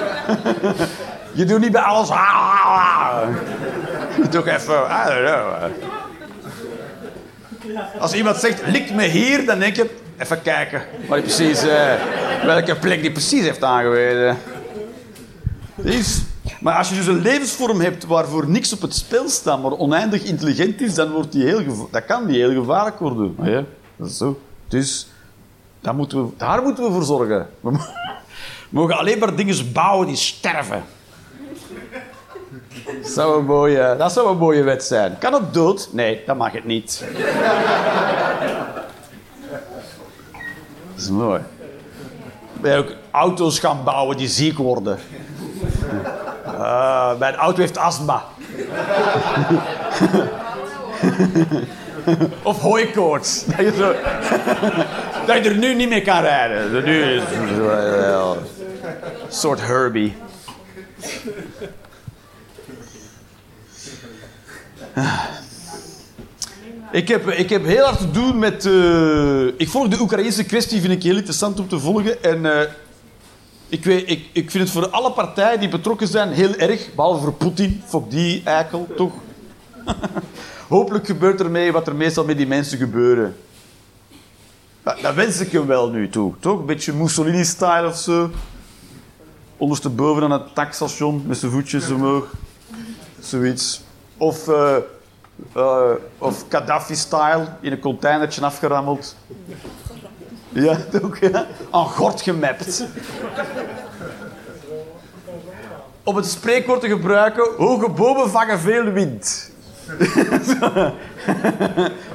Je 1.34 1.46
doet 1.46 1.60
niet 1.60 1.72
bij 1.72 1.82
alles. 1.82 2.08
Toch 4.30 4.48
even. 4.48 4.76
I 4.76 5.04
don't 5.08 5.26
know. 5.26 5.54
Als 8.00 8.14
iemand 8.14 8.38
zegt, 8.38 8.62
lik 8.68 8.92
me 8.92 9.04
hier, 9.04 9.46
dan 9.46 9.60
denk 9.60 9.76
je, 9.76 9.90
even 10.22 10.42
kijken 10.42 10.82
hij 11.08 11.22
precies, 11.22 11.64
eh, 11.64 11.94
welke 12.46 12.76
plek 12.76 13.02
die 13.02 13.12
precies 13.12 13.42
heeft 13.42 13.64
aangewezen. 13.64 14.38
Dus, 15.76 16.22
maar 16.60 16.78
als 16.78 16.90
je 16.90 16.96
dus 16.96 17.08
een 17.08 17.22
levensvorm 17.22 17.82
hebt 17.82 18.06
waarvoor 18.06 18.50
niks 18.50 18.74
op 18.74 18.82
het 18.82 18.96
spel 18.96 19.30
staat, 19.30 19.62
maar 19.62 19.72
oneindig 19.72 20.24
intelligent 20.24 20.82
is, 20.82 20.94
dan 20.94 21.12
wordt 21.12 21.32
die 21.32 21.44
heel 21.46 21.88
dat 21.92 22.06
kan 22.06 22.26
die 22.28 22.38
heel 22.38 22.54
gevaarlijk 22.62 23.00
worden. 23.00 23.36
Ah 23.40 23.48
ja, 23.48 23.64
dat 23.96 24.08
is 24.08 24.18
zo. 24.18 24.40
Dus 24.68 25.08
daar 25.82 25.96
moeten 25.96 26.26
we, 26.26 26.32
daar 26.38 26.62
moeten 26.62 26.84
we 26.84 26.92
voor 26.92 27.04
zorgen. 27.04 27.48
We 27.60 27.72
mo- 27.72 27.86
mogen 28.70 28.98
alleen 28.98 29.20
maar 29.20 29.36
dingen 29.36 29.72
bouwen 29.72 30.08
die 30.08 30.16
sterven. 30.16 30.84
Dat 33.02 33.12
zou 33.12 33.40
een 33.40 33.46
mooie, 33.46 33.96
dat 33.98 34.12
zou 34.12 34.30
een 34.30 34.38
mooie 34.38 34.64
wet 34.64 34.84
zijn. 34.84 35.18
Kan 35.20 35.34
het 35.34 35.54
dood? 35.54 35.90
Nee, 35.92 36.22
dat 36.26 36.38
mag 36.38 36.52
het 36.52 36.66
niet. 36.66 37.04
Dat 41.02 41.10
is 41.10 41.16
mooi. 41.16 41.42
Wij 42.62 42.78
ook 42.78 42.96
auto's 43.12 43.60
gaan 43.60 43.84
bouwen 43.84 44.18
die 44.18 44.28
ziek 44.28 44.58
worden. 44.58 45.00
Ah, 46.46 47.20
mijn 47.20 47.36
auto 47.36 47.60
heeft 47.60 47.78
astma. 47.78 48.24
of 52.44 52.60
hooikoorts. 52.60 53.46
Dat 53.56 53.58
je, 53.58 53.74
zo, 53.78 53.94
dat 55.34 55.44
je 55.44 55.50
er 55.50 55.58
nu 55.58 55.74
niet 55.74 55.90
meer 55.90 56.02
kan 56.02 56.22
rijden. 56.22 56.84
Nu 56.84 57.04
is 57.04 57.24
wel 57.58 58.36
een 58.36 58.42
soort 59.30 59.62
Herbie. 59.62 60.16
Ik 66.92 67.08
heb, 67.08 67.30
ik 67.30 67.50
heb 67.50 67.66
heel 67.66 67.84
hard 67.86 67.98
te 67.98 68.12
doen 68.12 68.40
met... 68.40 68.66
eh, 68.66 69.46
ik 69.46 69.70
volg 69.70 69.88
de 69.88 70.00
Oekraïnse 70.00 70.44
kwestie, 70.44 70.82
vind 70.82 70.94
ik 70.94 71.04
heel 71.04 71.16
interessant 71.16 71.60
om 71.60 71.68
te 71.68 71.80
volgen. 71.80 72.24
En 72.24 72.60
eh, 72.60 72.70
ik, 73.68 73.84
weet, 73.84 74.10
ik, 74.10 74.26
ik 74.32 74.52
vind 74.52 74.64
het 74.64 74.74
voor 74.74 74.90
alle 74.90 75.12
partijen 75.12 75.60
die 75.60 75.70
betrokken 75.70 76.08
zijn 76.08 76.30
heel 76.32 76.56
erg. 76.56 76.94
Behalve 76.96 77.24
voor 77.24 77.34
Poetin. 77.34 77.82
Fok 77.86 78.12
die 78.12 78.42
eikel, 78.44 78.88
toch? 78.96 79.14
Hopelijk 80.68 81.06
gebeurt 81.06 81.40
er 81.40 81.52
mee 81.52 81.72
wat 81.72 81.88
er 81.88 81.96
meestal 81.96 82.26
met 82.26 82.38
die 82.38 82.48
mensen 82.48 82.78
gebeuren. 82.78 83.36
Dat 84.84 85.14
wens 85.16 85.40
ik 85.40 85.52
hem 85.52 85.66
wel 85.68 85.90
nu 85.90 86.10
toe, 86.10 86.34
toch? 86.40 86.60
Een 86.60 86.66
beetje 86.66 86.94
Mussolini-style 86.94 87.88
of 87.88 87.98
zo. 87.98 88.30
Ondersteboven 89.58 90.24
aan 90.24 90.32
het 90.32 90.56
takstation 90.56 91.24
met 91.28 91.38
zijn 91.38 91.52
voetjes 91.52 91.90
omhoog. 91.90 92.34
Zoiets. 93.20 93.82
Of, 94.18 94.48
eh, 94.48 94.76
eh, 95.54 95.90
of 96.18 96.46
Gaddafi-style 96.50 97.48
in 97.62 97.72
een 97.72 97.80
containertje 97.80 98.46
afgerammeld. 98.46 99.16
Ja, 100.50 100.78
toch? 101.00 101.20
Ja? 101.20 101.46
Aan 101.72 101.86
gort 101.86 102.22
gemapt. 102.22 102.86
Om 106.04 106.16
het 106.16 106.26
spreekwoord 106.26 106.82
te 106.82 106.88
gebruiken, 106.88 107.50
hoge 107.58 107.90
bomen 107.90 108.30
vangen 108.30 108.60
veel 108.60 108.84
wind. 108.84 109.52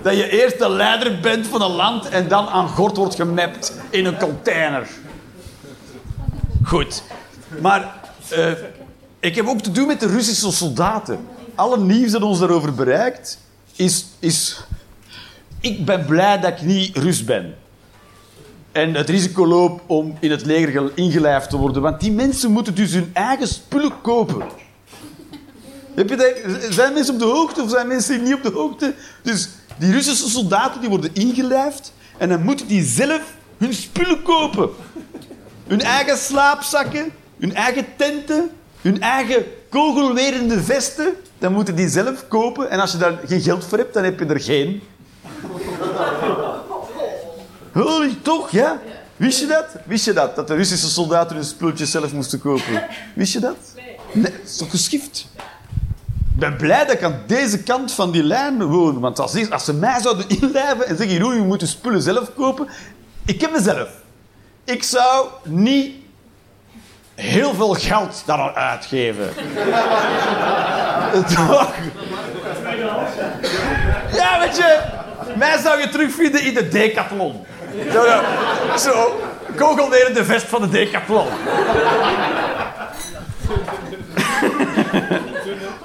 dat 0.03 0.17
je 0.17 0.29
eerst 0.29 0.59
de 0.59 0.71
leider 0.71 1.21
bent 1.21 1.47
van 1.47 1.63
een 1.63 1.71
land 1.71 2.09
en 2.09 2.29
dan 2.29 2.49
aan 2.49 2.69
gort 2.69 2.97
wordt 2.97 3.15
gemapt 3.15 3.73
in 3.91 4.07
een 4.07 4.19
container. 4.19 4.89
Goed. 6.65 7.03
Maar 7.61 7.95
eh, 8.29 8.53
ik 9.21 9.35
heb 9.35 9.47
ook 9.47 9.61
te 9.61 9.71
doen 9.71 9.87
met 9.87 10.01
de 10.01 10.07
Russische 10.07 10.53
soldaten. 10.53 11.27
Alle 11.57 11.79
nieuws 11.79 12.11
dat 12.11 12.23
ons 12.23 12.39
daarover 12.39 12.75
bereikt, 12.75 13.39
is, 13.77 14.07
is... 14.19 14.61
Ik 15.61 15.85
ben 15.85 16.05
blij 16.05 16.41
dat 16.41 16.51
ik 16.53 16.63
niet 16.63 16.97
Rus 16.97 17.25
ben. 17.25 17.55
En 18.73 18.95
het 18.95 19.09
risico 19.09 19.47
loop 19.47 19.81
om 19.87 20.17
in 20.21 20.31
het 20.31 20.45
leger 20.45 20.69
ge- 20.73 20.93
ingelijfd 20.95 21.51
te 21.51 21.57
worden. 21.57 21.83
Want 21.83 22.01
die 22.01 22.13
mensen 22.13 22.51
moeten 22.51 22.75
dus 22.75 22.93
hun 22.93 23.11
eigen 23.13 23.49
spullen 23.49 24.01
kopen. 24.03 24.43
Heb 25.95 26.15
zijn 26.71 26.93
mensen 26.93 27.15
op 27.15 27.21
de 27.21 27.27
hoogte 27.27 27.63
of 27.63 27.71
zijn 27.71 27.87
mensen 27.87 28.23
niet 28.23 28.35
op 28.35 28.43
de 28.43 28.51
hoogte? 28.53 28.95
Dus 29.23 29.49
die 29.79 29.93
Russische 29.93 30.29
soldaten 30.29 30.81
die 30.81 30.89
worden 30.91 31.11
ingelijfd 31.15 31.93
en 32.19 32.29
dan 32.29 32.43
moeten 32.43 32.67
die 32.67 32.85
zelf 32.85 33.23
hun 33.59 33.75
spullen 33.75 34.23
kopen. 34.23 34.71
Hun 35.67 35.81
eigen 35.81 36.17
slaapzakken, 36.19 37.13
hun 37.39 37.55
eigen 37.55 37.87
tenten, 37.97 38.51
hun 38.87 39.01
eigen 39.01 39.45
kogelwerende 39.69 40.63
vesten. 40.63 41.15
Dan 41.39 41.53
moeten 41.53 41.75
die 41.75 41.89
zelf 41.89 42.29
kopen. 42.29 42.71
En 42.71 42.81
als 42.81 42.93
je 42.93 42.99
daar 42.99 43.19
geen 43.27 43.41
geld 43.41 43.65
voor 43.65 43.79
hebt, 43.79 43.95
dan 43.95 44.05
heb 44.05 44.19
je 44.19 44.27
er 44.27 44.41
geen. 44.41 44.83
Holy, 47.73 48.17
toch, 48.23 48.51
ja? 48.51 48.81
Wist 49.17 49.41
je 49.41 49.47
dat? 49.47 49.67
Wist 49.85 50.05
je 50.05 50.13
dat? 50.13 50.37
Dat 50.37 50.49
de 50.49 50.55
Russische 50.55 50.89
soldaten 50.89 51.37
hun 51.37 51.45
spulletjes 51.45 51.91
zelf 51.91 52.13
moesten 52.13 52.41
kopen? 52.41 52.85
Wist 53.15 53.33
je 53.33 53.41
dat? 53.41 53.57
Nee. 54.13 54.23
dat 54.23 54.33
is 54.45 54.57
toch 54.57 54.71
geschift? 54.71 55.27
Ik 56.33 56.43
ben 56.43 56.57
blij 56.57 56.85
dat 56.85 56.95
ik 56.95 57.03
aan 57.03 57.23
deze 57.27 57.63
kant 57.63 57.93
van 57.93 58.11
die 58.11 58.23
lijn 58.23 58.65
woon. 58.65 59.01
Want 59.01 59.19
als, 59.19 59.51
als 59.51 59.65
ze 59.65 59.75
mij 59.75 60.01
zouden 60.01 60.29
inlijven 60.41 60.87
en 60.87 60.97
zeggen... 60.97 61.17
Jeroen, 61.17 61.35
je 61.35 61.41
moet 61.41 61.61
je 61.61 61.67
spullen 61.67 62.03
zelf 62.03 62.35
kopen. 62.35 62.69
Ik 63.25 63.41
heb 63.41 63.53
mezelf. 63.53 63.89
Ik 64.65 64.83
zou 64.83 65.27
niet 65.45 65.95
heel 67.17 67.55
veel 67.55 67.75
geld 67.75 68.23
daaraan 68.27 68.55
uitgeven. 68.55 69.29
Toch? 71.35 71.73
Ja, 74.13 74.41
weet 74.41 74.57
je... 74.57 74.79
Mij 75.35 75.59
zou 75.59 75.81
je 75.81 75.89
terugvinden 75.89 76.43
in 76.43 76.55
de 76.55 76.69
decathlon. 76.69 77.47
Zo, 77.93 78.05
zo 78.79 79.21
kogelwerende 79.57 80.25
vest 80.25 80.47
van 80.47 80.61
de 80.61 80.69
decathlon. 80.69 81.27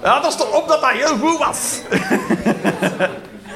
Ja, 0.03 0.19
dat 0.19 0.31
is 0.31 0.37
toch 0.37 0.61
op 0.61 0.67
dat 0.67 0.81
dat 0.81 0.89
heel 0.89 1.17
goed 1.17 1.37
was. 1.37 1.81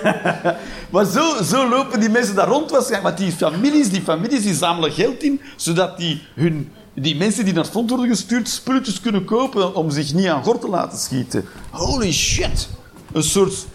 maar 0.92 1.06
zo, 1.06 1.44
zo 1.44 1.70
lopen 1.70 2.00
die 2.00 2.10
mensen 2.10 2.36
daar 2.36 2.48
rond 2.48 2.72
waarschijnlijk. 2.72 3.18
Want 3.18 3.30
die 3.30 3.38
families, 3.38 3.90
die 3.90 4.02
families 4.02 4.44
die 4.44 4.54
zamelen 4.54 4.92
geld 4.92 5.24
in, 5.24 5.42
zodat 5.56 5.98
die, 5.98 6.28
hun, 6.36 6.74
die 6.96 7.16
mensen 7.16 7.46
die 7.46 7.54
naar 7.54 7.66
front 7.66 7.90
worden 7.90 8.08
gestuurd 8.08 8.50
spulletjes 8.50 9.02
kunnen 9.02 9.26
kopen 9.26 9.76
om 9.76 9.90
zich 9.90 10.14
niet 10.14 10.28
aan 10.28 10.44
gort 10.44 10.62
te 10.62 10.70
laten 10.70 10.98
schieten. 10.98 11.46
Holy 11.70 12.12
shit. 12.12 12.70
Een 13.12 13.24
soort 13.24 13.66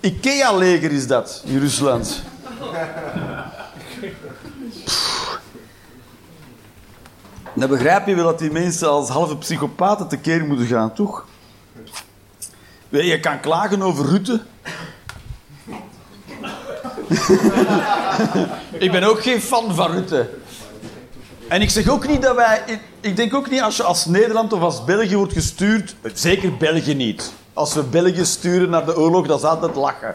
Ikea-leger 0.00 0.92
is 0.92 1.06
dat 1.06 1.42
in 1.44 1.58
Rusland. 1.58 2.22
Dan 7.54 7.68
begrijp 7.68 8.06
je 8.06 8.14
wel 8.14 8.24
dat 8.24 8.38
die 8.38 8.50
mensen 8.50 8.90
als 8.90 9.08
halve 9.08 9.36
psychopaten 9.36 10.08
tekeer 10.08 10.44
moeten 10.44 10.66
gaan, 10.66 10.94
toch? 10.94 11.26
Je 12.88 13.20
kan 13.20 13.40
klagen 13.40 13.82
over 13.82 14.06
Rutte. 14.06 14.40
ik 18.78 18.92
ben 18.92 19.02
ook 19.02 19.22
geen 19.22 19.40
fan 19.40 19.74
van 19.74 19.90
Rutte. 19.90 20.30
En 21.50 21.60
ik 21.60 21.70
zeg 21.70 21.88
ook 21.88 22.06
niet 22.08 22.22
dat 22.22 22.36
wij... 22.36 22.62
ik- 23.00 23.16
denk 23.16 23.34
ook 23.34 23.50
niet 23.50 23.62
als 23.62 23.76
je 23.76 23.82
als 23.82 24.06
Nederland 24.06 24.52
of 24.52 24.60
als 24.60 24.84
België 24.84 25.16
wordt 25.16 25.32
gestuurd... 25.32 25.94
Zeker 26.14 26.56
België 26.56 26.94
niet. 26.94 27.32
Als 27.54 27.74
we 27.74 27.82
België 27.82 28.24
sturen 28.24 28.70
naar 28.70 28.84
de 28.84 28.96
oorlog, 28.96 29.26
dat 29.26 29.38
is 29.38 29.44
altijd 29.44 29.74
lachen. 29.74 30.14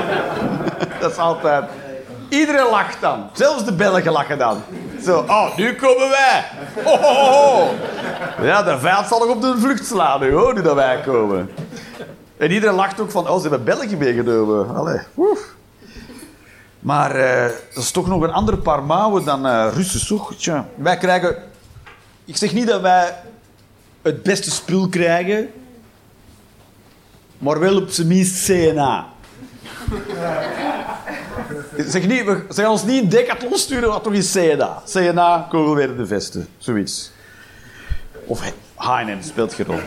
dat 1.00 1.10
is 1.10 1.16
altijd... 1.18 1.64
Iedereen 2.28 2.70
lacht 2.70 3.00
dan. 3.00 3.26
Zelfs 3.32 3.64
de 3.64 3.72
Belgen 3.72 4.12
lachen 4.12 4.38
dan. 4.38 4.62
Zo, 5.04 5.24
oh, 5.28 5.56
nu 5.56 5.74
komen 5.74 6.08
wij. 6.08 6.44
Ho. 6.84 7.68
Ja, 8.42 8.62
de 8.62 8.78
vijand 8.78 9.06
zal 9.06 9.18
nog 9.18 9.28
op 9.28 9.40
de 9.42 9.54
vlucht 9.58 9.86
slaan 9.86 10.20
nu, 10.20 10.32
hoor, 10.32 10.54
nu 10.54 10.62
dat 10.62 10.74
wij 10.74 11.00
komen. 11.00 11.50
En 12.36 12.50
iedereen 12.50 12.74
lacht 12.74 13.00
ook 13.00 13.10
van, 13.10 13.28
oh, 13.28 13.36
ze 13.36 13.40
hebben 13.40 13.64
België 13.64 13.96
meegenomen. 13.96 14.76
Allee, 14.76 14.98
woef. 15.14 15.54
Maar 16.80 17.14
eh, 17.14 17.52
dat 17.74 17.82
is 17.82 17.90
toch 17.90 18.06
nog 18.06 18.22
een 18.22 18.32
ander 18.32 18.58
paar 18.58 18.82
mouwen 18.82 19.24
dan 19.24 19.46
eh 19.46 19.68
Russen. 19.74 20.68
Wij 20.74 20.96
krijgen... 20.96 21.36
Ik 22.24 22.36
zeg 22.36 22.52
niet 22.52 22.66
dat 22.66 22.80
wij 22.80 23.14
het 24.02 24.22
beste 24.22 24.50
spul 24.50 24.88
krijgen, 24.88 25.50
maar 27.38 27.58
wel 27.58 27.76
op 27.76 27.90
zijn 27.90 28.06
minst 28.06 28.44
CNA. 28.44 29.06
Zeg, 31.76 32.06
niet, 32.06 32.24
we 32.24 32.44
zeg 32.48 32.66
ons 32.68 32.84
niet 32.84 33.02
een 33.02 33.08
decathlon 33.08 33.58
sturen, 33.58 33.88
maar 33.88 34.00
toch 34.00 34.12
eens 34.12 34.32
CNA. 34.32 34.82
CNA, 34.92 35.46
kogelwerende 35.50 36.06
vesten, 36.06 36.48
zoiets. 36.58 37.10
Of 38.26 38.52
H&M 38.74 39.22
speelt 39.22 39.54
geen 39.54 39.66
rol. 39.66 39.80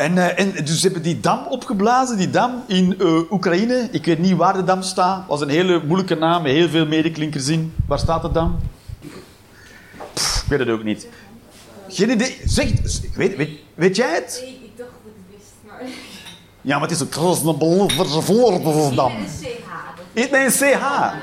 En, 0.00 0.18
eh, 0.18 0.38
en 0.38 0.64
dus 0.64 0.80
ze 0.80 0.84
hebben 0.84 1.02
die 1.02 1.20
dam 1.20 1.46
opgeblazen, 1.48 2.16
die 2.16 2.30
dam 2.30 2.62
in 2.66 2.98
eh, 3.00 3.32
Oekraïne. 3.32 3.88
Ik 3.92 4.04
weet 4.04 4.18
niet 4.18 4.36
waar 4.36 4.52
de 4.52 4.64
dam 4.64 4.82
staat. 4.82 5.26
was 5.26 5.40
een 5.40 5.48
hele 5.48 5.82
moeilijke 5.84 6.14
naam 6.14 6.42
met 6.42 6.52
heel 6.52 6.68
veel 6.68 6.86
medeklinkers 6.86 7.48
in. 7.48 7.74
Waar 7.86 7.98
staat 7.98 8.22
de 8.22 8.30
dam? 8.32 8.58
Pff, 10.14 10.42
ik 10.42 10.48
weet 10.48 10.58
het 10.58 10.68
ook 10.68 10.82
niet. 10.84 11.06
Geen 11.88 12.10
idee. 12.10 12.40
Zeg, 12.44 12.70
weet, 13.14 13.36
weet, 13.36 13.50
weet 13.74 13.96
jij 13.96 14.14
het? 14.14 14.40
Nee, 14.44 14.54
ik 14.54 14.76
dacht 14.76 14.90
dat 14.90 15.12
ik 15.12 15.22
het 15.26 15.38
wist, 15.38 15.52
maar... 15.66 15.82
Ja, 16.60 16.72
maar 16.78 16.82
het 16.88 16.90
is 16.90 17.00
een 17.00 17.08
krasnabelverse 17.08 18.22
voor 18.22 18.50
de 18.52 18.92
dam. 18.94 19.12
Een 19.16 19.26
CH. 19.26 19.70
Niet 20.12 20.30
met 20.30 20.40
een 20.40 20.50
CH. 20.50 20.80
Ja, 20.80 21.14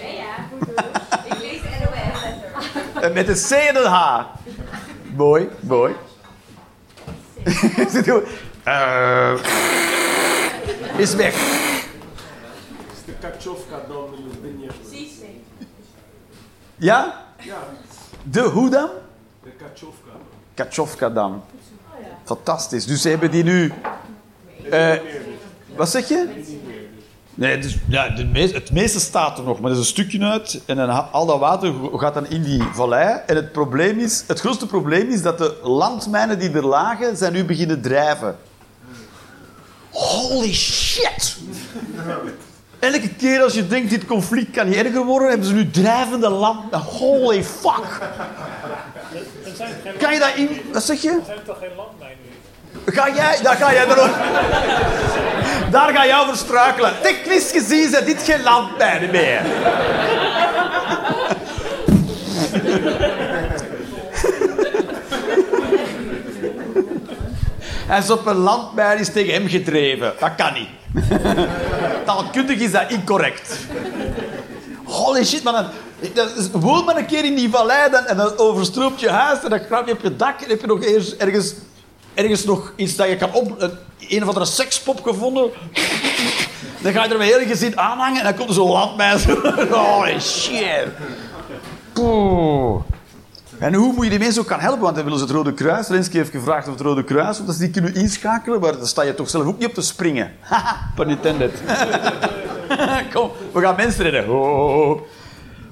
ja. 0.00 0.48
Ik 1.24 1.38
lees 1.40 1.60
de 1.62 1.68
NOS. 3.00 3.12
Met 3.14 3.28
een 3.28 3.34
C 3.34 3.50
en 3.50 3.76
een 3.76 3.90
H. 3.90 4.20
Mooi, 5.16 5.48
mooi. 5.60 5.92
Zit 5.94 5.94
gewoon- 5.94 5.96
Eh, 5.96 5.96
is 5.96 5.96
weg. 5.96 7.14
is 7.14 7.29
de 7.29 7.29
Kachovka 7.29 7.29
dan 13.88 14.14
in 14.16 14.28
de 14.28 14.38
Vineyard. 14.42 14.76
Precies. 14.88 15.10
Ja? 16.76 17.24
Ja, 17.42 17.58
De 18.22 18.40
hoe 18.40 18.70
dan? 18.70 18.90
de 19.42 19.50
Kachovka. 19.50 20.10
Kachovka-dam. 20.54 21.42
Fantastisch. 22.24 22.86
Dus 22.86 23.02
ze 23.02 23.08
hebben 23.08 23.30
die 23.30 23.42
nu... 23.44 23.72
eh, 24.70 24.94
wat 25.76 25.88
zeg 25.90 26.08
je? 26.08 26.26
Nee, 27.40 27.58
dus, 27.58 27.76
ja, 27.88 28.08
de 28.08 28.24
meest, 28.24 28.54
het 28.54 28.72
meeste 28.72 29.00
staat 29.00 29.38
er 29.38 29.44
nog, 29.44 29.60
maar 29.60 29.70
er 29.70 29.76
is 29.76 29.82
een 29.82 29.88
stukje 29.88 30.24
uit. 30.24 30.60
En 30.66 30.76
dan, 30.76 31.12
al 31.12 31.26
dat 31.26 31.38
water 31.38 31.74
gaat 31.92 32.14
dan 32.14 32.26
in 32.26 32.42
die 32.42 32.62
vallei. 32.62 33.20
En 33.26 33.36
het, 33.36 33.52
probleem 33.52 33.98
is, 33.98 34.24
het 34.26 34.40
grootste 34.40 34.66
probleem 34.66 35.08
is 35.08 35.22
dat 35.22 35.38
de 35.38 35.58
landmijnen 35.62 36.38
die 36.38 36.50
er 36.50 36.66
lagen, 36.66 37.16
zijn 37.16 37.32
nu 37.32 37.44
beginnen 37.44 37.80
drijven. 37.80 38.36
Holy 39.90 40.52
shit! 40.52 41.36
Elke 42.78 43.14
keer 43.14 43.42
als 43.42 43.54
je 43.54 43.66
denkt, 43.66 43.90
dit 43.90 44.06
conflict 44.06 44.50
kan 44.50 44.68
niet 44.68 44.76
erger 44.76 45.04
worden, 45.04 45.28
hebben 45.28 45.46
ze 45.46 45.54
nu 45.54 45.70
drijvende 45.70 46.28
land... 46.28 46.74
Holy 46.74 47.44
fuck! 47.44 48.00
Kan 49.98 50.12
je 50.12 50.18
dat 50.18 50.34
in... 50.36 50.48
Wat 50.72 50.84
zeg 50.84 51.02
je? 51.02 51.10
er 51.10 51.24
zijn 51.24 51.38
toch 51.44 51.58
geen 51.58 51.76
landmijnen? 51.76 51.99
Ga 52.86 53.14
jij... 53.14 53.38
Daar 53.42 53.56
ga 53.56 53.72
jij 53.72 53.88
er. 53.88 54.10
Daar 55.70 55.94
ga 55.94 56.06
jij 56.06 56.18
over 56.18 56.36
struikelen. 56.36 56.92
Technisch 57.02 57.50
gezien 57.50 57.90
zijn 57.90 58.04
dit 58.04 58.22
geen 58.22 58.42
landmijnen 58.42 59.10
meer. 59.10 59.40
Hij 67.86 67.98
is 67.98 68.10
op 68.10 68.26
een 68.26 68.36
landmijn 68.36 68.98
is 68.98 69.12
tegen 69.12 69.32
hem 69.32 69.48
gedreven. 69.48 70.12
Dat 70.18 70.34
kan 70.34 70.52
niet. 70.52 70.68
Taalkundig 72.04 72.58
is 72.58 72.72
dat 72.72 72.90
incorrect. 72.90 73.56
Holy 74.84 75.24
shit, 75.24 75.42
man. 75.42 75.66
Woon 76.52 76.84
maar 76.84 76.96
een 76.96 77.06
keer 77.06 77.24
in 77.24 77.34
die 77.34 77.50
vallei 77.50 77.90
dan, 77.90 78.06
en 78.06 78.16
dan 78.16 78.38
overstroomt 78.38 79.00
je 79.00 79.10
huis 79.10 79.42
en 79.42 79.50
dan 79.50 79.66
krap 79.66 79.86
je 79.86 79.92
op 79.92 80.02
je 80.02 80.16
dak 80.16 80.40
en 80.40 80.48
heb 80.48 80.60
je 80.60 80.66
nog 80.66 80.84
ergens, 81.18 81.54
ergens 82.14 82.44
nog 82.44 82.72
iets 82.76 82.96
dat 82.96 83.08
je 83.08 83.16
kan 83.16 83.32
op... 83.32 83.70
Een, 84.08 84.22
of 84.22 84.28
andere 84.28 84.46
sekspop 84.46 85.02
gevonden. 85.02 85.50
Dan 86.82 86.92
ga 86.92 87.04
je 87.04 87.10
er 87.10 87.18
met 87.18 87.28
heel 87.28 87.46
gezin 87.46 87.78
aanhangen 87.78 88.18
en 88.18 88.24
dan 88.24 88.34
komt 88.34 88.48
er 88.48 88.54
zo'n 88.54 88.70
landmijn. 88.70 89.18
Holy 89.70 90.20
shit. 90.20 90.86
Poeh. 91.92 92.82
En 93.58 93.74
hoe 93.74 93.92
moet 93.92 94.04
je 94.04 94.10
die 94.10 94.18
mensen 94.18 94.42
ook 94.42 94.48
gaan 94.48 94.60
helpen? 94.60 94.80
Want 94.80 94.94
dan 94.94 95.04
willen 95.04 95.18
ze 95.18 95.24
het 95.24 95.34
Rode 95.34 95.54
Kruis. 95.54 95.88
Lenski 95.88 96.16
heeft 96.16 96.30
gevraagd 96.30 96.66
of 96.66 96.72
het 96.72 96.82
Rode 96.82 97.04
Kruis, 97.04 97.40
of 97.40 97.46
dat 97.46 97.54
ze 97.54 97.60
die 97.60 97.70
kunnen 97.70 97.94
inschakelen. 97.94 98.60
Maar 98.60 98.76
dan 98.76 98.86
sta 98.86 99.02
je 99.02 99.14
toch 99.14 99.30
zelf 99.30 99.44
ook 99.44 99.58
niet 99.58 99.68
op 99.68 99.74
te 99.74 99.82
springen. 99.82 100.32
Haha, 100.40 100.76
pun 100.94 101.08
intended. 101.08 101.52
Kom, 103.14 103.30
we 103.52 103.60
gaan 103.60 103.76
mensen 103.76 104.10
redden. 104.10 104.28
Oh. 104.28 105.00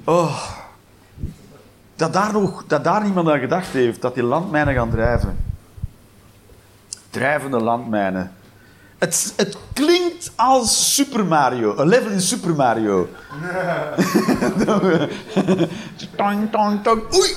Oh. 0.04 0.42
Dat, 1.96 2.12
daar 2.12 2.32
nog, 2.32 2.64
dat 2.66 2.84
daar 2.84 3.02
niemand 3.02 3.28
aan 3.28 3.38
gedacht 3.38 3.68
heeft, 3.68 4.00
dat 4.00 4.14
die 4.14 4.22
landmijnen 4.22 4.74
gaan 4.74 4.90
drijven. 4.90 5.47
Drijvende 7.10 7.60
landmijnen. 7.60 8.32
Het, 8.98 9.32
het 9.36 9.56
klinkt 9.72 10.32
als 10.36 10.94
Super 10.94 11.26
Mario. 11.26 11.76
Een 11.76 11.88
level 11.88 12.10
in 12.10 12.20
Super 12.20 12.54
Mario. 12.54 13.08
tong, 16.16 16.50
tong, 16.50 16.82
tong. 16.82 17.14
Oei! 17.14 17.30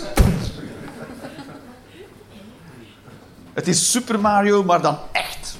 Het 3.54 3.68
is 3.68 3.92
Super 3.92 4.20
Mario, 4.20 4.64
maar 4.64 4.82
dan 4.82 4.98
echt. 5.12 5.58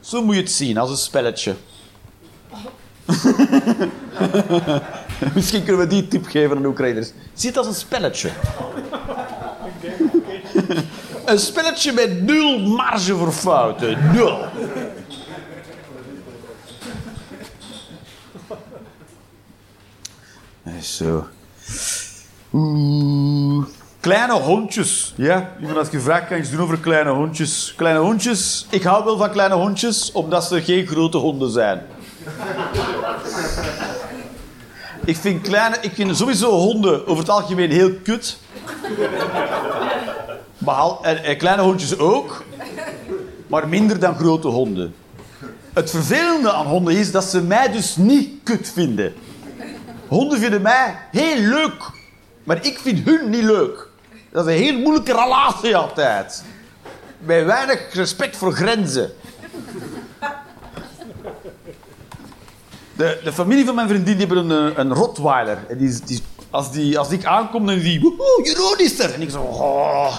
Zo 0.00 0.24
moet 0.24 0.34
je 0.34 0.40
het 0.40 0.50
zien, 0.50 0.78
als 0.78 0.90
een 0.90 0.96
spelletje. 0.96 1.54
Misschien 5.34 5.64
kunnen 5.64 5.82
we 5.82 5.86
die 5.86 6.08
tip 6.08 6.26
geven 6.26 6.56
aan 6.56 6.62
de 6.62 6.68
Oekraïners. 6.68 7.12
Zie 7.32 7.48
het 7.48 7.58
als 7.58 7.66
een 7.66 7.74
spelletje. 7.74 8.30
Een 11.28 11.38
spelletje 11.38 11.92
met 11.92 12.22
nul 12.22 12.58
marge 12.58 13.14
voor 13.14 13.32
fouten. 13.32 14.12
Nul. 14.12 14.44
Zo. 20.82 21.26
Oeh. 22.52 23.66
Kleine 24.00 24.32
hondjes. 24.32 25.12
Ja, 25.16 25.52
iemand 25.60 25.76
had 25.76 25.88
gevraagd, 25.88 26.26
kan 26.26 26.36
je 26.36 26.42
iets 26.42 26.52
doen 26.52 26.60
over 26.60 26.78
kleine 26.78 27.10
hondjes? 27.10 27.74
Kleine 27.76 28.00
hondjes. 28.00 28.66
Ik 28.70 28.82
hou 28.82 29.04
wel 29.04 29.16
van 29.16 29.30
kleine 29.30 29.54
hondjes, 29.54 30.12
omdat 30.12 30.44
ze 30.44 30.62
geen 30.62 30.86
grote 30.86 31.16
honden 31.16 31.50
zijn. 31.50 31.82
Ik 35.04 35.16
vind, 35.16 35.42
kleine, 35.42 35.76
ik 35.80 35.92
vind 35.94 36.16
sowieso 36.16 36.50
honden 36.50 37.06
over 37.06 37.18
het 37.22 37.28
algemeen 37.32 37.70
heel 37.70 37.92
kut. 38.02 38.38
Behal, 40.58 41.04
en, 41.04 41.36
kleine 41.36 41.62
hondjes 41.62 41.98
ook. 41.98 42.44
Maar 43.46 43.68
minder 43.68 43.98
dan 43.98 44.14
grote 44.14 44.48
honden. 44.48 44.94
Het 45.72 45.90
vervelende 45.90 46.52
aan 46.52 46.66
honden 46.66 46.96
is 46.96 47.12
dat 47.12 47.24
ze 47.24 47.42
mij 47.42 47.70
dus 47.70 47.96
niet 47.96 48.30
kut 48.42 48.70
vinden. 48.74 49.14
Honden 50.08 50.38
vinden 50.38 50.62
mij 50.62 50.98
heel 51.10 51.36
leuk. 51.36 51.90
Maar 52.44 52.64
ik 52.66 52.78
vind 52.78 53.04
hun 53.04 53.30
niet 53.30 53.42
leuk. 53.42 53.88
Dat 54.30 54.46
is 54.46 54.54
een 54.54 54.62
heel 54.62 54.78
moeilijke 54.78 55.12
relatie 55.12 55.76
altijd. 55.76 56.42
Met 57.18 57.44
weinig 57.44 57.94
respect 57.94 58.36
voor 58.36 58.52
grenzen. 58.52 59.10
De, 62.96 63.20
de 63.24 63.32
familie 63.32 63.64
van 63.64 63.74
mijn 63.74 63.88
vriendin 63.88 64.16
die 64.16 64.26
hebben 64.26 64.50
een, 64.50 64.72
eh, 64.72 64.78
een 64.78 64.94
Rottweiler. 64.94 65.58
En 65.68 65.78
die, 65.78 66.00
die, 66.04 66.22
als, 66.50 66.72
die, 66.72 66.98
als 66.98 67.10
ik 67.10 67.24
aankom, 67.24 67.66
dan 67.66 67.78
die... 67.78 68.00
Jeroen 68.42 68.78
is 68.78 68.98
er! 68.98 69.14
En 69.14 69.22
ik 69.22 69.30
zo... 69.30 69.40
Oh. 69.40 70.16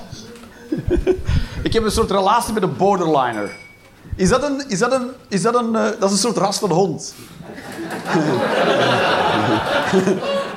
ik 1.67 1.73
heb 1.73 1.84
een 1.84 1.91
soort 1.91 2.12
relatie 2.12 2.53
met 2.53 2.63
een 2.63 2.75
borderliner. 2.77 3.51
Is 4.15 4.29
dat 4.29 4.43
een... 4.43 4.63
Is 4.67 4.79
dat 4.79 4.91
een, 4.93 5.10
is 5.27 5.41
dat 5.41 5.55
een 5.55 5.75
eh, 5.75 5.84
dat 5.99 6.03
is 6.03 6.12
een 6.12 6.17
soort 6.17 6.38
ras 6.38 6.58
van 6.60 6.71
hond. 6.71 7.13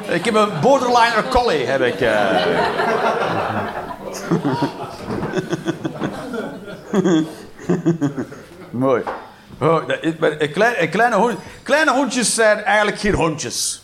ik 0.16 0.24
heb 0.24 0.34
een 0.34 0.50
borderliner 0.60 1.24
collie, 1.30 1.64
heb 1.66 1.80
ik. 1.80 2.00
eh. 2.00 2.46
Mooi. 8.70 9.02
Oh, 9.60 9.86
dat 9.88 9.98
is- 10.00 10.16
maar 10.18 10.40
een 10.40 10.52
klein- 10.52 10.82
een 10.82 10.90
kleine, 10.90 11.16
hond, 11.16 11.38
kleine 11.62 11.92
hondjes 11.92 12.34
zijn 12.34 12.64
eigenlijk 12.64 12.98
geen 12.98 13.14
hondjes. 13.14 13.82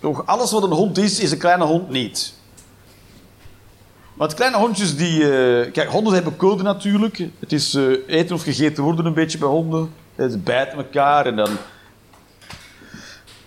Toch, 0.00 0.26
alles 0.26 0.52
wat 0.52 0.62
een 0.62 0.70
hond 0.70 0.98
is, 0.98 1.18
is 1.20 1.30
een 1.30 1.38
kleine 1.38 1.64
hond 1.64 1.88
niet. 1.88 2.34
Want 4.14 4.34
kleine 4.34 4.56
hondjes 4.56 4.96
die... 4.96 5.22
eh, 5.22 5.72
kijk, 5.72 5.88
honden 5.88 6.12
hebben 6.14 6.36
code 6.36 6.62
natuurlijk. 6.62 7.22
Het 7.38 7.52
is 7.52 7.74
eh, 7.74 7.84
eten 8.06 8.34
of 8.34 8.42
gegeten 8.42 8.82
worden 8.84 9.06
een 9.06 9.14
beetje 9.14 9.38
bij 9.38 9.48
honden. 9.48 9.90
Eh, 10.14 10.28
Ze 10.28 10.38
bijten 10.38 10.78
elkaar 10.78 11.26
en 11.26 11.36
dan... 11.36 11.48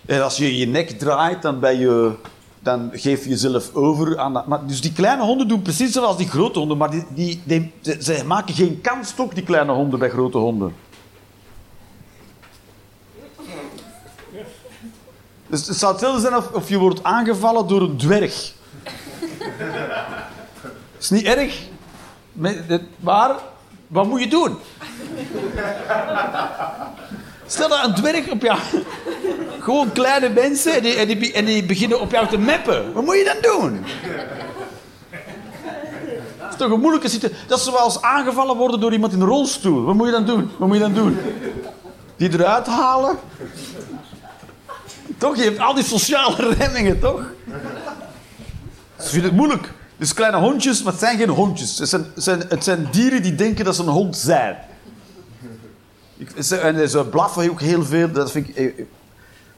En 0.06 0.22
als 0.22 0.36
je 0.36 0.56
je 0.58 0.66
nek 0.66 0.90
draait, 0.90 1.42
dan, 1.42 1.60
ben 1.60 1.78
je, 1.78 2.12
dan 2.60 2.90
geef 2.92 3.22
je 3.24 3.28
jezelf 3.30 3.74
over 3.74 4.18
aan... 4.18 4.32
dat- 4.32 4.46
Maar, 4.46 4.66
dus 4.66 4.80
die 4.80 4.92
kleine 4.92 5.22
honden 5.22 5.48
doen 5.48 5.62
precies 5.62 5.92
zoals 5.92 6.16
die 6.16 6.28
grote 6.28 6.58
honden. 6.58 6.76
Maar 6.76 6.90
die, 7.14 7.42
die, 7.44 7.72
ze 8.00 8.22
maken 8.26 8.54
geen 8.54 8.80
kans 8.80 9.12
toch, 9.14 9.32
die 9.34 9.42
kleine 9.44 9.72
honden, 9.72 9.98
bij 9.98 10.10
grote 10.10 10.38
honden. 10.38 10.74
Dus 15.46 15.66
het 15.66 15.76
zou 15.76 15.92
hetzelfde 15.92 16.20
zijn 16.20 16.36
of, 16.36 16.50
of 16.52 16.68
je 16.68 16.78
wordt 16.78 17.02
aangevallen 17.04 17.68
door 17.68 17.82
een 17.82 17.96
dwerg. 17.96 18.52
Is 20.98 21.10
niet 21.10 21.24
erg. 21.24 21.62
Maar 23.00 23.34
wat 23.86 24.06
moet 24.06 24.20
je 24.20 24.28
doen? 24.28 24.56
Stel 27.46 27.68
dat 27.68 27.84
een 27.84 27.94
dwerg 27.94 28.30
op 28.30 28.42
jou... 28.42 28.58
Gewoon 29.60 29.92
kleine 29.92 30.28
mensen 30.28 30.72
en 30.74 31.06
die, 31.06 31.16
die, 31.16 31.42
die 31.42 31.64
beginnen 31.64 32.00
op 32.00 32.10
jou 32.10 32.28
te 32.28 32.38
meppen. 32.38 32.92
Wat 32.92 33.04
moet 33.04 33.14
je 33.14 33.24
dan 33.24 33.52
doen? 33.52 33.84
Dat 36.38 36.50
is 36.50 36.56
toch 36.56 36.70
een 36.70 36.80
moeilijke 36.80 37.08
situatie. 37.08 37.38
Dat 37.46 37.58
is 37.58 37.64
zoals 37.64 38.02
aangevallen 38.02 38.56
worden 38.56 38.80
door 38.80 38.92
iemand 38.92 39.12
in 39.12 39.20
een 39.20 39.26
rolstoel. 39.26 39.84
Wat 39.84 39.94
moet 39.94 40.06
je 40.06 40.12
dan 40.12 40.24
doen? 40.24 40.50
Wat 40.58 40.68
moet 40.68 40.76
je 40.76 40.82
dan 40.82 40.94
doen? 40.94 41.18
Die 42.16 42.32
eruit 42.32 42.66
halen? 42.66 43.18
Toch? 45.18 45.36
Je 45.36 45.42
hebt 45.42 45.58
al 45.58 45.74
die 45.74 45.84
sociale 45.84 46.54
remmingen, 46.58 47.00
toch? 47.00 47.22
Ze 48.98 49.08
vinden 49.08 49.28
het 49.28 49.38
moeilijk. 49.38 49.72
Dus 49.98 50.14
kleine 50.14 50.36
hondjes, 50.38 50.82
maar 50.82 50.92
het 50.92 51.00
zijn 51.02 51.18
geen 51.18 51.28
hondjes. 51.28 51.78
Het 51.78 51.88
zijn, 51.88 52.06
zijn, 52.14 52.42
het 52.48 52.64
zijn 52.64 52.88
dieren 52.90 53.22
die 53.22 53.34
denken 53.34 53.64
dat 53.64 53.76
ze 53.76 53.82
een 53.82 53.88
hond 53.88 54.16
zijn. 54.16 54.56
Ik- 56.16 56.30
En 56.30 56.88
ze 56.90 57.04
blaffen 57.10 57.50
ook 57.50 57.60
heel 57.60 57.84
veel. 57.84 58.12
Dat 58.12 58.30
vind 58.30 58.48
ik, 58.48 58.56
eh, 58.56 58.64
eh, 58.66 58.72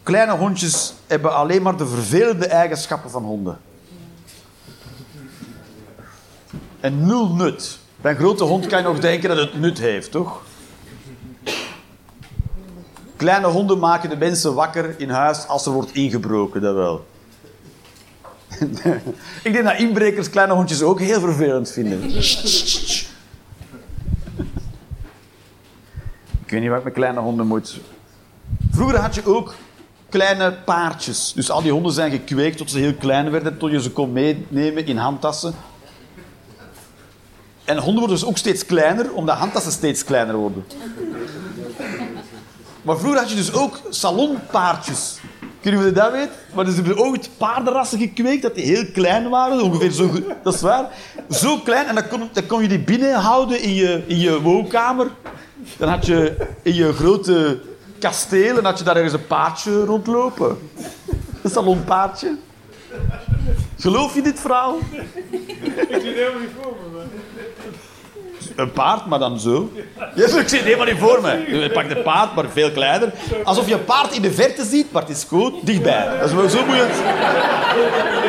kleine 0.03 0.33
hondjes 0.37 0.95
hebben 1.07 1.35
alleen 1.35 1.63
maar 1.63 1.77
de 1.77 1.87
vervelende 1.87 2.47
eigenschappen 2.47 3.11
van 3.11 3.23
honden. 3.23 3.59
En 6.81 7.07
nul 7.07 7.29
nut. 7.35 7.79
Bij 8.01 8.13
een 8.13 8.19
grote 8.19 8.45
hond 8.45 8.67
kan 8.67 8.79
je 8.79 8.85
nog 8.85 8.99
denken 8.99 9.29
dat 9.29 9.39
het 9.39 9.61
nut 9.61 9.79
heeft, 9.79 10.11
toch? 10.11 10.43
Kleine 13.17 13.47
honden 13.47 13.79
maken 13.79 14.11
de 14.11 14.17
mensen 14.17 14.55
wakker 14.55 14.95
in 15.01 15.11
huis 15.11 15.47
als 15.47 15.67
er 15.67 15.73
wordt 15.73 15.93
ingebroken, 15.95 16.61
dat 16.61 16.75
wel. 16.75 17.07
Ik 19.43 19.53
denk 19.53 19.65
dat 19.65 19.79
inbrekers 19.79 20.31
kleine 20.31 20.53
hondjes 20.53 20.83
ook 20.83 21.01
heel 21.01 21.21
vervelend 21.21 21.71
vinden. 21.71 22.05
Ik 26.45 26.57
weet 26.57 26.61
niet 26.61 26.69
wat 26.69 26.79
ik 26.79 26.85
met 26.85 26.93
kleine 26.93 27.21
honden 27.21 27.47
moet. 27.47 27.81
Vroeger 28.71 28.99
had 28.99 29.15
je 29.15 29.27
ook 29.27 29.55
kleine 30.09 30.53
paardjes. 30.65 31.33
Dus 31.35 31.51
al 31.51 31.63
die 31.63 31.73
honden 31.73 31.93
zijn 31.93 32.11
gekweekt 32.11 32.57
tot 32.57 32.71
ze 32.71 32.79
heel 32.79 32.95
klein 32.95 33.31
werden, 33.31 33.59
tot 33.59 33.71
je 33.71 33.83
ze 33.83 33.91
kon 33.91 34.13
meenemen 34.13 34.87
in 34.87 34.97
handtassen. 34.97 35.55
En 37.65 37.77
honden 37.77 37.99
worden 37.99 38.19
dus 38.19 38.25
ook 38.25 38.39
steeds 38.39 38.67
kleiner, 38.67 39.13
omdat 39.13 39.37
handtassen 39.37 39.73
steeds 39.73 40.05
kleiner 40.05 40.37
worden. 40.37 40.65
Maar 42.83 42.99
vroeger 42.99 43.21
had 43.21 43.31
je 43.31 43.37
dus 43.37 43.53
ook 43.53 43.81
salonpaardjes. 43.91 45.19
Kun 45.61 45.85
je 45.85 45.93
dat 45.93 46.13
weten? 46.13 46.31
Maar 46.55 46.67
ze 46.67 46.73
hebben 46.73 46.99
ooit 46.99 47.31
paardenrassen 47.37 47.99
gekweekt 47.99 48.43
dat 48.43 48.55
die 48.55 48.65
heel 48.65 48.85
klein 48.93 49.29
waren. 49.29 49.63
Ongeveer 49.63 49.91
zo... 49.91 50.11
Dat 50.43 50.55
is 50.55 50.61
waar. 50.61 50.89
Zo 51.31 51.59
klein. 51.59 51.87
En 51.87 51.95
dan 51.95 52.09
kon, 52.09 52.29
dan 52.33 52.47
kon 52.47 52.63
je 52.63 52.69
die 52.69 52.79
binnenhouden 52.79 53.63
in 53.63 53.75
je, 53.75 54.03
in 54.07 54.19
je 54.19 54.41
woonkamer. 54.41 55.11
Dan 55.77 55.89
had 55.89 56.07
je 56.07 56.37
in 56.63 56.75
je 56.75 56.93
grote 56.93 57.61
kasteel... 57.99 58.59
En 58.59 58.65
had 58.65 58.79
je 58.79 58.85
daar 58.85 58.97
ergens 58.97 59.15
een 59.15 59.27
paardje 59.27 59.85
rondlopen. 59.85 60.59
Een 61.43 61.51
salonpaardje. 61.51 62.37
Geloof 63.79 64.15
je 64.15 64.23
dit 64.23 64.41
verhaal? 64.41 64.79
Ik 65.31 65.57
zie 65.89 65.95
het 65.95 66.03
helemaal 66.03 66.41
niet 66.41 66.51
voor 66.61 66.77
me. 66.93 67.03
Een 68.61 68.73
paard, 68.73 69.07
maar 69.07 69.19
dan 69.19 69.39
zo. 69.39 69.73
Ja, 70.15 70.25
ik 70.25 70.49
zie 70.49 70.59
het 70.59 70.67
helemaal 70.67 70.87
niet 70.87 70.99
voor 70.99 71.21
me. 71.21 71.59
Je 71.61 71.71
pakt 71.71 71.97
een 71.97 72.03
paard, 72.03 72.35
maar 72.35 72.45
veel 72.53 72.71
kleiner. 72.71 73.13
Alsof 73.45 73.69
je 73.69 73.75
een 73.75 73.85
paard 73.85 74.13
in 74.13 74.23
de 74.23 74.33
verte 74.33 74.65
ziet, 74.65 74.93
maar 74.93 75.03
het 75.03 75.11
is 75.11 75.25
goed 75.29 75.67
dichtbij. 75.67 76.09
Dat 76.19 76.29
is 76.29 76.35
wel 76.35 76.49
zo 76.49 76.65
moet 76.67 76.77
je 76.77 76.89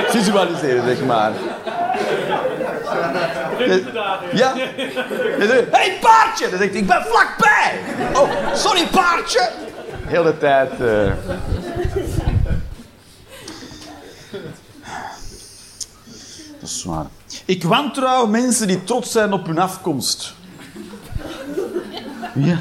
visualiseren, 0.08 0.84
zeg 0.86 1.06
maar. 1.06 1.32
Ja. 4.34 4.54
Hé, 4.56 5.48
hey, 5.72 5.98
paardje! 6.02 6.50
Dan 6.50 6.60
zegt 6.60 6.72
hij, 6.72 6.80
ik 6.82 6.88
ben 6.88 7.06
vlakbij. 7.10 7.80
Oh, 8.14 8.30
sorry, 8.54 8.88
paardje. 8.88 9.50
Heel 10.06 10.24
de 10.24 10.38
tijd... 10.38 10.72
eh. 10.72 11.12
Dat 16.60 16.70
is 16.70 16.84
waar. 16.84 17.06
Ik 17.46 17.64
wantrouw 17.64 18.26
mensen 18.26 18.68
die 18.68 18.84
trots 18.84 19.12
zijn 19.12 19.34
op 19.34 19.46
hun 19.46 19.60
afkomst. 19.60 20.34
Ja. 22.36 22.60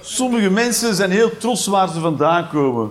Sommige 0.00 0.50
mensen 0.50 0.94
zijn 0.94 1.10
heel 1.10 1.36
trots 1.36 1.66
waar 1.66 1.88
ze 1.88 2.00
vandaan 2.00 2.48
komen. 2.48 2.90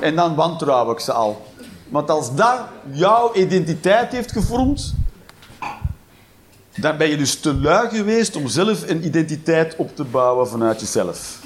En 0.00 0.16
dan 0.16 0.34
wantrouw 0.34 0.90
ik 0.90 1.00
ze 1.00 1.12
al. 1.12 1.46
Want 1.88 2.10
als 2.10 2.34
dat 2.34 2.60
jouw 2.92 3.34
identiteit 3.34 4.12
heeft 4.12 4.32
gevormd, 4.32 4.94
dan 6.76 6.96
ben 6.96 7.08
je 7.08 7.16
dus 7.16 7.40
te 7.40 7.54
lui 7.54 7.88
geweest 7.88 8.36
om 8.36 8.48
zelf 8.48 8.88
een 8.88 9.06
identiteit 9.06 9.76
op 9.76 9.96
te 9.96 10.04
bouwen 10.04 10.48
vanuit 10.48 10.80
jezelf. 10.80 11.40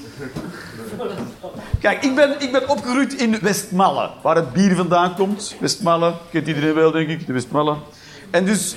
Kijk, 1.80 2.04
ik 2.04 2.14
ben, 2.14 2.40
ik 2.40 2.52
ben 2.52 2.68
opgegroeid 2.68 3.14
in 3.14 3.38
Westmalle, 3.40 4.10
waar 4.22 4.36
het 4.36 4.52
bier 4.52 4.76
vandaan 4.76 5.14
komt. 5.14 5.54
Westmalle, 5.60 6.14
kent 6.30 6.46
iedereen 6.46 6.74
wel, 6.74 6.90
denk 6.90 7.08
ik, 7.08 7.26
de 7.26 7.32
Westmalle. 7.32 7.76
En 8.30 8.44
dus, 8.44 8.74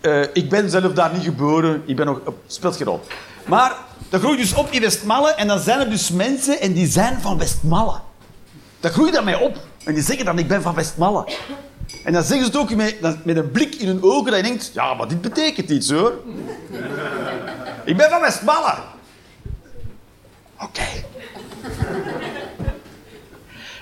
eh, 0.00 0.22
ik 0.32 0.48
ben 0.48 0.70
zelf 0.70 0.92
daar 0.92 1.12
niet 1.12 1.24
geboren. 1.24 1.82
Ik 1.86 1.96
ben 1.96 2.06
nog... 2.06 2.20
op 2.24 2.38
speelt 2.46 2.76
geen 2.76 2.86
rol. 2.86 3.00
Maar, 3.46 3.72
dan 4.08 4.20
groei 4.20 4.36
je 4.36 4.42
dus 4.42 4.54
op 4.54 4.70
in 4.70 4.80
Westmalle 4.80 5.34
en 5.34 5.46
dan 5.46 5.58
zijn 5.58 5.80
er 5.80 5.90
dus 5.90 6.10
mensen 6.10 6.60
en 6.60 6.72
die 6.72 6.86
zijn 6.86 7.20
van 7.20 7.38
Westmalle. 7.38 8.00
Dan 8.80 8.90
groei 8.90 9.06
je 9.06 9.14
daarmee 9.14 9.38
op. 9.38 9.56
En 9.84 9.94
die 9.94 10.02
zeggen 10.02 10.24
dan, 10.24 10.38
ik 10.38 10.48
ben 10.48 10.62
van 10.62 10.74
Westmalle. 10.74 11.28
En 12.04 12.12
dan 12.12 12.22
zeggen 12.22 12.46
ze 12.46 12.52
het 12.52 12.56
ook 12.56 12.74
met, 12.74 13.24
met 13.24 13.36
een 13.36 13.50
blik 13.50 13.74
in 13.74 13.86
hun 13.86 14.02
ogen 14.02 14.30
dat 14.30 14.36
je 14.36 14.42
denkt, 14.42 14.70
ja, 14.74 14.94
maar 14.94 15.08
dit 15.08 15.20
betekent 15.20 15.70
iets, 15.70 15.90
hoor. 15.90 16.12
ik 17.84 17.96
ben 17.96 18.10
van 18.10 18.20
Westmalle. 18.20 18.74
Oké. 20.60 20.82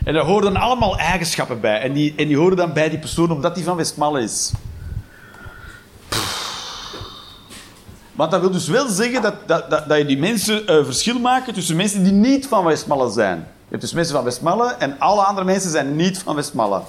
En 0.04 0.14
daar 0.14 0.24
horen 0.24 0.52
dan 0.52 0.62
allemaal 0.62 0.98
eigenschappen 0.98 1.60
bij. 1.60 1.80
En 1.80 1.92
die, 1.92 2.14
en 2.16 2.26
die 2.26 2.36
horen 2.36 2.56
dan 2.56 2.72
bij 2.72 2.88
die 2.88 2.98
persoon 2.98 3.30
omdat 3.30 3.54
die 3.54 3.64
van 3.64 3.76
Westmalle 3.76 4.22
is. 4.22 4.52
Want 8.16 8.30
dat 8.30 8.40
wil 8.40 8.50
dus 8.50 8.68
wel 8.68 8.88
zeggen 8.88 9.22
dat, 9.22 9.34
dat, 9.46 9.70
dat, 9.70 9.88
dat 9.88 9.98
je 9.98 10.04
die 10.04 10.18
mensen 10.18 10.66
eh, 10.66 10.84
verschil 10.84 11.18
maken 11.18 11.54
tussen 11.54 11.76
mensen 11.76 12.02
die 12.02 12.12
niet 12.12 12.46
van 12.46 12.64
Westmalle 12.64 13.10
zijn. 13.10 13.38
Je 13.38 13.44
hebt 13.68 13.80
dus 13.80 13.92
mensen 13.92 14.14
van 14.14 14.24
Westmalle 14.24 14.74
en 14.78 14.98
alle 14.98 15.22
andere 15.22 15.46
mensen 15.46 15.70
zijn 15.70 15.96
niet 15.96 16.18
van 16.18 16.34
Westmalle. 16.34 16.80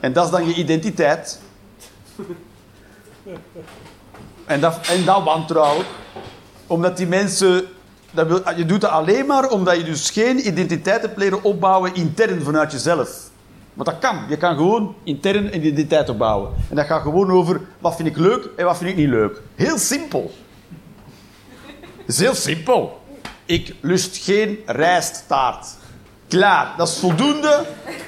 En 0.00 0.12
dat 0.12 0.24
is 0.24 0.30
dan 0.30 0.46
je 0.46 0.54
identiteit. 0.54 1.40
En 4.44 4.60
dat, 4.60 4.86
en 4.86 5.04
dat 5.04 5.22
wantrouw 5.22 5.80
ik. 5.80 5.86
Omdat 6.66 6.96
die 6.96 7.06
mensen... 7.06 7.66
Dat 8.10 8.26
wil, 8.26 8.42
je 8.56 8.66
doet 8.66 8.80
dat 8.80 8.90
alleen 8.90 9.26
maar 9.26 9.50
omdat 9.50 9.76
je 9.76 9.84
dus 9.84 10.10
geen 10.10 10.46
identiteit 10.46 11.00
hebt 11.00 11.18
leren 11.18 11.42
opbouwen 11.42 11.94
intern 11.94 12.42
vanuit 12.42 12.72
jezelf. 12.72 13.30
Want 13.78 13.90
dat 13.90 13.98
kan. 13.98 14.24
Je 14.28 14.36
kan 14.36 14.56
gewoon 14.56 14.94
intern 15.04 15.46
een 15.46 15.54
identiteit 15.54 16.08
opbouwen. 16.08 16.50
En 16.70 16.76
dat 16.76 16.86
gaat 16.86 17.02
gewoon 17.02 17.30
over 17.30 17.60
wat 17.78 17.96
vind 17.96 18.08
ik 18.08 18.16
leuk 18.16 18.48
en 18.56 18.64
wat 18.64 18.76
vind 18.76 18.90
ik 18.90 18.96
niet 18.96 19.08
leuk. 19.08 19.40
Heel 19.54 19.78
simpel. 19.78 20.32
Het 21.98 22.08
is 22.08 22.18
heel 22.18 22.34
simpel. 22.34 23.00
Ik 23.44 23.74
lust 23.80 24.16
geen 24.16 24.58
rijsttaart. 24.66 25.66
Klaar. 26.28 26.74
Dat 26.76 26.88
is 26.88 26.98
voldoende 26.98 27.66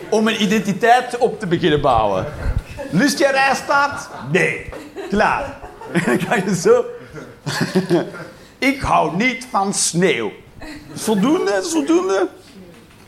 om 0.08 0.28
een 0.28 0.42
identiteit 0.42 1.18
op 1.18 1.40
te 1.40 1.46
beginnen 1.46 1.80
bouwen. 1.80 2.26
Lust 2.90 3.18
jij 3.18 3.30
rijsttaart? 3.30 4.08
Nee. 4.32 4.68
Klaar. 5.08 5.58
Dan 6.06 6.18
kan 6.28 6.44
je 6.44 6.54
zo... 6.54 6.84
ik 8.72 8.80
hou 8.80 9.16
niet 9.16 9.46
van 9.50 9.74
sneeuw. 9.74 10.32
Dat 10.88 11.00
voldoende, 11.00 11.50
dat 11.50 11.70
voldoende. 11.70 12.28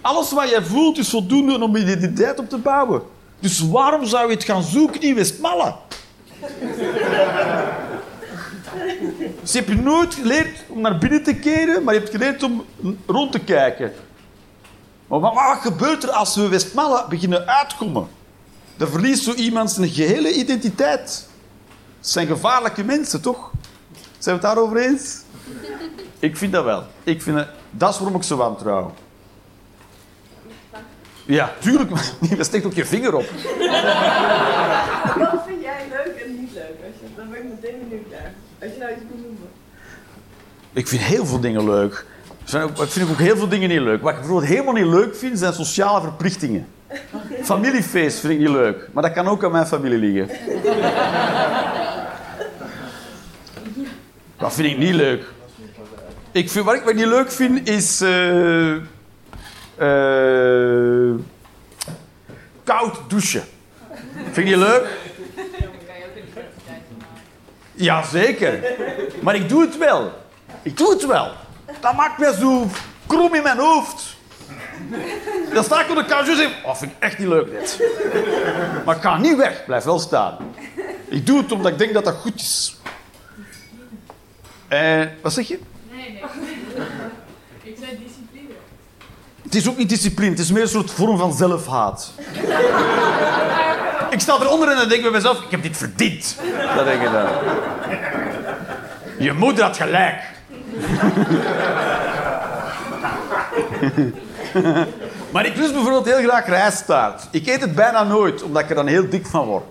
Alles 0.02 0.32
wat 0.32 0.50
jij 0.50 0.62
voelt 0.62 0.98
is 0.98 1.08
voldoende 1.08 1.62
om 1.62 1.76
identiteit 1.76 2.38
op 2.38 2.48
te 2.48 2.58
bouwen. 2.58 3.02
Dus 3.40 3.60
waarom 3.60 4.06
zou 4.06 4.28
je 4.28 4.34
het 4.34 4.44
gaan 4.44 4.62
zoeken 4.62 5.00
in 5.00 5.14
Westmalle? 5.14 5.74
Dus 9.40 9.52
je 9.52 9.58
hebt 9.58 9.82
nooit 9.82 10.14
geleerd 10.14 10.64
om 10.68 10.80
naar 10.80 10.98
binnen 10.98 11.22
te 11.22 11.34
keren, 11.34 11.82
maar 11.84 11.94
je 11.94 12.00
hebt 12.00 12.12
geleerd 12.12 12.42
om 12.42 12.64
rond 13.06 13.32
te 13.32 13.38
kijken. 13.38 13.92
Maar 15.06 15.20
wat, 15.20 15.58
gebeurt 15.60 16.02
er 16.02 16.10
als 16.10 16.36
we 16.36 16.48
Westmalle 16.48 17.04
beginnen 17.08 17.46
uitkomen? 17.46 18.08
Dan 18.76 18.88
verliest 18.88 19.22
zo 19.22 19.32
iemand 19.32 19.70
zijn 19.70 19.88
gehele 19.88 20.32
identiteit. 20.34 21.28
Het 21.98 22.10
zijn 22.10 22.26
gevaarlijke 22.26 22.84
mensen, 22.84 23.20
toch? 23.20 23.50
Zijn 24.18 24.38
we 24.38 24.46
het 24.46 24.54
daarover 24.54 24.76
eens? 24.76 25.20
Ik 26.18 26.36
vind 26.36 26.52
dat 26.52 26.64
wel. 26.64 26.84
Ik 27.04 27.22
vind 27.22 27.36
dat, 27.36 27.48
dat 27.70 27.92
is 27.92 27.98
waarom 27.98 28.16
ik 28.16 28.22
ze 28.22 28.36
wantrouw. 28.36 28.94
Ja, 31.26 31.52
tuurlijk. 31.58 31.90
maar 31.90 32.10
Je 32.36 32.44
steekt 32.44 32.64
ook 32.66 32.72
je 32.74 32.84
vinger 32.86 33.14
op. 33.14 33.24
Wat 35.18 35.42
vind 35.46 35.62
jij 35.62 35.82
leuk 35.90 36.20
en 36.24 36.40
niet 36.40 36.50
leuk? 36.54 36.64
Als 36.86 36.94
je, 37.00 37.06
dan 37.16 37.30
ben 37.30 37.38
ik 37.38 37.44
meteen 37.44 37.78
benieuwd 37.88 38.10
naar. 38.10 38.32
Als 38.62 38.70
je 38.72 38.78
nou 38.78 38.90
iets 38.92 39.00
moet 39.10 39.20
noemen. 39.22 39.48
Ik 40.72 40.88
vind 40.88 41.02
heel 41.02 41.26
veel 41.26 41.40
dingen 41.40 41.64
leuk. 41.64 42.04
Zijn 42.44 42.62
ook- 42.62 42.78
Ik 42.82 42.90
vind 42.90 43.10
ook 43.10 43.18
heel 43.18 43.36
veel 43.36 43.48
dingen 43.48 43.68
niet 43.68 43.80
leuk. 43.80 44.02
Wat 44.02 44.12
ik 44.12 44.18
bijvoorbeeld 44.18 44.48
helemaal 44.50 44.72
niet 44.74 44.86
leuk 44.86 45.16
vind, 45.16 45.38
zijn 45.38 45.52
sociale 45.52 46.00
verplichtingen. 46.00 46.66
Familiefeest 47.42 48.18
vind 48.18 48.32
ik 48.32 48.38
niet 48.38 48.48
leuk. 48.48 48.88
Maar 48.92 49.02
dat 49.02 49.12
kan 49.12 49.28
ook 49.28 49.44
aan 49.44 49.52
mijn 49.52 49.66
familie 49.66 49.98
liggen. 49.98 50.36
Dat 54.38 54.52
vind 54.54 54.68
ik 54.72 54.78
niet 54.78 54.94
leuk. 54.94 55.24
Ik 56.32 56.50
vind, 56.50 56.64
wat 56.64 56.74
ik 56.74 56.80
wat 56.80 56.90
ik 56.90 56.96
niet 56.96 57.06
leuk 57.06 57.32
vind, 57.32 57.68
is... 57.68 58.00
eh, 58.00 58.74
eh, 59.76 61.14
koud 62.64 62.98
douchen. 63.08 63.44
Vind 64.32 64.46
niet 64.46 64.56
leuk? 64.56 64.86
Ja, 67.72 68.02
zeker. 68.02 68.64
Maar 69.22 69.34
ik 69.34 69.48
doe 69.48 69.60
het 69.60 69.78
wel. 69.78 70.12
Ik 70.62 70.76
doe 70.76 70.90
het 70.90 71.06
wel. 71.06 71.30
Dat 71.80 71.96
maakt 71.96 72.18
mij 72.18 72.32
zo 72.32 72.66
krom 73.06 73.34
in 73.34 73.42
mijn 73.42 73.58
hoofd. 73.58 74.16
Dan 75.52 75.64
sta 75.64 75.80
ik 75.80 75.90
op 75.90 75.96
de 75.96 76.04
couch 76.04 76.28
en 76.28 76.36
zeg 76.36 76.64
oh, 76.64 76.74
vind 76.74 76.90
ik 76.92 76.96
echt 76.98 77.18
niet 77.18 77.28
leuk 77.28 77.50
dit. 77.50 77.80
Maar 78.84 78.96
ik 78.96 79.02
ga 79.02 79.18
niet 79.18 79.36
weg. 79.36 79.64
Blijf 79.64 79.84
wel 79.84 79.98
staan. 79.98 80.36
Ik 81.08 81.26
doe 81.26 81.42
het 81.42 81.52
omdat 81.52 81.72
ik 81.72 81.78
denk 81.78 81.92
dat 81.92 82.04
dat 82.04 82.14
goed 82.14 82.34
is. 82.34 82.76
Eh, 84.68 85.02
wat 85.22 85.32
zeg 85.32 85.48
je? 85.48 85.58
Nee, 85.90 86.12
nee. 86.12 86.22
Het 89.52 89.60
is 89.60 89.68
ook 89.68 89.76
niet 89.76 89.88
discipline. 89.88 90.30
Het 90.30 90.38
is 90.38 90.52
meer 90.52 90.62
een 90.62 90.68
soort 90.68 90.90
vorm 90.90 91.18
van 91.18 91.32
zelfhaat. 91.32 92.12
ik 94.10 94.20
sta 94.20 94.36
eronder 94.40 94.68
en 94.68 94.76
dan 94.76 94.88
denk 94.88 94.92
ik 94.92 95.02
bij 95.02 95.10
mezelf... 95.10 95.42
Ik 95.44 95.50
heb 95.50 95.62
dit 95.62 95.76
verdiend. 95.76 96.36
Dat 96.76 96.84
denk 96.84 97.02
ik 97.02 97.12
dan. 97.12 97.26
Je 99.18 99.32
moeder 99.32 99.64
had 99.64 99.76
gelijk. 99.76 100.22
maar 105.32 105.46
ik 105.46 105.56
lust 105.56 105.72
bijvoorbeeld 105.72 106.04
heel 106.04 106.28
graag 106.28 106.46
rijstaart. 106.46 107.28
Ik 107.30 107.46
eet 107.46 107.60
het 107.60 107.74
bijna 107.74 108.02
nooit, 108.02 108.42
omdat 108.42 108.62
ik 108.62 108.68
er 108.68 108.74
dan 108.74 108.86
heel 108.86 109.08
dik 109.08 109.26
van 109.26 109.46
word. 109.46 109.64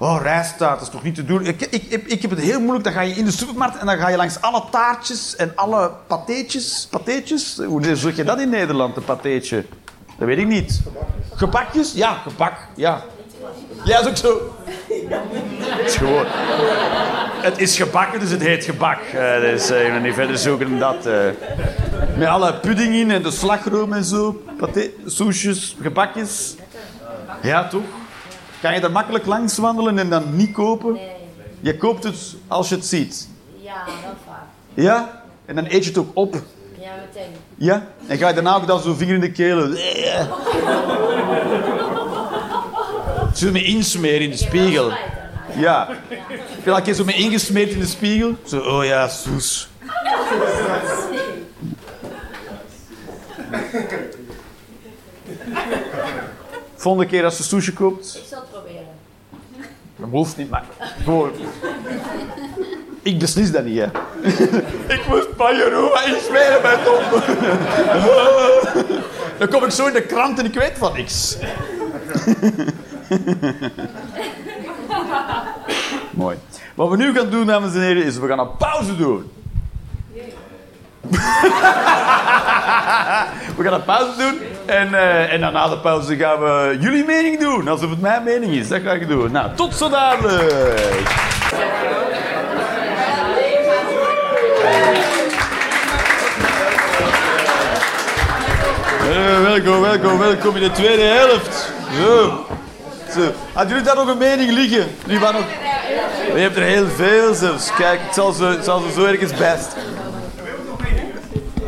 Oh, 0.00 0.20
rijstaart, 0.22 0.78
dat 0.78 0.88
is 0.88 0.94
toch 0.94 1.02
niet 1.02 1.14
te 1.14 1.24
doen? 1.24 1.46
Ik, 1.46 1.60
ik, 1.70 2.04
ik, 2.06 2.22
heb 2.22 2.30
het 2.30 2.40
heel 2.40 2.58
moeilijk. 2.60 2.84
Dan 2.84 2.92
ga 2.92 3.00
je 3.00 3.14
in 3.14 3.24
de 3.24 3.30
supermarkt 3.30 3.78
en 3.78 3.86
dan 3.86 3.98
ga 3.98 4.08
je 4.08 4.16
langs 4.16 4.40
alle 4.40 4.62
taartjes 4.70 5.36
en 5.36 5.52
alle 5.54 5.90
pateetjes. 6.06 6.86
Pateetjes? 6.90 7.60
Hoe 7.66 7.96
zeg 7.96 8.16
je 8.16 8.24
dat 8.24 8.40
in 8.40 8.48
Nederland, 8.48 8.96
een 8.96 9.04
pateetje? 9.04 9.64
Dat 10.18 10.28
weet 10.28 10.38
ik 10.38 10.46
niet. 10.46 10.80
Gebakjes? 11.34 11.92
Ja, 11.92 12.12
gebak. 12.12 12.52
Ja. 12.76 13.02
Ja, 13.84 14.02
dat 14.02 14.04
is 14.04 14.08
ook 14.08 14.16
zo. 14.16 14.54
Het 15.58 15.86
is 15.88 15.96
gewoon... 15.96 16.24
Het 17.42 17.58
is 17.58 17.76
gebakken, 17.76 18.20
dus 18.20 18.30
het 18.30 18.42
heet 18.42 18.64
gebak. 18.64 18.98
Eh 19.00 19.40
dus 19.40 19.70
eh, 19.70 19.94
je 19.94 20.00
niet 20.00 20.14
verder 20.14 20.38
zoeken 20.38 20.68
dan 20.68 20.78
dat. 20.78 21.06
eh. 21.06 21.28
Met 22.16 22.28
alle 22.28 22.54
pudding 22.54 22.94
in 22.94 23.10
en 23.10 23.22
de 23.22 23.30
slagroom 23.30 23.92
en 23.92 24.04
zo. 24.04 24.42
Soesjes, 25.06 25.76
gebakjes. 25.80 26.54
Ja, 27.42 27.68
toch? 27.68 27.82
Kan 28.60 28.74
je 28.74 28.80
er 28.80 28.90
makkelijk 28.90 29.26
langs 29.26 29.58
wandelen 29.58 29.98
en 29.98 30.10
dan 30.10 30.36
niet 30.36 30.52
kopen? 30.52 30.92
Nee. 30.92 31.10
Je 31.60 31.76
koopt 31.76 32.04
het 32.04 32.34
als 32.48 32.68
je 32.68 32.74
het 32.74 32.86
ziet. 32.86 33.28
Ja, 33.56 33.84
dat 33.84 34.14
vaak. 34.26 34.44
Ja? 34.74 35.22
En 35.44 35.54
dan 35.54 35.64
eet 35.64 35.84
je 35.84 35.90
het 35.90 35.98
ook 35.98 36.10
op. 36.14 36.34
Ja, 36.78 36.90
meteen. 37.06 37.30
Ja? 37.54 37.86
En 38.06 38.18
ga 38.18 38.28
je 38.28 38.34
daarna 38.34 38.54
ook 38.54 38.66
dan 38.66 38.80
zo'n 38.80 38.96
vinger 38.96 39.14
in 39.14 39.20
de 39.20 39.32
keel. 39.32 39.76
Zo 43.34 43.50
me 43.50 43.64
insmeren 43.64 44.20
in 44.20 44.30
de 44.30 44.36
spiegel. 44.36 44.92
Ja. 45.56 45.88
Heb 46.08 46.64
je 46.64 46.70
al 46.70 46.76
een 46.76 46.82
keer 46.82 46.94
zo 46.94 47.04
mee 47.04 47.16
ingesmeerd 47.16 47.70
in 47.70 47.80
de 47.80 47.86
spiegel? 47.86 48.36
Zo, 48.46 48.58
oh 48.58 48.84
ja, 48.84 49.08
soes. 49.08 49.68
Volgende 56.78 57.06
keer 57.06 57.24
als 57.24 57.36
je 57.36 57.42
sushi 57.42 57.72
koopt, 57.72 58.16
Ik 58.16 58.22
zal 58.30 58.38
het 58.38 58.50
proberen. 58.50 58.86
dat 59.96 60.08
hoeft 60.10 60.36
niet, 60.36 60.50
maar 60.50 60.64
gewoon. 61.04 61.30
Ik 63.02 63.18
beslis 63.18 63.50
dat 63.52 63.64
niet, 63.64 63.78
hè. 63.78 63.84
ik 64.94 65.06
moest 65.08 65.36
Pajarova 65.36 66.04
insmeren 66.04 66.62
bij 66.62 66.76
Tom. 66.84 67.02
Dan 69.38 69.48
kom 69.48 69.64
ik 69.64 69.70
zo 69.70 69.86
in 69.86 69.92
de 69.92 70.02
krant 70.02 70.38
en 70.38 70.44
ik 70.44 70.54
weet 70.54 70.78
van 70.78 70.92
niks. 70.94 71.36
Mooi. 76.10 76.36
Wat 76.74 76.88
we 76.90 76.96
nu 76.96 77.14
gaan 77.14 77.30
doen, 77.30 77.46
dames 77.46 77.74
en 77.74 77.80
heren, 77.80 78.04
is 78.04 78.18
we 78.18 78.26
gaan 78.26 78.38
een 78.38 78.56
pauze 78.56 78.96
doen. 78.96 79.30
we 83.56 83.62
gaan 83.62 83.72
een 83.72 83.84
pauze 83.84 84.16
doen 84.18 84.38
en, 84.68 84.94
eh, 84.94 85.32
en 85.32 85.40
dan 85.40 85.52
na 85.52 85.68
de 85.68 85.78
pauze 85.78 86.16
gaan 86.16 86.38
we 86.38 86.76
jullie 86.80 87.04
mening 87.04 87.40
doen. 87.40 87.68
Alsof 87.68 87.90
het 87.90 88.00
mijn 88.00 88.22
mening 88.22 88.52
is, 88.52 88.68
dat 88.68 88.80
ga 88.82 88.92
ik 88.92 89.08
doen. 89.08 89.32
Nou, 89.32 89.50
tot 89.54 89.74
zo 89.74 89.88
dadelijk. 89.88 90.52
Eh, 99.10 99.42
welkom, 99.42 99.80
welkom, 99.80 100.18
welkom 100.18 100.56
in 100.56 100.62
de 100.62 100.70
tweede 100.70 101.02
helft. 101.02 101.72
Zo. 102.00 102.46
Zo. 103.14 103.20
Hadden 103.52 103.68
jullie 103.68 103.84
daar 103.84 103.96
nog 103.96 104.08
een 104.08 104.18
mening 104.18 104.50
liggen? 104.52 104.86
Nu 105.06 105.18
waren 105.18 105.40
nog... 105.40 105.50
Je 106.34 106.40
hebt 106.40 106.56
er 106.56 106.62
heel 106.62 106.86
veel 106.86 107.34
zelfs. 107.34 107.74
Kijk, 107.74 108.00
ik 108.00 108.12
zal 108.12 108.32
ze, 108.32 108.58
zal 108.62 108.80
ze 108.80 108.92
zo 108.92 109.04
ergens 109.04 109.32
best. 109.34 109.76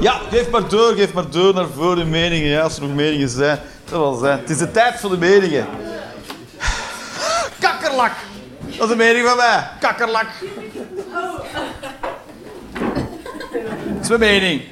Ja, 0.01 0.21
geef 0.31 0.51
maar 0.51 0.69
door, 0.69 0.95
geef 0.95 1.13
maar 1.13 1.31
door 1.31 1.55
naar 1.55 1.67
voor 1.77 1.97
de 1.97 2.05
meningen. 2.05 2.49
Ja, 2.49 2.63
als 2.63 2.77
er 2.77 2.83
nog 2.83 2.95
meningen 2.95 3.29
zijn. 3.29 3.59
Dat 3.85 4.01
zal 4.01 4.15
zijn. 4.15 4.39
Het 4.39 4.51
is 4.51 4.59
de 4.59 4.71
tijd 4.71 5.01
voor 5.01 5.11
de 5.11 5.19
meningen. 5.19 5.67
Kakkerlak. 7.59 8.13
Dat 8.61 8.87
is 8.87 8.91
een 8.91 8.97
mening 8.97 9.29
van 9.29 9.37
mij. 9.37 9.69
Kakkerlak. 9.81 10.27
Dat 13.95 14.03
is 14.03 14.09
mijn 14.09 14.21
mening. 14.21 14.63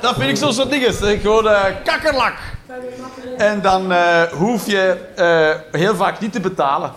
Dat 0.00 0.14
vind 0.16 0.30
ik 0.30 0.36
zo'n 0.36 0.52
soort 0.52 0.70
dingen. 0.70 0.94
Gewoon 0.94 1.48
eh, 1.48 1.64
kakkerlak. 1.84 2.34
En 3.36 3.60
dan 3.60 3.92
eh, 3.92 4.22
hoef 4.22 4.66
je 4.66 4.96
eh, 5.16 5.80
heel 5.80 5.94
vaak 5.94 6.20
niet 6.20 6.32
te 6.32 6.40
betalen. 6.40 6.92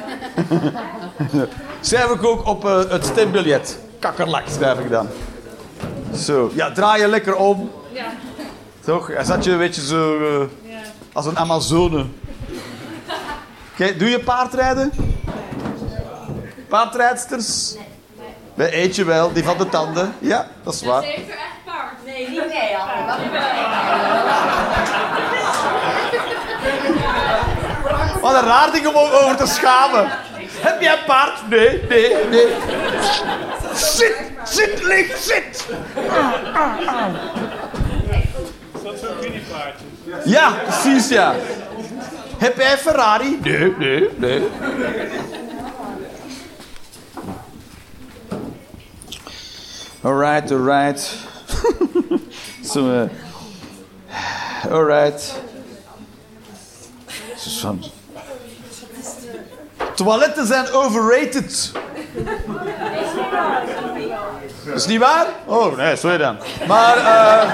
schrijf 1.81 2.09
ik 2.09 2.23
ook 2.23 2.47
op 2.47 2.63
het 2.63 3.05
stembiljet. 3.05 3.77
Kakkerlak 4.03 4.43
schrijf 4.47 4.79
ik 4.79 4.89
dan. 4.89 5.07
Zo. 6.15 6.51
Ja, 6.53 6.71
draai 6.71 7.01
je 7.01 7.07
lekker 7.07 7.35
om. 7.35 7.71
Ja. 7.91 8.05
Toch? 8.85 9.07
Hij 9.07 9.23
zat 9.23 9.43
je 9.43 9.51
een 9.51 9.57
beetje 9.57 9.85
zo 9.85 10.17
eh, 10.17 10.71
Ja. 10.71 10.79
als 11.13 11.25
een 11.25 11.37
Amazone. 11.37 12.05
Kijk, 13.75 13.99
doe 13.99 14.09
je 14.09 14.19
paardrijden? 14.19 14.91
Paardrijdsters? 16.67 17.75
Bij 18.53 18.69
eentje 18.69 19.03
wel, 19.03 19.33
die 19.33 19.43
van 19.43 19.57
de 19.57 19.69
tanden. 19.69 20.13
Ja, 20.19 20.47
dat 20.63 20.73
is 20.73 20.83
waar. 20.83 21.01
Ze 21.01 21.07
heeft 21.07 21.27
er 21.29 21.33
echt 21.33 21.63
paard. 21.65 22.05
Nee, 22.05 22.29
niet 22.29 22.47
nee. 22.47 22.75
Wacht 27.83 28.19
Wat 28.21 28.33
een 28.33 28.47
raar 28.47 28.71
ding 28.71 28.87
om 28.87 28.95
over 28.95 29.35
te 29.35 29.47
schamen. 29.47 30.09
Heb 30.59 30.81
jij 30.81 30.93
een 30.93 31.05
paard? 31.05 31.49
Nee, 31.49 31.81
nee, 31.89 32.15
nee. 32.29 32.47
Zit, 33.75 34.15
zit, 34.45 34.83
lig, 34.83 35.17
zit. 35.17 35.65
Is 38.75 38.83
dat 38.83 38.99
zo'n 38.99 39.15
mini-paardje? 39.21 39.85
Ja, 40.25 40.51
precies, 40.51 41.09
ja. 41.09 41.35
Heb 42.37 42.57
jij 42.57 42.77
Ferrari? 42.77 43.39
Nee, 43.43 43.73
nee, 43.77 44.09
nee. 44.17 44.41
Alright, 50.03 50.51
alright. 50.51 50.99
Zo, 52.71 52.91
eh, 53.03 53.09
alright. 54.71 55.33
Zo, 57.37 57.49
van- 57.59 57.83
Toiletten 59.95 60.47
zijn 60.47 60.71
overrated. 60.71 61.71
Dat 64.65 64.75
is 64.75 64.85
niet 64.85 64.99
waar? 64.99 65.25
Oh, 65.45 65.77
nee, 65.77 65.95
sorry 65.95 66.17
dan. 66.17 66.37
Maar, 66.67 66.97
eh, 66.97 67.51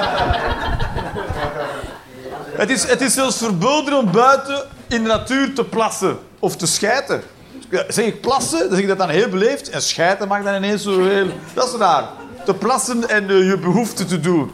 het, 2.51 2.69
is, 2.69 2.87
het 2.87 3.01
is 3.01 3.13
zelfs 3.13 3.37
verboden 3.37 3.97
om 3.97 4.11
buiten 4.11 4.63
in 4.87 5.03
de 5.03 5.09
natuur 5.09 5.53
te 5.53 5.63
plassen 5.63 6.19
of 6.39 6.55
te 6.55 6.67
schijten. 6.67 7.23
Ja, 7.69 7.83
Zeg 7.87 8.05
ik 8.05 8.21
plassen, 8.21 8.59
dan 8.59 8.69
zeg 8.69 8.79
ik 8.79 8.87
dat 8.87 8.97
dan 8.97 9.09
heel 9.09 9.29
beleefd. 9.29 9.69
En 9.69 9.81
schijten 9.81 10.27
mag 10.27 10.43
dan 10.43 10.55
ineens 10.55 10.83
zo 10.83 11.03
heel... 11.03 11.27
Dat 11.53 11.67
is 11.67 11.79
raar. 11.79 12.03
Te 12.45 12.53
plassen 12.53 13.09
en 13.09 13.29
eh, 13.29 13.47
je 13.49 13.57
behoefte 13.57 14.05
te 14.05 14.19
doen. 14.19 14.51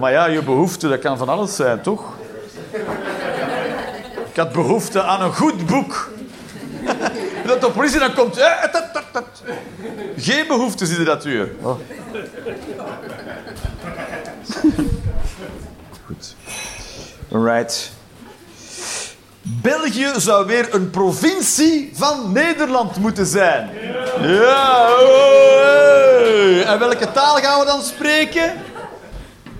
Maar 0.00 0.12
ja, 0.12 0.26
je 0.26 0.42
behoefte, 0.42 0.88
dat 0.88 0.98
kan 0.98 1.18
van 1.18 1.28
alles 1.28 1.56
zijn, 1.56 1.80
toch? 1.80 2.02
Had 4.38 4.52
behoefte 4.52 5.02
aan 5.02 5.22
een 5.22 5.34
goed 5.34 5.66
boek. 5.66 6.10
Dat 7.46 7.60
de 7.60 7.70
politie 7.70 7.98
dan 7.98 8.14
komt. 8.14 8.36
eh, 8.36 8.70
tat, 8.70 8.92
tat, 8.92 9.04
tat. 9.12 9.42
Geen 10.16 10.46
de 10.96 11.02
natuur. 11.04 11.50
Oh. 11.60 11.78
Goed. 16.06 16.34
Alright. 17.32 17.92
België 19.42 20.10
zou 20.16 20.46
weer 20.46 20.74
een 20.74 20.90
provincie 20.90 21.90
van 21.94 22.32
Nederland 22.32 22.96
moeten 22.96 23.26
zijn. 23.26 23.70
Ja. 24.20 24.88
En 26.64 26.78
welke 26.78 27.12
taal 27.12 27.36
gaan 27.36 27.60
we 27.60 27.66
dan 27.66 27.82
spreken? 27.82 28.52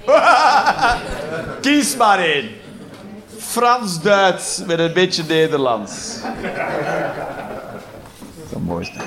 Kies 1.61 1.97
maar 1.97 2.19
één. 2.19 2.58
Frans-Duits 3.49 4.63
met 4.67 4.79
een 4.79 4.93
beetje 4.93 5.25
Nederlands. 5.29 6.17
Dat 8.51 8.61
mooiste. 8.61 8.99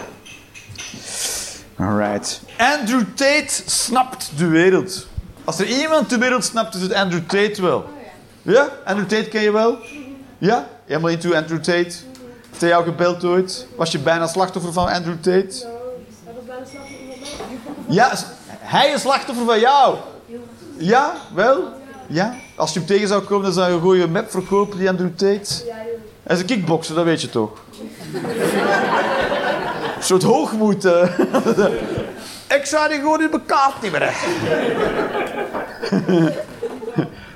Alright. 1.78 2.42
Andrew 2.58 3.04
Tate 3.16 3.62
snapt 3.66 4.32
de 4.38 4.48
wereld. 4.48 5.08
Als 5.44 5.60
er 5.60 5.66
iemand 5.66 6.10
de 6.10 6.18
wereld 6.18 6.44
snapt, 6.44 6.76
is 6.76 6.82
het 6.82 6.94
Andrew 6.94 7.22
Tate 7.28 7.62
wel. 7.62 7.90
Ja? 8.42 8.70
Andrew 8.86 9.08
Tate 9.08 9.30
ken 9.30 9.42
je 9.42 9.52
wel? 9.52 9.78
Ja? 10.38 10.68
Helemaal 10.86 11.10
into 11.10 11.34
Andrew 11.34 11.60
Tate? 11.60 11.96
Heeft 12.50 12.62
hij 12.62 12.70
jou 12.70 12.84
gebeld 12.84 13.24
ooit? 13.24 13.68
Was 13.76 13.92
je 13.92 14.00
bijna 14.00 14.28
slachtoffer 14.28 14.74
van 14.74 14.88
Andrew 14.88 15.16
Tate? 15.16 15.68
Ja, 17.88 18.12
hij 18.60 18.92
is 18.92 19.02
slachtoffer 19.02 19.46
van 19.46 19.60
jou. 19.60 19.98
Ja, 20.78 21.14
wel? 21.34 21.80
Ja? 22.12 22.36
Als 22.56 22.74
je 22.74 22.80
hem 22.80 22.88
tegen 22.88 23.08
zou 23.08 23.22
komen, 23.22 23.44
dan 23.44 23.54
zou 23.54 23.72
je 23.72 23.78
gewoon 23.80 23.98
je 23.98 24.08
map 24.08 24.32
verkopen, 24.32 24.78
die 24.78 24.90
Andrew 24.90 25.10
Tate. 25.16 25.64
Hij 26.24 26.36
is 26.36 26.40
een 26.40 26.46
kickbokser, 26.46 26.96
dat 26.96 27.04
weet 27.06 27.22
je 27.22 27.30
toch? 27.30 27.52
Een 29.98 30.04
soort 30.04 30.24
hoogmoed. 30.24 30.86
eh. 30.86 31.04
Ik 32.58 32.66
zou 32.66 32.90
die 32.90 32.98
gewoon 33.00 33.22
in 33.22 33.32
elkaar 33.32 33.74
timmeren. 33.82 34.10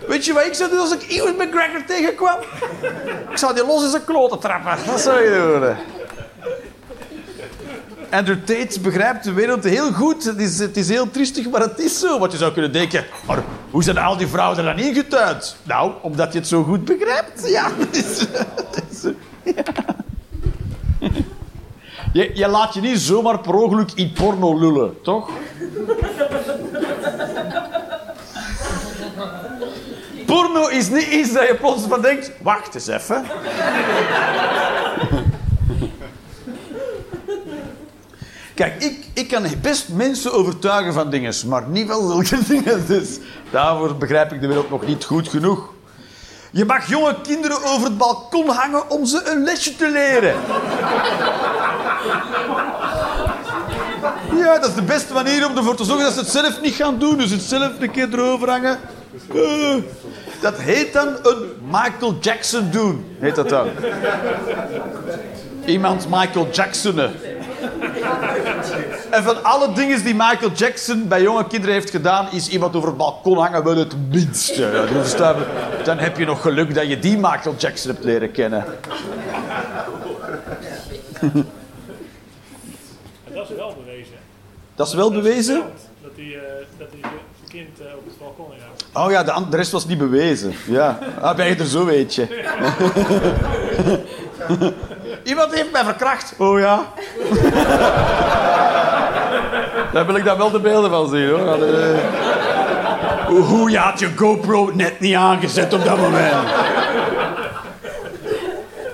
Weet 0.07 0.25
je 0.25 0.33
wat 0.33 0.45
ik 0.45 0.53
zou 0.53 0.69
doen 0.69 0.79
als 0.79 0.93
ik 0.93 1.05
Ewan 1.09 1.35
McGregor 1.35 1.83
tegenkwam? 1.87 2.37
Ik 3.31 3.37
zou 3.37 3.53
die 3.53 3.65
los 3.65 3.83
in 3.83 3.89
zijn 3.89 4.03
kloten 4.05 4.39
trappen. 4.39 4.77
Dat 4.85 4.99
zou 5.01 5.21
je 5.23 5.29
doen. 5.59 5.94
Andrew 8.15 8.37
Tate 8.45 8.79
begrijpt 8.79 9.23
de 9.23 9.33
wereld 9.33 9.63
heel 9.63 9.91
goed. 9.91 10.23
Het 10.23 10.39
is, 10.39 10.59
het 10.59 10.77
is 10.77 10.89
heel 10.89 11.11
triestig, 11.11 11.49
maar 11.49 11.61
het 11.61 11.79
is 11.79 11.99
zo. 11.99 12.19
Want 12.19 12.31
je 12.31 12.37
zou 12.37 12.51
kunnen 12.51 12.71
denken, 12.71 13.05
maar 13.27 13.43
hoe 13.71 13.83
zijn 13.83 13.97
al 13.97 14.17
die 14.17 14.27
vrouwen 14.27 14.57
er 14.57 14.63
dan 14.63 14.79
ingetuind? 14.79 15.57
Nou, 15.63 15.91
omdat 16.01 16.33
je 16.33 16.39
het 16.39 16.47
zo 16.47 16.63
goed 16.63 16.85
begrijpt. 16.85 17.49
Ja, 17.49 17.71
het 17.79 17.95
is. 17.95 18.27
Je, 22.13 22.31
je 22.33 22.47
laat 22.47 22.73
je 22.73 22.81
niet 22.81 22.99
zomaar 22.99 23.39
per 23.39 23.53
ongeluk 23.53 23.91
in 23.95 24.13
porno 24.13 24.59
lullen, 24.59 25.01
toch? 25.01 25.29
Porno 30.25 30.67
is 30.67 30.89
niet 30.89 31.07
iets 31.07 31.33
dat 31.33 31.47
je 31.47 31.55
plots 31.55 31.83
van 31.87 32.01
denkt... 32.01 32.31
Wacht 32.41 32.75
eens 32.75 32.87
even. 32.87 33.25
Kijk, 38.55 38.83
ik, 38.83 39.05
ik 39.13 39.27
kan 39.27 39.45
best 39.61 39.89
mensen 39.89 40.33
overtuigen 40.33 40.93
van 40.93 41.09
dingen, 41.09 41.33
maar 41.47 41.67
niet 41.67 41.87
van 41.87 42.25
zulke 42.25 42.45
dingen. 42.53 42.87
Dus 42.87 43.19
daarvoor 43.51 43.95
begrijp 43.95 44.31
ik 44.31 44.41
de 44.41 44.47
wereld 44.47 44.69
nog 44.69 44.85
niet 44.85 45.03
goed 45.03 45.29
genoeg. 45.29 45.73
Je 46.51 46.65
mag 46.65 46.89
jonge 46.89 47.15
kinderen 47.21 47.63
over 47.63 47.87
het 47.87 47.97
balkon 47.97 48.49
hangen 48.49 48.89
om 48.89 49.05
ze 49.05 49.21
een 49.25 49.43
lesje 49.43 49.75
te 49.75 49.89
leren. 49.89 50.35
Ja, 54.37 54.59
dat 54.59 54.69
is 54.69 54.75
de 54.75 54.81
beste 54.81 55.13
manier 55.13 55.47
om 55.47 55.57
ervoor 55.57 55.75
te 55.75 55.83
zorgen 55.83 56.05
dat 56.05 56.13
ze 56.13 56.19
het 56.19 56.29
zelf 56.29 56.61
niet 56.61 56.73
gaan 56.73 56.99
doen. 56.99 57.17
Dus 57.17 57.31
het 57.31 57.41
zelf 57.41 57.71
een 57.79 57.91
keer 57.91 58.13
erover 58.13 58.49
hangen. 58.49 58.79
Eh, 59.33 59.75
dat 60.41 60.57
heet 60.57 60.93
dan 60.93 61.07
een 61.23 61.51
Michael 61.71 62.17
Jackson 62.21 62.69
doen, 62.71 63.05
heet 63.19 63.35
dat 63.35 63.49
dan. 63.49 63.67
Iemand 65.65 66.09
Michael 66.09 66.47
Jacksonen. 66.51 67.13
En 69.09 69.23
van 69.23 69.43
alle 69.43 69.73
dingen 69.73 70.03
die 70.03 70.13
Michael 70.13 70.51
Jackson 70.51 71.07
bij 71.07 71.21
jonge 71.21 71.47
kinderen 71.47 71.75
heeft 71.75 71.89
gedaan, 71.89 72.31
is 72.31 72.49
iemand 72.49 72.75
over 72.75 72.87
het 72.87 72.97
balkon 72.97 73.37
hangen 73.37 73.63
wel 73.63 73.77
het 73.77 73.95
minste. 74.09 74.87
Dus 74.93 75.15
dan, 75.15 75.35
dan 75.83 75.97
heb 75.97 76.17
je 76.17 76.25
nog 76.25 76.41
geluk 76.41 76.75
dat 76.75 76.87
je 76.87 76.99
die 76.99 77.17
Michael 77.17 77.55
Jackson 77.57 77.91
hebt 77.91 78.03
leren 78.03 78.31
kennen. 78.31 78.65
Dat 83.33 83.49
is 83.49 83.55
wel 83.55 83.75
bewezen. 83.83 84.15
Dat 84.75 84.87
is 84.87 84.93
wel 84.93 85.11
bewezen? 85.11 85.63
Dat 86.01 86.11
hij, 86.15 86.25
eh, 86.25 86.41
dat 86.77 86.87
hij 86.91 86.99
zijn 87.01 87.13
kind 87.49 87.79
eh, 87.79 87.85
op 87.97 88.05
het 88.05 88.19
balkon 88.19 88.53
inhoudt. 88.53 88.85
Oh 88.93 89.11
ja, 89.11 89.23
de, 89.23 89.49
de 89.49 89.55
rest 89.57 89.71
was 89.71 89.85
niet 89.85 89.97
bewezen. 89.97 90.53
Ja. 90.67 90.99
Ah, 91.21 91.35
ben 91.35 91.47
je 91.47 91.55
er 91.55 91.65
zo, 91.65 91.85
weet 91.85 92.15
je. 92.15 92.43
Iemand 95.25 95.53
heeft 95.55 95.71
mij 95.71 95.83
verkracht. 95.83 96.33
Oh 96.37 96.59
ja. 96.59 96.85
Daar 99.93 100.05
wil 100.05 100.15
ik 100.15 100.25
dan 100.25 100.37
wel 100.37 100.51
de 100.51 100.59
beelden 100.59 100.89
van 100.89 101.09
zien, 101.09 101.29
hoor. 101.29 101.57
Hoe- 103.27 103.39
Hoe 103.41 103.69
je 103.69 103.77
had 103.77 103.99
je 103.99 104.09
GoPro 104.15 104.71
net 104.73 104.99
niet 104.99 105.15
aangezet 105.15 105.73
op 105.73 105.85
dat 105.85 105.97
moment. 105.97 106.33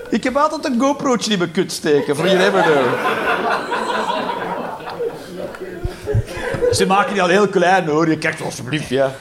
Ik 0.10 0.24
heb 0.24 0.38
altijd 0.38 0.66
een 0.66 0.80
GoPro'tje 0.80 1.32
in 1.32 1.38
mijn 1.38 1.52
kut 1.52 1.72
steken, 1.72 2.16
voor 2.16 2.28
je 2.28 2.36
never 2.36 2.62
know. 2.62 2.84
Ze 6.72 6.86
maken 6.86 7.14
die 7.14 7.22
al 7.22 7.28
heel 7.28 7.48
klein, 7.48 7.88
hoor. 7.88 8.10
Je 8.10 8.18
kijkt 8.18 8.42
alsjeblieft, 8.42 8.88
ja. 8.90 9.12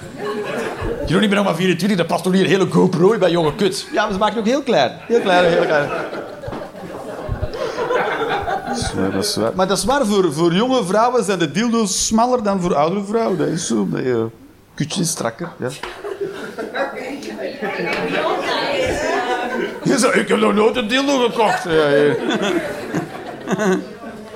Je 1.07 1.13
doet 1.13 1.21
niet 1.21 1.29
meer 1.31 1.39
nog 1.39 1.45
maar 1.45 1.55
24, 1.55 1.99
dat 1.99 2.07
past 2.07 2.23
toch 2.23 2.33
niet 2.33 2.43
een 2.43 2.49
hele 2.49 2.67
GoPro 2.71 3.19
bij 3.19 3.31
jonge 3.31 3.55
kut. 3.55 3.87
Ja, 3.93 4.03
maar 4.03 4.13
ze 4.13 4.19
maken 4.19 4.35
het 4.37 4.45
ook 4.45 4.51
heel 4.51 4.63
klein. 4.63 4.93
Heel 5.07 5.21
klein, 5.21 5.45
heel 5.45 5.65
klein. 5.65 5.89
Is 9.19 9.37
waar. 9.37 9.53
Maar 9.55 9.69
dat 9.69 9.79
is 9.79 9.85
waar, 9.85 10.07
voor, 10.07 10.33
voor 10.33 10.55
jonge 10.55 10.85
vrouwen 10.85 11.25
zijn 11.25 11.39
de 11.39 11.51
dildo's 11.51 12.07
smaller 12.07 12.43
dan 12.43 12.61
voor 12.61 12.75
oudere 12.75 13.05
vrouwen. 13.05 13.39
Dat 13.39 13.49
is 13.49 13.67
zo. 13.67 13.89
Dat 13.91 14.03
je 14.03 14.27
kutje 14.75 15.01
is 15.01 15.11
strakker. 15.11 15.49
Ja. 15.59 15.69
Ik 20.13 20.29
heb 20.29 20.39
nog 20.39 20.55
nooit 20.55 20.77
een 20.77 20.89
dildo 20.89 21.19
gekocht. 21.19 21.65
Ja. 21.65 22.15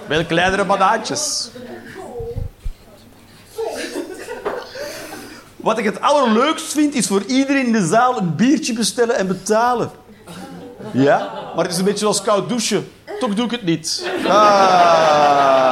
Wel 0.07 0.25
kleinere 0.25 0.65
banaantjes. 0.65 1.51
Wat 5.57 5.79
ik 5.79 5.85
het 5.85 6.01
allerleukst 6.01 6.73
vind, 6.73 6.95
is 6.95 7.07
voor 7.07 7.23
iedereen 7.23 7.67
in 7.67 7.73
de 7.73 7.87
zaal 7.87 8.19
een 8.19 8.37
biertje 8.37 8.73
bestellen 8.73 9.17
en 9.17 9.27
betalen. 9.27 9.91
Ja, 10.91 11.31
maar 11.55 11.65
het 11.65 11.73
is 11.73 11.79
een 11.79 11.85
beetje 11.85 12.07
als 12.07 12.23
koud 12.23 12.49
douchen. 12.49 12.89
Toch 13.19 13.35
doe 13.35 13.45
ik 13.45 13.51
het 13.51 13.63
niet. 13.65 14.11
Ah. 14.27 15.65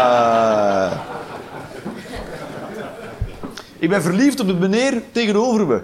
Ik 3.79 3.89
ben 3.89 4.03
verliefd 4.03 4.41
op 4.41 4.47
de 4.47 4.55
meneer 4.55 5.03
tegenover 5.13 5.67
me. 5.67 5.81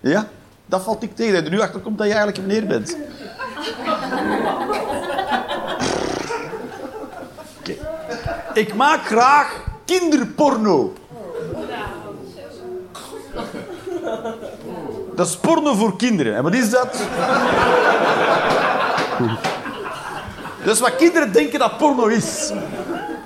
Ja, 0.00 0.28
dat 0.66 0.82
valt 0.82 1.02
ik 1.02 1.16
tegen. 1.16 1.34
Dat 1.34 1.44
je 1.44 1.50
nu 1.50 1.60
achter 1.60 1.80
komt 1.80 1.98
dat 1.98 2.06
je 2.06 2.12
eigenlijk 2.12 2.42
een 2.42 2.46
meneer 2.46 2.66
bent. 2.66 2.96
Ik 8.54 8.74
maak 8.74 9.06
graag 9.06 9.60
kinderporno. 9.84 10.92
Dat 15.14 15.26
is 15.28 15.36
porno 15.36 15.74
voor 15.74 15.96
kinderen. 15.96 16.34
En 16.36 16.42
wat 16.42 16.54
is 16.54 16.70
dat? 16.70 17.02
Dat 20.68 20.76
is 20.76 20.82
wat 20.82 20.96
kinderen 20.96 21.32
denken 21.32 21.58
dat 21.58 21.76
porno 21.78 22.06
is. 22.06 22.52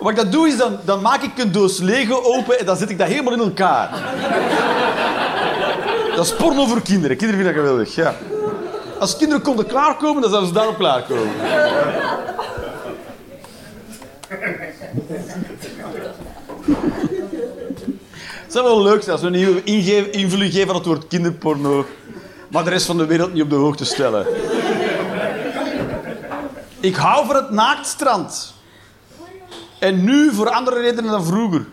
Wat 0.00 0.10
ik 0.10 0.16
dat 0.16 0.32
doe, 0.32 0.48
is 0.48 0.56
dan, 0.56 0.78
dan 0.84 1.00
maak 1.00 1.22
ik 1.22 1.38
een 1.38 1.52
doos 1.52 1.78
Lego 1.78 2.22
open 2.22 2.58
en 2.58 2.66
dan 2.66 2.76
zet 2.76 2.90
ik 2.90 2.98
dat 2.98 3.06
helemaal 3.06 3.32
in 3.32 3.38
elkaar. 3.38 3.90
Dat 6.16 6.24
is 6.24 6.34
porno 6.34 6.66
voor 6.66 6.82
kinderen. 6.82 7.16
Kinderen 7.16 7.44
vinden 7.44 7.54
dat 7.54 7.64
geweldig, 7.64 7.94
ja. 7.94 8.14
Als 8.98 9.16
kinderen 9.16 9.42
konden 9.42 9.66
klaarkomen, 9.66 10.22
dan 10.22 10.30
zouden 10.30 10.48
ze 10.48 10.54
daarop 10.54 10.76
klaarkomen. 10.76 11.32
Het 18.42 18.52
zou 18.52 18.64
wel 18.64 18.82
leuk 18.82 19.02
zijn 19.02 19.12
als 19.12 19.20
we 19.20 19.26
een 19.26 19.32
nieuwe 19.32 20.10
invulling 20.10 20.52
geven 20.52 20.68
aan 20.68 20.74
het 20.74 20.86
woord 20.86 21.06
kinderporno. 21.08 21.86
Maar 22.48 22.64
de 22.64 22.70
rest 22.70 22.86
van 22.86 22.96
de 22.96 23.06
wereld 23.06 23.32
niet 23.32 23.42
op 23.42 23.50
de 23.50 23.56
hoogte 23.56 23.84
stellen. 23.84 24.26
Ik 26.82 26.96
hou 26.96 27.26
van 27.26 27.36
het 27.36 27.50
naaktstrand. 27.50 28.54
En 29.78 30.04
nu 30.04 30.34
voor 30.34 30.50
andere 30.50 30.80
redenen 30.80 31.10
dan 31.10 31.24
vroeger. 31.24 31.66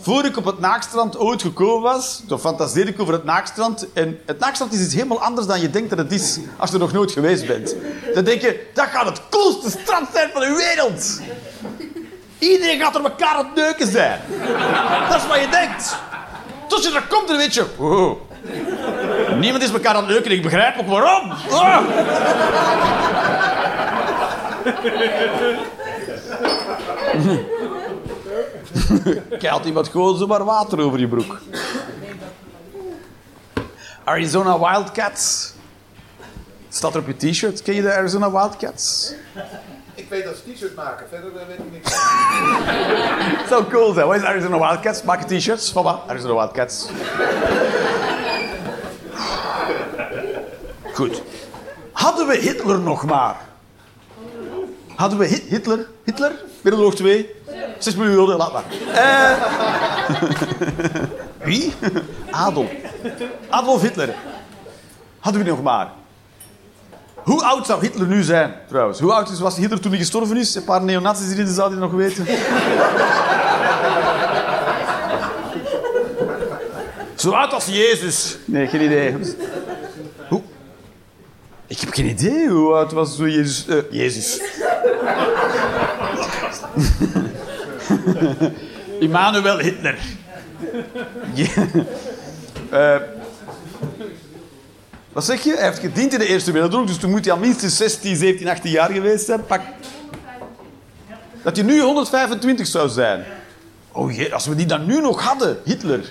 Voor 0.00 0.24
ik 0.24 0.36
op 0.36 0.44
het 0.44 0.58
naakstrand 0.58 1.18
ooit 1.18 1.42
gekomen 1.42 1.82
was, 1.82 2.22
toen 2.28 2.38
fantaseerde 2.38 2.90
ik 2.90 3.00
over 3.00 3.12
het 3.12 3.24
naakstrand. 3.24 3.92
En 3.92 4.20
het 4.26 4.38
naakstrand 4.38 4.72
is 4.72 4.80
iets 4.80 4.94
helemaal 4.94 5.22
anders 5.22 5.46
dan 5.46 5.60
je 5.60 5.70
denkt 5.70 5.90
dat 5.90 5.98
het 5.98 6.12
is 6.12 6.38
als 6.56 6.68
je 6.68 6.74
er 6.74 6.82
nog 6.82 6.92
nooit 6.92 7.12
geweest 7.12 7.46
bent. 7.46 7.74
Dan 8.14 8.24
denk 8.24 8.40
je, 8.40 8.66
dat 8.74 8.86
gaat 8.86 9.06
het 9.06 9.20
coolste 9.30 9.70
strand 9.70 10.08
zijn 10.12 10.30
van 10.32 10.40
de 10.40 10.54
wereld. 10.54 11.20
Iedereen 12.38 12.80
gaat 12.80 12.94
er 12.94 13.04
elkaar 13.04 13.34
aan 13.34 13.44
het 13.44 13.54
neuken 13.54 13.86
zijn. 13.86 14.20
Dat 15.08 15.20
is 15.20 15.26
wat 15.26 15.40
je 15.40 15.48
denkt. 15.50 15.96
Tot 16.68 16.84
je 16.84 16.94
er 16.94 17.06
komt, 17.08 17.28
dan 17.28 17.36
weet 17.36 17.54
je... 17.54 17.64
Niemand 19.38 19.62
is 19.62 19.70
elkaar 19.70 19.94
aan 19.94 20.04
het 20.04 20.12
neuken, 20.12 20.30
ik 20.30 20.42
begrijp 20.42 20.78
ook 20.78 20.88
waarom. 20.88 21.32
Ah. 24.64 24.98
Keilt 29.38 29.64
iemand 29.64 29.88
gewoon 29.88 30.16
zomaar 30.16 30.44
water 30.44 30.80
over 30.80 30.98
je 30.98 31.08
broek. 31.08 31.40
Arizona 34.04 34.58
Wildcats. 34.58 35.52
Staat 36.68 36.94
er 36.94 37.00
op 37.00 37.06
je 37.06 37.30
t-shirt. 37.30 37.62
Ken 37.62 37.74
je 37.74 37.82
de 37.82 37.94
Arizona 37.94 38.30
Wildcats? 38.30 39.12
Ik 39.94 40.08
weet 40.08 40.24
dat 40.24 40.34
ze 40.36 40.52
t-shirt 40.52 40.74
maken, 40.74 41.06
verder 41.10 41.30
eh, 41.36 41.46
weet 41.46 41.58
ik 41.58 41.72
niks. 41.72 41.92
Het 43.38 43.48
zou 43.52 43.64
cool 43.64 43.92
zijn. 43.92 44.06
Wat 44.06 44.16
is 44.16 44.22
Arizona 44.22 44.58
Wildcats? 44.58 45.02
Maak 45.02 45.28
je 45.28 45.38
t-shirts. 45.38 45.72
Papa, 45.72 46.00
Arizona 46.06 46.34
Wildcats. 46.34 46.88
Goed. 50.92 51.22
Hadden 51.92 52.26
we 52.26 52.36
Hitler 52.36 52.80
nog 52.80 53.04
maar? 53.04 53.47
Hadden 54.98 55.18
we 55.18 55.26
Hit- 55.26 55.44
Hitler? 55.48 55.86
Hitler? 56.04 56.32
Wereldoorlog 56.60 56.94
2? 56.98 57.30
6 57.78 57.94
miljoen 57.96 58.36
laat 58.36 58.52
maar. 58.52 58.64
Eh. 58.94 59.32
Wie? 61.48 61.72
Adolf. 62.30 62.70
Adolf 63.48 63.82
Hitler. 63.82 64.14
Hadden 65.18 65.40
we 65.42 65.46
die 65.48 65.56
nog 65.56 65.64
maar? 65.64 65.90
Hoe 67.14 67.44
oud 67.44 67.66
zou 67.66 67.80
Hitler 67.80 68.06
nu 68.06 68.22
zijn, 68.22 68.54
trouwens? 68.68 69.00
Hoe 69.00 69.12
oud 69.12 69.38
was 69.38 69.56
Hitler 69.56 69.80
toen 69.80 69.90
hij 69.90 70.00
gestorven 70.00 70.36
is? 70.36 70.54
Een 70.54 70.64
paar 70.64 70.82
neonazis 70.82 71.28
hier 71.28 71.38
in 71.38 71.44
de 71.44 71.52
zaal 71.52 71.68
die 71.68 71.78
nog 71.78 71.92
weten. 71.92 72.26
Zo 77.14 77.30
oud 77.30 77.52
als 77.52 77.66
Jezus. 77.66 78.38
Nee, 78.44 78.66
geen 78.66 78.80
idee. 78.82 79.16
Hoe? 80.28 80.42
Ik 81.66 81.80
heb 81.80 81.92
geen 81.92 82.06
idee 82.06 82.48
hoe 82.48 82.72
oud 82.74 82.92
was 82.92 83.16
zo 83.16 83.28
Jezus. 83.28 83.66
eh, 83.66 83.76
Jezus. 83.90 84.40
Immanuel 89.00 89.58
Hitler. 89.58 89.98
Eh, 92.70 92.96
wat 95.12 95.24
zeg 95.24 95.42
je? 95.42 95.54
Hij 95.54 95.64
heeft 95.64 95.78
gediend 95.78 96.12
in 96.12 96.18
de 96.18 96.26
Eerste 96.26 96.52
Wereldoorlog, 96.52 96.88
dus 96.88 96.98
toen 96.98 97.10
moet 97.10 97.24
hij 97.24 97.34
al 97.34 97.40
minstens 97.40 97.76
16, 97.76 98.16
17, 98.16 98.48
18 98.48 98.70
jaar 98.70 98.90
geweest 98.90 99.24
zijn. 99.24 99.46
Pak. 99.46 99.60
Dat 101.42 101.56
hij 101.56 101.64
nu 101.64 101.80
125 101.80 102.66
zou 102.66 102.88
zijn. 102.88 103.24
Oh 103.92 104.16
jee, 104.16 104.34
als 104.34 104.46
we 104.46 104.54
die 104.54 104.66
dan 104.66 104.86
nu 104.86 105.00
nog 105.00 105.24
hadden, 105.24 105.58
Hitler. 105.64 106.08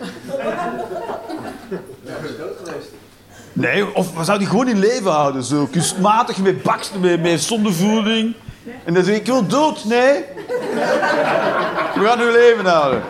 Nee, 3.53 3.95
of 3.95 4.07
zouden 4.13 4.39
die 4.39 4.47
gewoon 4.47 4.67
in 4.67 4.80
leven 4.80 5.11
houden, 5.11 5.43
zo 5.43 5.65
kunstmatig, 5.65 6.38
met 6.38 6.63
baksten, 6.63 6.99
met, 6.99 7.21
met 7.21 7.41
zondevoeding. 7.41 8.36
En 8.84 8.93
dan 8.93 9.03
zeg 9.03 9.15
ik, 9.15 9.22
ik 9.22 9.28
wil 9.28 9.47
dood. 9.47 9.86
Nee. 9.86 10.24
We 11.95 12.01
gaan 12.03 12.20
uw 12.20 12.32
leven 12.32 12.65
houden. 12.65 13.01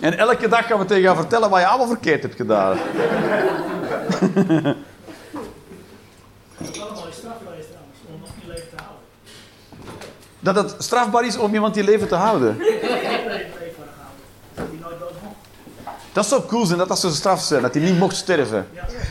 En 0.00 0.18
elke 0.18 0.48
dag 0.48 0.66
gaan 0.66 0.78
we 0.78 0.84
tegen 0.84 1.02
jou 1.02 1.16
vertellen 1.16 1.50
wat 1.50 1.60
je 1.60 1.66
allemaal 1.66 1.86
verkeerd 1.86 2.22
hebt 2.22 2.34
gedaan. 2.34 2.78
Dat 10.40 10.54
het 10.54 10.74
strafbaar 10.78 11.24
is 11.24 11.36
om 11.36 11.54
iemand 11.54 11.76
in 11.76 11.84
leven 11.84 12.08
te 12.08 12.14
houden. 12.14 12.58
Dat 14.54 14.70
die 14.70 14.80
nooit 14.80 14.98
dood 14.98 15.12
mocht. 15.22 15.36
Dat 16.14 16.26
zou 16.26 16.42
cool 16.46 16.66
zijn, 16.66 16.78
dat 16.78 16.88
dat 16.88 16.98
zo'n 16.98 17.12
straf 17.12 17.40
zijn, 17.40 17.62
dat 17.62 17.74
hij 17.74 17.82
niet 17.82 17.98
mocht 17.98 18.16
sterven. 18.16 18.66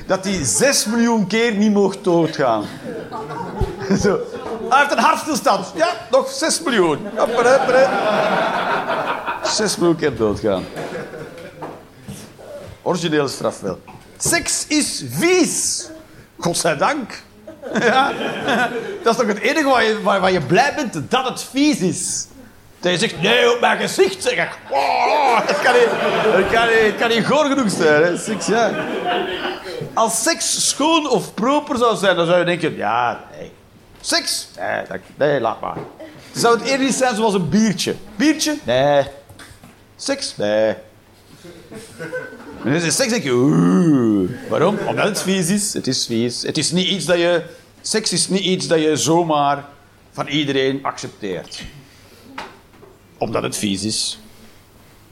Dat 0.08 0.24
hij 0.24 0.44
zes 0.44 0.86
miljoen 0.86 1.28
keer 1.28 1.54
niet 1.54 1.72
mocht 1.72 2.04
doodgaan. 2.04 2.66
Zo. 4.04 4.20
Hij 4.70 4.80
heeft 4.80 4.92
een 4.92 5.04
hartstilstand. 5.04 5.72
Ja, 5.76 5.90
nog 6.12 6.30
zes 6.30 6.62
miljoen. 6.62 7.00
Zes 9.44 9.78
miljoen 9.78 9.96
keer 9.96 10.16
doodgaan. 10.16 10.64
Originele 12.82 13.28
straf 13.28 13.60
wel. 13.60 13.80
Seks 14.18 14.66
is 14.68 15.04
vies. 15.10 15.88
Godzijdank. 16.40 17.12
Ja. 17.80 18.12
Dat 19.04 19.14
is 19.14 19.20
toch 19.20 19.28
het 19.28 19.40
enige 19.40 19.70
waar 19.70 19.84
je, 19.84 20.02
waar 20.02 20.32
je 20.32 20.42
blij 20.42 20.74
bent 20.76 21.12
dat 21.12 21.28
het 21.28 21.44
vies 21.44 21.78
is. 21.80 22.28
Je 22.92 22.98
zegt, 22.98 23.22
nee, 23.22 23.54
op 23.54 23.60
mijn 23.60 23.78
gezicht 23.78 24.24
zeg 24.24 24.34
ik. 24.34 24.58
Oh, 24.70 25.48
dat 25.48 25.62
kan 25.62 25.74
niet, 25.74 25.90
dat 26.34 26.52
kan 26.52 26.68
niet, 26.68 26.96
kan 26.96 27.10
niet 27.10 27.26
goor 27.26 27.46
genoeg 27.46 27.70
zijn. 27.70 28.04
Hè. 28.04 28.18
Seks, 28.18 28.46
ja. 28.46 28.72
Als 29.94 30.24
seks 30.24 30.68
schoon 30.70 31.10
of 31.10 31.34
proper 31.34 31.78
zou 31.78 31.98
zijn, 31.98 32.16
dan 32.16 32.26
zou 32.26 32.40
je 32.40 32.46
denken, 32.46 32.76
ja, 32.76 33.24
nee. 33.38 33.52
Seks? 34.02 34.48
Nee, 34.60 34.82
dat, 34.88 35.00
nee 35.16 35.40
laat 35.40 35.62
maar. 35.62 35.78
Zou 36.32 36.60
het 36.60 36.68
eerder 36.68 36.92
zijn 36.92 37.16
zoals 37.16 37.34
een 37.34 37.50
biertje? 37.50 37.96
Biertje? 38.16 38.58
Nee. 38.64 39.04
Seks? 39.96 40.38
Nee. 40.38 40.76
En 42.64 42.74
als 42.74 42.84
je 42.84 42.92
seks 42.92 43.10
denk 43.10 43.24
je, 43.24 43.32
oeh. 43.32 44.30
Waarom? 44.50 44.78
Omdat 44.88 45.06
het 45.06 45.22
vies 45.22 45.50
is. 45.50 45.74
Het 45.74 45.88
is 45.88 46.06
vies. 46.06 46.42
Het 46.42 46.58
is 46.58 46.72
niet 46.72 46.88
iets 46.88 47.06
dat 47.06 47.18
je... 47.18 47.44
Seks 47.82 48.12
is 48.12 48.28
niet 48.28 48.44
iets 48.44 48.68
dat 48.68 48.82
je 48.82 48.96
zomaar 48.96 49.66
van 50.12 50.28
iedereen 50.28 50.80
accepteert. 50.82 51.64
Omdat 53.24 53.44
het 53.44 53.58
vies 53.58 53.84
is. 53.84 54.20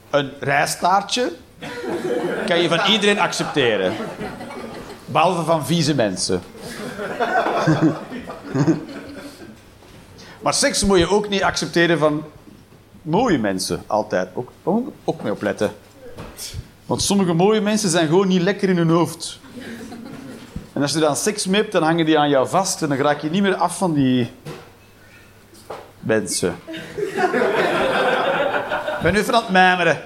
Een 0.09 0.32
rijstaartje 0.39 1.32
kan 2.45 2.59
je 2.59 2.70
van 2.70 2.91
iedereen 2.91 3.20
accepteren. 3.20 3.93
Behalve 5.05 5.43
van 5.43 5.66
vieze 5.66 5.95
mensen. 5.95 6.41
maar 10.43 10.53
seks 10.53 10.84
moet 10.84 10.97
je 10.97 11.09
ook 11.09 11.30
niet 11.30 11.43
accepteren 11.43 11.99
van 11.99 12.24
mooie 13.01 13.38
mensen. 13.38 13.84
Altijd. 13.88 14.30
Ook, 14.34 14.51
ook, 15.03 15.24
mee 15.24 15.32
opletten. 15.32 15.72
Want 16.86 17.01
sommige 17.01 17.34
mooie 17.34 17.62
mensen 17.62 17.89
zijn 17.89 18.07
gewoon 18.07 18.28
niet 18.28 18.41
lekker 18.41 18.70
in 18.70 18.78
hun 18.78 18.89
hoofd. 18.89 19.39
En 20.74 20.82
als 20.82 20.93
je 20.93 20.99
dan 20.99 21.16
seks 21.16 21.45
mee 21.45 21.62
hebt, 21.62 21.72
dan 21.74 21.84
hangen 21.84 22.05
die 22.05 22.20
aan 22.20 22.30
jou 22.30 22.47
vast 22.47 22.82
en 22.82 22.89
dan 22.89 22.97
raak 22.97 23.22
je 23.22 23.30
niet 23.30 23.41
meer 23.41 23.55
af 23.55 23.78
van 23.78 23.93
die 23.93 24.32
mensen. 25.99 26.55
Ik 29.02 29.08
ben 29.08 29.16
nu 29.16 29.24
van 29.24 29.34
het 29.34 29.49
mijmeren. 29.49 30.02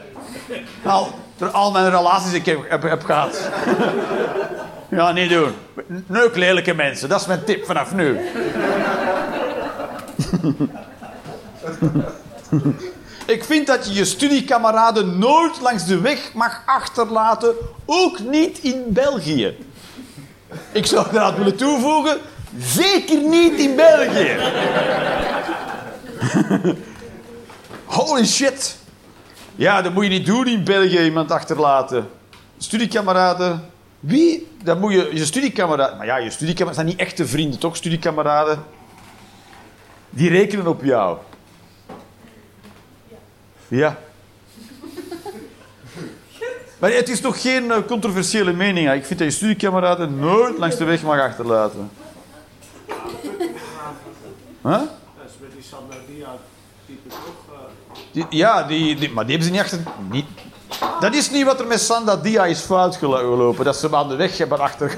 Al, 0.83 1.19
door 1.37 1.49
al 1.49 1.71
mijn 1.71 1.89
relaties 1.89 2.33
ik 2.33 2.45
heb, 2.45 2.81
heb, 2.81 3.03
gehad. 3.03 3.49
Ja, 4.89 5.11
niet 5.11 5.29
doen. 5.29 5.53
Neuk 6.07 6.35
lelijke 6.35 6.73
mensen, 6.73 7.09
dat 7.09 7.21
is 7.21 7.27
mijn 7.27 7.43
tip 7.43 7.65
vanaf 7.65 7.93
nu. 7.93 8.19
Ik 13.25 13.43
vind 13.43 13.67
dat 13.67 13.87
je 13.87 13.93
je 13.93 14.05
studiekameraden 14.05 15.19
nooit 15.19 15.61
langs 15.61 15.85
de 15.85 15.99
weg 16.01 16.33
mag 16.33 16.61
achterlaten, 16.65 17.55
ook 17.85 18.19
niet 18.19 18.59
in 18.59 18.83
België. 18.87 19.57
Ik 20.71 20.85
zou 20.85 21.07
eraan 21.11 21.35
willen 21.35 21.55
toevoegen, 21.55 22.17
zeker 22.59 23.17
niet 23.17 23.59
in 23.59 23.75
België. 23.75 24.37
Holy 27.85 28.25
shit. 28.25 28.83
Ja, 29.55 29.81
dat 29.81 29.93
moet 29.93 30.03
je 30.03 30.09
niet 30.09 30.25
doen 30.25 30.47
in 30.47 30.63
België, 30.63 31.03
iemand 31.03 31.31
achterlaten. 31.31 32.09
Studiekameraden. 32.57 33.69
Wie? 33.99 34.47
Dat 34.63 34.79
moet 34.79 34.93
je, 34.93 35.09
je 35.13 35.25
studiekameraden. 35.25 35.97
Maar 35.97 36.05
ja, 36.05 36.17
je 36.17 36.29
studiekameraden 36.29 36.75
zijn 36.75 36.97
niet 36.97 37.07
echte 37.07 37.27
vrienden, 37.27 37.59
toch? 37.59 37.75
Studiekameraden. 37.75 38.63
Die 40.09 40.29
rekenen 40.29 40.67
op 40.67 40.83
jou. 40.83 41.17
Maar 46.79 46.91
het 46.91 47.09
is 47.09 47.21
toch 47.21 47.41
geen 47.41 47.71
eh, 47.71 47.77
controversiële 47.87 48.53
mening. 48.53 48.91
Ik 48.91 49.05
vind 49.05 49.19
dat 49.19 49.27
je 49.27 49.33
studiekameraden 49.33 50.19
nooit 50.19 50.57
langs 50.57 50.77
de 50.77 50.83
weg 50.83 51.03
mag 51.03 51.19
achterlaten. 51.19 51.89
Huh? 54.61 54.71
Dat 54.71 54.89
is 55.27 55.69
met 55.89 55.97
die 56.07 56.23
eh, 56.23 56.29
Die- 58.15 58.25
ja, 58.29 58.63
die, 58.63 58.95
die, 58.95 59.11
maar 59.11 59.25
die 59.25 59.35
hebben 59.37 59.43
ze 59.47 59.51
niet 59.53 59.61
achter... 59.61 59.79
Niet. 60.11 60.25
Dat 60.99 61.13
is 61.13 61.31
niet 61.31 61.45
wat 61.45 61.59
er 61.59 61.67
met 61.67 61.79
Sanda 61.79 62.15
Dia 62.15 62.45
is 62.45 62.59
fout 62.59 62.95
gelo- 62.95 63.17
gelopen. 63.17 63.65
Dat 63.65 63.75
ze 63.75 63.85
hem 63.85 63.95
aan 63.95 64.09
de 64.09 64.15
weg 64.15 64.37
hebben 64.37 64.59
achter. 64.59 64.97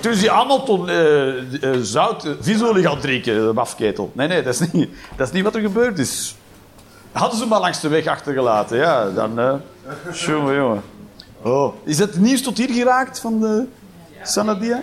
Toen 0.00 0.12
is 0.12 0.20
die 0.20 0.30
allemaal 0.30 0.88
eh, 0.88 1.62
eh, 1.62 1.80
zout, 1.82 2.24
uh, 2.24 2.32
visolie 2.40 2.84
gaan 2.84 2.98
drinken, 3.00 3.46
de 3.46 3.52
mafketel. 3.54 4.10
Nee, 4.14 4.28
nee, 4.28 4.42
dat 4.42 4.60
is, 4.60 4.72
niet, 4.72 4.90
dat 5.16 5.26
is 5.26 5.32
niet 5.32 5.44
wat 5.44 5.54
er 5.54 5.60
gebeurd 5.60 5.98
is. 5.98 6.36
Hadden 7.12 7.38
ze 7.38 7.46
maar 7.46 7.60
langs 7.60 7.80
de 7.80 7.88
weg 7.88 8.06
achtergelaten, 8.06 8.76
ja, 8.78 9.10
dan... 9.10 9.38
eh 9.38 9.54
jongen, 10.12 10.54
jongen. 10.54 10.82
Oh, 11.42 11.74
is 11.84 11.98
het 11.98 12.18
nieuws 12.18 12.42
tot 12.42 12.58
hier 12.58 12.70
geraakt 12.70 13.20
van 13.20 13.40
de 13.40 13.64
Sanadia? 14.22 14.80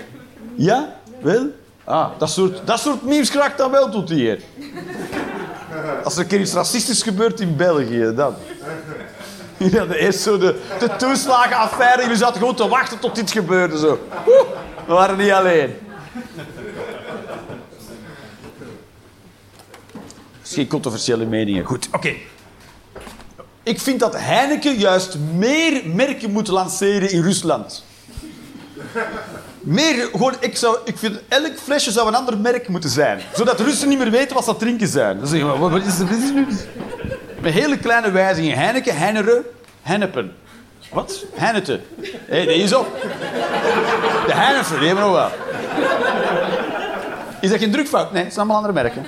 Ja? 0.56 0.96
Wel? 1.22 1.46
Ah, 1.86 2.10
dat 2.18 2.30
soort, 2.30 2.68
dat 2.68 2.80
soort 2.80 3.30
raakt 3.34 3.58
dan 3.58 3.72
wel 3.72 3.90
tot 3.90 4.10
hier. 4.10 4.42
Als 6.04 6.16
er 6.16 6.22
een 6.22 6.28
keer 6.28 6.40
iets 6.40 6.54
racistisch 6.54 7.04
gebeurt 7.04 7.40
in 7.40 7.56
België, 7.56 8.14
dan. 8.16 8.36
Ja, 9.58 10.12
zo 10.12 10.38
de, 10.38 10.62
de 10.80 10.96
toeslagenaffaire. 10.96 12.02
Jullie 12.02 12.18
zaten 12.18 12.40
gewoon 12.40 12.56
te 12.56 12.68
wachten 12.68 13.00
tot 13.00 13.16
dit 13.16 13.32
gebeurde. 13.32 13.78
Zo. 13.78 14.00
We 14.88 14.94
waren 14.94 15.18
niet 15.18 15.32
alleen. 15.32 15.76
Geen 20.42 20.68
controversiële 20.68 21.26
meningen. 21.26 21.66
Goed, 21.66 21.88
oké. 21.92 22.14
Ik 23.64 23.80
vind 23.80 24.00
dat 24.00 24.16
Heineken 24.20 24.78
juist 24.78 25.18
meer 25.36 25.82
merken 25.88 26.32
moet 26.32 26.48
lanceren 26.48 27.12
in 27.12 27.22
Rusland. 27.22 27.84
Meer, 29.66 30.10
gewoon, 30.12 30.34
ik, 30.40 30.58
zou, 30.58 30.78
ik 30.84 30.98
vind 30.98 31.20
elk 31.28 31.52
flesje 31.64 31.92
zou 31.92 32.08
een 32.08 32.16
ander 32.16 32.38
merk 32.38 32.68
moeten 32.68 32.90
zijn. 32.90 33.20
Zodat 33.34 33.58
de 33.58 33.64
Russen 33.64 33.90
niet 33.90 33.98
meer 33.98 34.12
weten 34.12 34.36
wat 34.36 34.46
ze 34.46 34.56
drinken 34.56 34.88
zijn. 34.88 35.18
Dan 35.18 35.28
zeggen 35.28 35.52
we, 35.52 35.70
wat, 35.70 35.86
is, 35.86 35.98
wat 35.98 36.10
is 36.10 36.32
nu? 36.32 36.48
Met 37.42 37.54
hele 37.54 37.78
kleine 37.78 38.12
wijzigingen. 38.12 38.58
Heineken, 38.58 38.98
Heineren, 38.98 39.44
Hennepen. 39.82 40.34
Wat? 40.92 41.26
Heineken. 41.34 41.82
Hé, 42.26 42.44
hey, 42.44 42.56
is 42.56 42.74
op. 42.74 42.88
De 44.26 44.34
Heinefen, 44.34 44.80
die 44.80 44.88
hebben 44.88 45.06
we 45.06 45.12
nog 45.12 45.20
wel. 45.20 45.32
Is 47.42 47.50
dat 47.50 47.60
geen 47.60 47.72
drukfout? 47.72 48.12
Nee, 48.12 48.24
het 48.24 48.34
zijn 48.34 48.48
allemaal 48.50 48.64
andere 48.64 48.84
merken. 48.84 49.06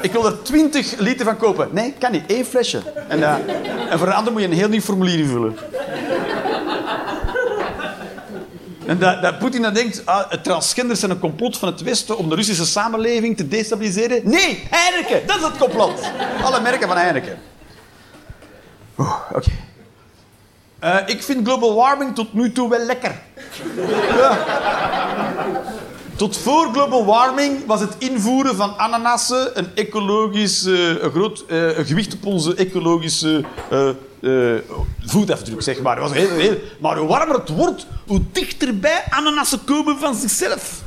Ik 0.00 0.12
wil 0.12 0.26
er 0.26 0.42
20 0.42 0.98
liter 0.98 1.24
van 1.24 1.36
kopen. 1.36 1.68
Nee, 1.72 1.94
kan 1.98 2.12
niet. 2.12 2.24
Eén 2.26 2.44
flesje. 2.44 2.78
En, 3.08 3.22
eh, 3.22 3.34
en 3.90 3.98
voor 3.98 4.06
een 4.06 4.14
ander 4.14 4.32
moet 4.32 4.42
je 4.42 4.48
een 4.48 4.54
heel 4.54 4.68
nieuw 4.68 4.80
formulier 4.80 5.18
invullen. 5.18 5.56
En 8.90 8.98
dat, 8.98 9.22
dat 9.22 9.38
Poetin 9.38 9.62
dan 9.62 9.74
denkt, 9.74 10.06
ah, 10.06 10.30
het 10.30 10.44
transgenders 10.44 11.00
zijn 11.00 11.10
een 11.10 11.18
complot 11.18 11.56
van 11.56 11.68
het 11.68 11.82
Westen 11.82 12.18
om 12.18 12.28
de 12.28 12.34
Russische 12.34 12.66
samenleving 12.66 13.36
te 13.36 13.48
destabiliseren. 13.48 14.20
Nee, 14.24 14.66
Heineken, 14.70 15.26
dat 15.26 15.36
is 15.36 15.42
het 15.42 15.56
complot. 15.56 16.00
Alle 16.42 16.60
merken 16.60 16.88
van 16.88 16.96
Heineken. 16.96 17.38
Oeh, 18.98 19.14
Oké. 19.32 19.50
Eh, 20.78 20.96
ik 21.06 21.22
vind 21.22 21.46
global 21.46 21.74
warming 21.74 22.14
tot 22.14 22.32
nu 22.32 22.52
toe 22.52 22.68
wel 22.68 22.84
lekker. 22.84 23.20
Ja. 24.16 24.38
Tot 26.16 26.36
voor 26.36 26.68
global 26.72 27.04
warming 27.04 27.66
was 27.66 27.80
het 27.80 27.94
invoeren 27.98 28.56
van 28.56 28.78
ananassen 28.78 29.58
een 29.58 29.68
ecologisch, 29.74 30.64
eh, 30.64 31.02
een 31.02 31.10
groot 31.10 31.44
eh, 31.48 31.78
een 31.78 31.84
gewicht 31.84 32.14
op 32.14 32.26
onze 32.26 32.54
ecologische 32.54 33.44
eh, 34.22 34.56
eh, 34.56 34.62
voetafdruk, 35.06 35.62
zeg 35.62 35.80
maar. 35.80 36.10
Heel, 36.12 36.56
maar 36.80 36.96
hoe 36.96 37.08
warmer 37.08 37.36
het 37.36 37.48
wordt, 37.48 37.86
hoe 38.06 38.20
dichterbij 38.32 39.02
ananassen 39.10 39.64
komen 39.64 39.98
van 39.98 40.14
zichzelf. 40.14 40.82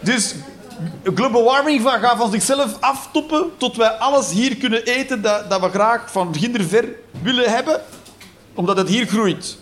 Dus 0.00 0.34
global 1.14 1.44
warming 1.44 1.80
va- 1.82 1.98
gaat 1.98 2.16
van 2.16 2.30
zichzelf 2.30 2.76
aftoppen 2.80 3.50
tot 3.56 3.76
wij 3.76 3.88
alles 3.88 4.30
hier 4.30 4.56
kunnen 4.56 4.84
eten 4.84 5.22
dat, 5.22 5.50
dat 5.50 5.60
we 5.60 5.68
graag 5.68 6.10
van 6.12 6.34
ver 6.68 6.88
willen 7.22 7.50
hebben, 7.50 7.80
omdat 8.54 8.76
het 8.76 8.88
hier 8.88 9.06
groeit. 9.06 9.56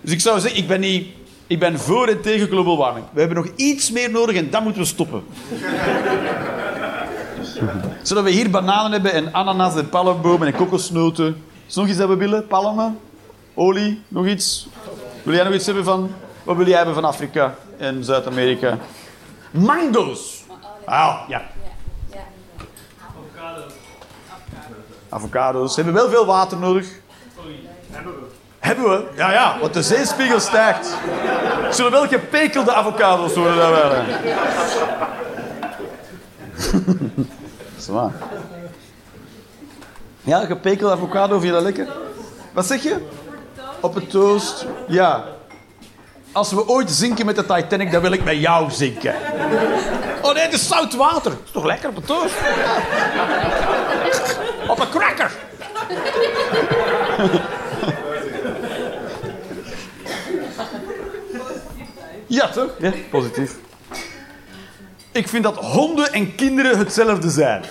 Dus 0.00 0.12
ik 0.12 0.20
zou 0.20 0.40
zeggen, 0.40 0.60
ik 0.60 0.68
ben, 0.68 0.80
niet, 0.80 1.06
ik 1.46 1.58
ben 1.58 1.78
voor 1.78 2.08
en 2.08 2.20
tegen 2.20 2.48
global 2.48 2.76
warming. 2.76 3.04
We 3.12 3.20
hebben 3.20 3.38
nog 3.38 3.48
iets 3.56 3.90
meer 3.90 4.10
nodig 4.10 4.36
en 4.36 4.50
dat 4.50 4.62
moeten 4.62 4.82
we 4.82 4.88
stoppen. 4.88 5.22
Zodat 8.02 8.24
we 8.24 8.30
hier 8.30 8.50
bananen 8.50 8.92
hebben 8.92 9.12
en 9.12 9.34
ananas 9.34 9.74
en 9.74 9.88
palmbomen 9.88 10.46
en 10.46 10.54
kokosnoten. 10.54 11.44
Is 11.66 11.74
nog 11.74 11.88
iets 11.88 11.98
dat 11.98 12.08
we 12.08 12.16
willen? 12.16 12.46
Palmen? 12.46 12.98
Olie? 13.54 14.02
Nog 14.08 14.26
iets? 14.26 14.68
Wil 15.22 15.34
jij 15.34 15.44
nog 15.44 15.54
iets 15.54 15.66
hebben 15.66 15.84
van... 15.84 16.10
Wat 16.42 16.56
wil 16.56 16.66
jij 16.66 16.76
hebben 16.76 16.94
van 16.94 17.04
Afrika 17.04 17.54
en 17.78 18.04
Zuid-Amerika? 18.04 18.78
Mango's! 19.50 20.44
Ah, 20.84 21.20
ja. 21.28 21.42
Avocado. 23.00 23.62
Avocado's. 25.08 25.74
Ze 25.74 25.82
hebben 25.82 26.02
wel 26.02 26.10
veel 26.10 26.26
water 26.26 26.58
nodig. 26.58 26.86
Hebben 27.90 28.12
we. 28.12 28.26
Hebben 28.58 28.90
we? 28.90 29.08
Ja, 29.16 29.32
ja, 29.32 29.56
want 29.60 29.74
de 29.74 29.82
zeespiegel 29.82 30.40
stijgt. 30.40 30.96
Zullen 31.70 31.90
wel 31.90 32.06
gepekelde 32.06 32.72
avocado's 32.72 33.34
worden 33.34 33.56
daar 33.56 33.70
wel. 33.70 33.92
Ja, 40.22 40.44
gepekelde 40.44 40.94
avocado, 40.94 41.38
vind 41.38 41.44
je 41.44 41.52
dat 41.52 41.62
lekker? 41.62 41.88
Wat 42.52 42.66
zeg 42.66 42.82
je? 42.82 42.96
Op 43.80 43.96
een 43.96 44.06
toast. 44.06 44.66
Ja. 44.88 45.24
Als 46.32 46.52
we 46.52 46.68
ooit 46.68 46.90
zinken 46.90 47.26
met 47.26 47.36
de 47.36 47.46
Titanic, 47.46 47.92
dan 47.92 48.02
wil 48.02 48.12
ik 48.12 48.24
met 48.24 48.40
jou 48.40 48.70
zinken. 48.70 49.14
Oh 50.22 50.34
nee, 50.34 50.42
het 50.42 50.52
is 50.52 50.68
zout 50.68 50.94
water. 50.94 51.30
Dat 51.30 51.40
is 51.44 51.50
toch 51.50 51.64
lekker 51.64 51.88
op 51.88 51.96
een 51.96 52.04
toast? 52.04 52.34
Op 54.68 54.78
een 54.80 54.90
cracker. 54.90 55.30
Ja, 62.26 62.48
toch? 62.48 62.70
Ja, 62.78 62.92
positief. 63.10 63.56
Ik 65.12 65.28
vind 65.28 65.44
dat 65.44 65.56
honden 65.56 66.12
en 66.12 66.34
kinderen 66.34 66.78
hetzelfde 66.78 67.30
zijn. 67.30 67.62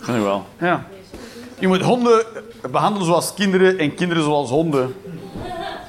Ik 0.00 0.06
wel. 0.06 0.46
Ja. 0.58 0.84
Je 1.58 1.68
moet 1.68 1.82
honden 1.82 2.24
behandelen 2.70 3.06
zoals 3.06 3.34
kinderen 3.34 3.78
en 3.78 3.94
kinderen 3.94 4.22
zoals 4.22 4.50
honden. 4.50 4.94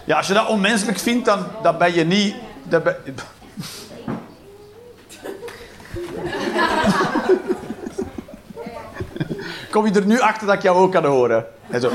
Ja, 0.05 0.17
als 0.17 0.27
je 0.27 0.33
dat 0.33 0.47
onmenselijk 0.47 0.99
vindt, 0.99 1.25
dan, 1.25 1.45
dan 1.61 1.77
ben 1.77 1.93
je 1.93 2.03
niet... 2.03 2.35
Dan 2.63 2.83
ben... 2.83 2.95
Kom 9.71 9.85
je 9.85 9.91
er 9.91 10.05
nu 10.05 10.19
achter 10.19 10.47
dat 10.47 10.55
ik 10.55 10.61
jou 10.61 10.77
ook 10.77 10.91
kan 10.91 11.05
horen? 11.05 11.45
En 11.69 11.81
zo. 11.81 11.91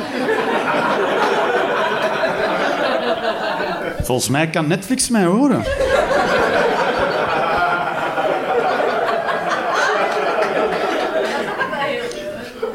Volgens 4.13 4.33
mij 4.33 4.51
kan 4.51 4.67
Netflix 4.67 5.09
mij 5.09 5.25
horen. 5.25 5.65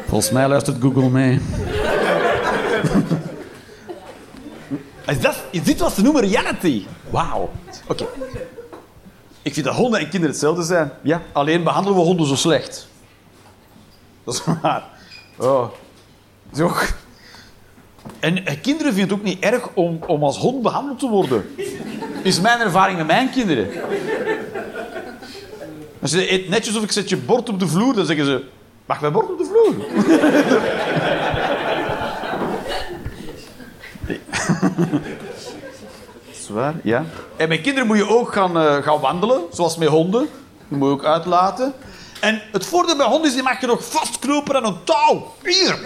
Volgens 0.06 0.30
mij 0.30 0.48
luistert 0.48 0.76
Google 0.80 1.08
mee. 1.08 1.40
Is, 5.06 5.20
dat, 5.20 5.36
is 5.50 5.62
dit 5.62 5.78
wat 5.80 5.92
ze 5.92 6.02
noemen 6.02 6.22
reality? 6.28 6.86
Wauw. 7.10 7.50
Oké. 7.86 8.06
Ik 9.42 9.54
vind 9.54 9.66
dat 9.66 9.74
honden 9.74 10.00
en 10.00 10.08
kinderen 10.08 10.30
hetzelfde 10.30 10.62
zijn. 10.62 10.92
Ja, 11.02 11.22
alleen 11.32 11.62
behandelen 11.62 11.98
we 11.98 12.04
honden 12.04 12.26
zo 12.26 12.34
slecht. 12.34 12.88
Dat 14.24 14.34
is 14.34 14.42
waar. 14.62 14.84
Oh. 15.36 15.68
Zo. 16.54 16.72
En 18.20 18.46
eh, 18.46 18.56
kinderen 18.62 18.94
vinden 18.94 19.10
het 19.10 19.18
ook 19.18 19.24
niet 19.24 19.40
erg 19.40 19.68
om, 19.74 19.98
om 20.06 20.22
als 20.22 20.38
hond 20.38 20.62
behandeld 20.62 20.98
te 20.98 21.08
worden. 21.08 21.54
Is 22.22 22.40
mijn 22.40 22.60
ervaring 22.60 22.98
met 22.98 23.06
mijn 23.06 23.30
kinderen. 23.30 23.68
Als 26.00 26.12
je 26.12 26.32
eet 26.32 26.48
netjes 26.48 26.76
of 26.76 26.82
ik 26.82 26.92
zet 26.92 27.08
je 27.08 27.16
bord 27.16 27.48
op 27.48 27.58
de 27.58 27.68
vloer, 27.68 27.94
dan 27.94 28.06
zeggen 28.06 28.24
ze... 28.24 28.44
Mag 28.86 29.00
mijn 29.00 29.12
bord 29.12 29.30
op 29.30 29.38
de 29.38 29.44
vloer? 29.44 29.74
Nee. 34.06 34.20
Zwaar, 36.46 36.74
ja. 36.82 37.04
En 37.36 37.48
met 37.48 37.60
kinderen 37.60 37.86
moet 37.86 37.96
je 37.96 38.08
ook 38.08 38.32
gaan, 38.32 38.58
eh, 38.58 38.76
gaan 38.76 39.00
wandelen, 39.00 39.40
zoals 39.52 39.76
met 39.76 39.88
honden. 39.88 40.28
Die 40.68 40.78
moet 40.78 40.88
je 40.88 40.94
ook 40.94 41.04
uitlaten. 41.04 41.72
En 42.20 42.42
het 42.52 42.66
voordeel 42.66 42.96
bij 42.96 43.06
honden 43.06 43.28
is, 43.28 43.34
die 43.34 43.42
mag 43.42 43.60
je 43.60 43.66
nog 43.66 43.84
vastknopen 43.84 44.56
aan 44.56 44.64
een 44.64 44.84
touw. 44.84 45.32
Hier. 45.42 45.78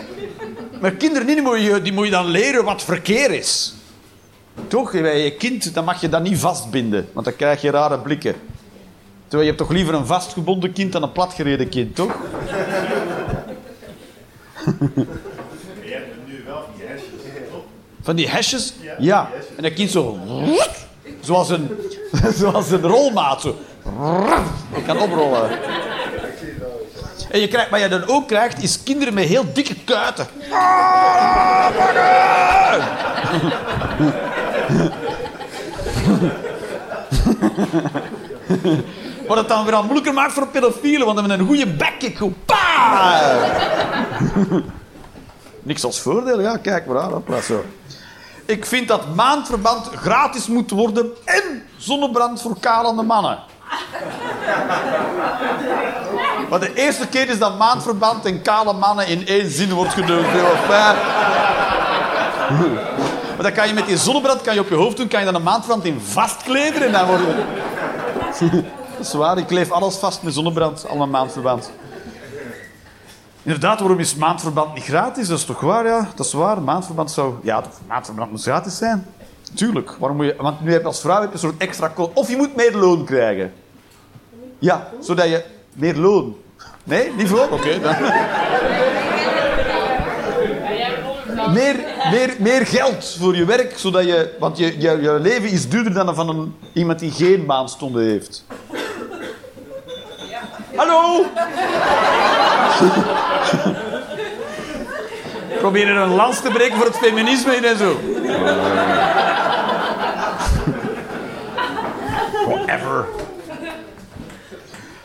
Met 0.83 0.97
kinderen 0.97 1.27
die 1.27 1.43
moet, 1.43 1.61
je, 1.61 1.83
die 1.83 1.93
moet 1.93 2.05
je 2.05 2.11
dan 2.11 2.27
leren 2.27 2.65
wat 2.65 2.83
verkeer 2.83 3.31
is. 3.31 3.75
Toch? 4.69 4.93
Bij 4.93 5.25
je 5.25 5.37
kind 5.37 5.75
dan 5.75 5.85
mag 5.85 6.01
je 6.01 6.09
dat 6.09 6.23
niet 6.23 6.39
vastbinden, 6.39 7.09
want 7.13 7.27
dan 7.27 7.37
krijg 7.37 7.63
je 7.63 7.71
rare 7.71 7.99
blikken. 7.99 8.35
Terwijl 9.23 9.43
je 9.43 9.49
hebt 9.49 9.59
toch 9.59 9.71
liever 9.71 9.95
een 9.95 10.07
vastgebonden 10.07 10.73
kind 10.73 10.93
dan 10.93 11.03
een 11.03 11.13
platgereden 11.13 11.69
kind, 11.69 11.95
toch? 11.95 12.17
Je 15.85 15.93
hebt 15.93 16.27
nu 16.27 16.43
wel 16.47 16.65
die 16.77 16.87
hersens. 16.87 17.23
Van 18.03 18.17
die 18.17 18.29
hesjes? 18.29 18.75
Ja. 18.99 19.31
En 19.57 19.63
dat 19.63 19.73
kind 19.73 19.91
zo... 19.91 20.19
Zoals 21.21 21.49
een, 21.51 21.71
zoals 22.41 22.71
een 22.71 22.83
rolmaat. 22.83 23.41
Zo. 23.41 23.57
Ik 24.75 24.85
kan 24.85 24.99
oprollen. 24.99 25.51
En 27.33 27.41
je 27.41 27.49
krijgt, 27.49 27.71
wat 27.71 27.81
je 27.81 27.89
dan 27.89 28.07
ook 28.07 28.29
krijgt, 28.29 28.63
is 28.63 28.83
kinderen 28.83 29.15
met 29.15 29.25
heel 29.25 29.53
dikke 29.53 29.75
kuiten. 29.85 30.27
Ah! 30.51 31.67
Wat 39.29 39.37
het 39.37 39.49
dan 39.49 39.65
weer 39.65 39.75
al 39.75 39.83
moeilijker 39.83 40.15
maakt 40.15 40.33
voor 40.33 40.47
pedofielen, 40.47 41.07
want 41.07 41.19
dan 41.19 41.31
hebben 41.31 41.47
een 41.47 41.49
goede 41.57 41.67
backkick. 41.67 42.19
Niks 45.63 45.85
als 45.85 46.01
voordeel, 46.01 46.41
ja, 46.41 46.57
kijk 46.57 46.87
maar 46.87 47.01
aan. 47.01 47.13
hopla, 47.13 47.41
zo. 47.41 47.65
Ik 48.45 48.67
vind 48.67 48.89
dat 48.89 49.15
maandverband 49.15 49.87
gratis 49.87 50.47
moet 50.47 50.71
worden 50.71 51.11
en 51.25 51.63
zonnebrand 51.77 52.43
voor 52.43 52.57
kalende 52.61 53.03
mannen. 53.03 53.39
Maar 56.53 56.61
de 56.61 56.75
eerste 56.75 57.09
keer 57.09 57.29
is 57.29 57.39
dat 57.39 57.59
maandverband 57.59 58.25
en 58.25 58.43
kale 58.43 58.73
mannen 58.73 59.07
in 59.07 59.27
één 59.27 59.51
zin 59.51 59.73
wordt 59.73 59.93
fijn. 59.95 60.97
Maar 63.35 63.43
dan 63.43 63.53
kan 63.53 63.69
je 63.69 63.75
met 63.75 63.87
die 63.87 63.97
zonnebrand 63.97 64.41
kan 64.41 64.55
je 64.55 64.61
op 64.61 64.69
je 64.69 64.75
hoofd 64.75 64.97
doen, 64.97 65.09
kan 65.09 65.21
je 65.21 65.27
dan 65.27 65.35
een 65.35 65.43
maandverband 65.43 65.85
in 65.85 66.01
vastkleden 66.01 66.83
en 66.83 66.93
dan 66.93 67.07
word 67.07 67.21
je... 68.39 68.63
Dat 68.97 69.07
is 69.07 69.13
waar, 69.13 69.39
ik 69.39 69.47
kleef 69.47 69.71
alles 69.71 69.97
vast 69.97 70.23
met 70.23 70.35
zonnebrand, 70.35 70.89
al 70.89 71.07
maandverband. 71.07 71.71
Inderdaad, 73.43 73.81
waarom 73.81 73.99
is 73.99 74.15
maandverband 74.15 74.75
niet 74.75 74.85
gratis? 74.85 75.29
Dat 75.29 75.39
is 75.39 75.45
toch 75.45 75.61
waar, 75.61 75.87
ja? 75.87 76.09
Dat 76.15 76.27
is 76.27 76.33
waar. 76.33 76.63
Maandverband 76.63 77.11
zou... 77.11 77.35
Ja, 77.43 77.63
maandverband 77.89 78.31
moet 78.31 78.43
gratis 78.43 78.77
zijn. 78.77 79.07
Tuurlijk. 79.55 79.97
Waarom 79.99 80.17
moet 80.17 80.27
je... 80.27 80.35
Want 80.39 80.61
nu 80.61 80.73
heb 80.73 80.81
je 80.81 80.87
als 80.87 81.01
vrouw 81.01 81.21
heb 81.21 81.29
je 81.29 81.35
een 81.35 81.39
soort 81.39 81.57
extra... 81.57 81.93
Of 82.15 82.29
je 82.29 82.37
moet 82.37 82.57
meer 82.57 82.77
loon 82.77 83.05
krijgen. 83.05 83.53
Ja, 84.59 84.89
zodat 85.01 85.29
je... 85.29 85.45
Meer 85.75 85.97
loon. 85.97 86.37
Nee, 86.85 87.13
niet 87.17 87.29
voor? 87.29 87.49
Oké, 87.51 87.81
dan... 87.81 87.95
Meer, 91.53 91.77
meer, 92.11 92.35
meer 92.39 92.67
geld 92.67 93.17
voor 93.21 93.37
je 93.37 93.45
werk, 93.45 93.79
zodat 93.79 94.05
je... 94.05 94.37
Want 94.39 94.59
je, 94.59 94.81
je, 94.81 95.01
je 95.01 95.19
leven 95.21 95.49
is 95.51 95.69
duurder 95.69 95.95
dan 95.95 96.07
dat 96.07 96.15
van 96.15 96.29
een, 96.29 96.55
iemand 96.73 96.99
die 96.99 97.11
geen 97.11 97.45
maandstonden 97.45 98.05
heeft. 98.05 98.45
Hallo? 100.75 101.25
Proberen 105.59 105.97
een 105.97 106.15
lans 106.15 106.41
te 106.41 106.51
breken 106.51 106.77
voor 106.77 106.87
het 106.87 106.97
feminisme 106.97 107.53
en 107.53 107.79
zo. 107.79 108.01
Whatever. 112.47 113.07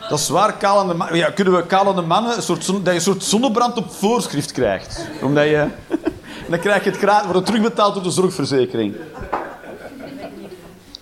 Dat 0.08 0.18
is 0.18 0.28
waar, 0.28 0.56
kalende 0.56 0.94
mannen... 0.94 1.16
Ja, 1.16 1.30
kunnen 1.30 1.54
we 1.54 1.66
kalende 1.66 2.02
mannen... 2.02 2.36
Een 2.36 2.42
soort 2.42 2.66
dat 2.66 2.84
je 2.84 2.90
een 2.90 3.00
soort 3.00 3.24
zonnebrand 3.24 3.76
op 3.76 3.92
voorschrift 3.92 4.52
krijgt. 4.52 5.06
Omdat 5.22 5.44
je... 5.44 5.66
Dan 6.50 6.58
krijg 6.58 6.84
je 6.84 6.90
het 6.90 6.98
gratis... 6.98 7.30
Wordt 7.30 7.46
terugbetaald 7.46 7.94
door 7.94 8.02
de 8.02 8.10
zorgverzekering. 8.10 8.96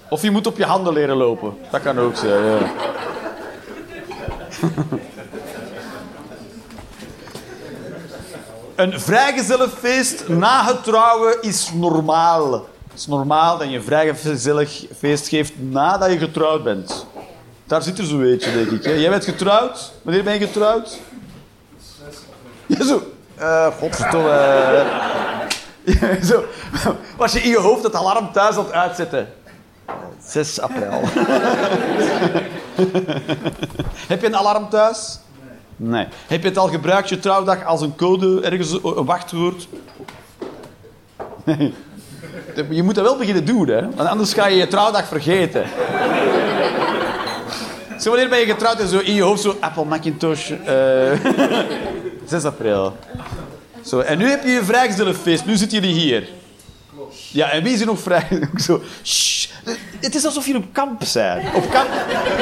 Of 0.08 0.22
je 0.22 0.30
moet 0.30 0.46
op 0.46 0.56
je 0.56 0.64
handen 0.64 0.92
leren 0.92 1.16
lopen. 1.16 1.58
Dat 1.70 1.82
kan 1.82 1.98
ook 1.98 2.16
zijn, 2.16 2.44
ja. 2.44 2.58
Een 8.76 9.00
vrijgezellenfeest 9.00 10.28
na 10.28 10.64
het 10.64 10.84
trouwen 10.84 11.42
is 11.42 11.70
normaal. 11.74 12.52
Het 12.52 12.98
is 12.98 13.06
normaal 13.06 13.58
dat 13.58 13.70
je 13.70 13.76
een 13.76 13.82
vrijgezellig 13.82 14.84
feest 14.98 15.28
geeft 15.28 15.52
nadat 15.56 16.12
je 16.12 16.18
getrouwd 16.18 16.62
bent. 16.62 17.06
Daar 17.66 17.82
zit 17.82 17.98
er 17.98 18.04
zo 18.04 18.20
eentje, 18.22 18.52
denk 18.52 18.70
ik. 18.70 18.84
hè. 18.84 18.90
Jij 18.92 19.10
bent 19.10 19.24
getrouwd? 19.24 19.92
Wanneer 20.02 20.22
ben 20.24 20.32
je 20.38 20.46
getrouwd? 20.46 20.98
Ja, 22.66 22.84
zo. 22.84 23.02
Eh 23.36 23.66
godverdomme. 23.78 24.30
eh. 24.30 24.86
Ja, 26.00 26.24
zo. 26.24 26.44
Was 27.16 27.32
je 27.32 27.40
in 27.40 27.50
je 27.50 27.58
hoofd 27.58 27.82
het 27.82 27.94
alarm 27.94 28.32
thuis 28.32 28.56
aan 28.56 28.64
het 28.64 28.72
uitzetten? 28.72 29.28
6 30.26 30.60
april. 30.60 31.00
Heb 34.08 34.20
je 34.20 34.26
een 34.26 34.36
alarm 34.36 34.68
thuis? 34.68 35.18
Nee. 35.76 36.06
Heb 36.26 36.42
je 36.42 36.48
het 36.48 36.58
al 36.58 36.68
gebruikt, 36.68 37.08
je 37.08 37.18
trouwdag, 37.18 37.64
als 37.64 37.80
een 37.80 37.96
code, 37.96 38.40
ergens 38.42 38.72
een 38.72 39.04
wachtwoord? 39.04 39.68
Nee. 41.44 41.74
Je 42.70 42.82
moet 42.82 42.94
dat 42.94 43.04
wel 43.04 43.16
beginnen 43.16 43.44
doen, 43.44 43.68
hè. 43.68 43.80
Want 43.94 44.08
anders 44.08 44.32
ga 44.32 44.46
je 44.46 44.56
je 44.56 44.68
trouwdag 44.68 45.06
vergeten. 45.06 45.64
Zo, 48.06 48.12
wanneer 48.12 48.30
ben 48.30 48.38
je 48.38 48.46
getrouwd 48.46 48.80
en 48.80 48.88
zo 48.88 48.98
in 48.98 49.14
je 49.14 49.22
hoofd 49.22 49.42
zo... 49.42 49.56
Apple 49.60 49.84
Macintosh... 49.84 50.50
eh 50.50 51.12
6 52.26 52.44
april. 52.44 52.96
Zo, 53.84 54.00
en 54.00 54.18
nu 54.18 54.28
heb 54.28 54.44
je 54.44 54.50
je 54.50 54.64
vrijgezellenfeest. 54.64 55.46
Nu 55.46 55.56
zitten 55.56 55.80
jullie 55.80 55.94
hier. 56.00 56.28
Ja, 57.32 57.50
en 57.50 57.62
wie 57.62 57.72
is 57.72 57.80
er 57.80 57.86
nog 57.86 58.00
vrij? 58.00 58.48
Zo... 58.66 58.82
Shh. 59.04 59.48
Het 60.00 60.14
is 60.14 60.24
alsof 60.24 60.46
jullie 60.46 60.62
op 60.62 60.72
kamp 60.72 61.04
zijn. 61.04 61.46
Op 61.54 61.70
kamp, 61.70 61.88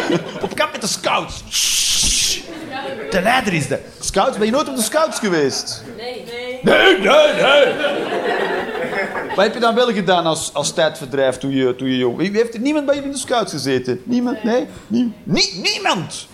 op 0.46 0.54
kamp 0.54 0.72
met 0.72 0.80
de 0.80 0.86
scouts. 0.86 1.42
Shh. 1.50 2.40
De 3.10 3.20
leider 3.22 3.52
is 3.52 3.66
de... 3.66 3.78
Scouts? 4.00 4.36
Ben 4.36 4.46
je 4.46 4.52
nooit 4.52 4.68
op 4.68 4.76
de 4.76 4.82
scouts 4.82 5.18
geweest? 5.18 5.84
Nee. 5.96 6.24
Nee. 6.24 6.60
Nee, 6.62 6.98
nee, 6.98 7.42
nee. 7.42 8.63
Wat 9.28 9.44
heb 9.44 9.54
je 9.54 9.60
dan 9.60 9.74
wel 9.74 9.92
gedaan 9.92 10.26
als, 10.26 10.50
als 10.54 10.72
tijdverdrijf 10.72 11.36
toen 11.38 11.50
je, 11.50 11.76
toen 11.76 11.88
je 11.88 11.96
jong... 11.96 12.16
Wie 12.16 12.30
heeft 12.30 12.54
er 12.54 12.60
niemand 12.60 12.86
bij 12.86 12.94
je 12.94 13.02
in 13.02 13.10
de 13.10 13.16
scouts 13.18 13.52
gezeten? 13.52 14.00
Niemand? 14.04 14.42
Nee? 14.44 14.66
Nie, 14.86 15.12
nie- 15.24 15.60
niemand? 15.62 16.26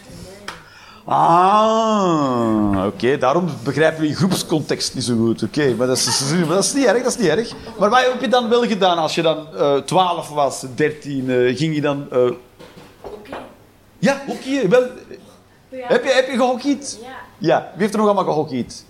Ah, 1.05 2.85
oké. 2.87 3.19
Daarom 3.19 3.49
begrijpen 3.65 4.01
we 4.01 4.07
die 4.07 4.17
groepscontext 4.17 4.95
niet 4.95 5.05
zo 5.05 5.17
goed. 5.17 5.43
Oké, 5.43 5.75
maar, 5.75 5.87
dat 5.87 5.97
is- 5.97 6.33
maar 6.47 6.55
dat 6.55 6.65
is 6.65 6.73
niet 6.75 6.85
erg, 6.85 7.03
dat 7.03 7.13
is 7.13 7.17
niet 7.19 7.29
erg. 7.29 7.53
Maar 7.79 7.91
wat 7.91 8.01
heb 8.01 8.21
je 8.21 8.29
dan 8.29 8.49
wel 8.49 8.63
gedaan 8.67 8.99
als 8.99 9.15
je 9.15 9.23
dan 9.23 9.47
eh 9.57 9.77
12 9.77 10.29
was, 10.29 10.65
13? 10.75 11.31
eh, 11.31 11.57
ging 11.57 11.75
je 11.75 11.81
dan... 11.81 12.07
eh, 12.13 12.19
Oké. 13.03 13.37
Ja, 13.99 14.23
hockey. 14.27 14.69
Wel, 14.69 14.83
heb, 15.71 16.05
je, 16.05 16.11
heb 16.13 16.27
je 16.27 16.37
gehockeyd? 16.37 16.99
Ja. 17.03 17.09
Ja. 17.39 17.71
Wie 17.73 17.81
heeft 17.81 17.93
er 17.93 17.99
nog 17.99 18.09
allemaal 18.09 18.33
gehockeyd? 18.33 18.85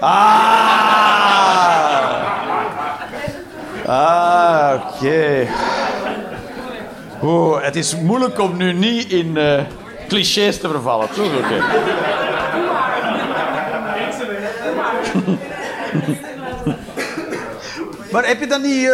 Ah! 0.00 1.64
Ah, 3.86 4.74
oké. 4.74 5.46
Oeh, 7.22 7.62
het 7.62 7.76
is 7.76 7.96
moeilijk 7.96 8.38
om 8.38 8.56
nu 8.56 8.72
niet 8.72 9.10
in 9.10 9.36
eh, 9.36 9.62
clichés 10.08 10.60
te 10.60 10.68
vervallen, 10.68 11.08
toch? 11.10 11.26
Oké. 11.26 11.62
Maar 18.12 18.26
heb 18.26 18.40
je 18.40 18.46
dan 18.46 18.62
niet 18.62 18.88
eh, 18.88 18.92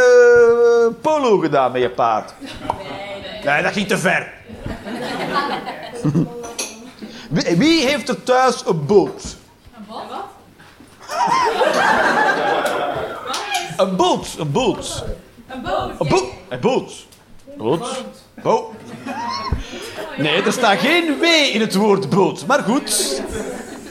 polo 1.00 1.38
gedaan 1.38 1.72
met 1.72 1.80
je 1.80 1.90
paard? 1.90 2.34
Nee, 3.44 3.62
dat 3.62 3.72
ging 3.72 3.88
te 3.88 3.98
ver. 3.98 4.32
Wie 7.58 7.86
heeft 7.86 8.08
er 8.08 8.22
thuis 8.22 8.66
een 8.66 8.86
boot? 8.86 9.36
Een 9.76 9.84
bal? 9.88 10.02
Wat? 10.08 10.24
Een 13.80 13.96
boot, 13.96 14.28
een 14.38 14.52
boot. 14.52 15.04
Een 15.48 15.62
boot? 15.62 15.90
Een 15.98 16.08
boot. 16.08 16.24
Een 16.48 16.60
boot. 16.60 17.06
Boot. 17.56 18.04
Boot. 18.42 18.64
Nee, 20.16 20.42
er 20.42 20.52
staat 20.52 20.78
geen 20.78 21.18
W 21.18 21.24
in 21.52 21.60
het 21.60 21.74
woord 21.74 22.10
boot. 22.10 22.46
Maar 22.46 22.62
goed. 22.62 23.22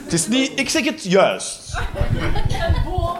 Het 0.04 0.12
is 0.12 0.26
niet... 0.28 0.52
Ik 0.54 0.70
zeg 0.70 0.84
het 0.84 1.04
juist. 1.04 1.76
Een 2.18 2.74
boot? 2.84 3.18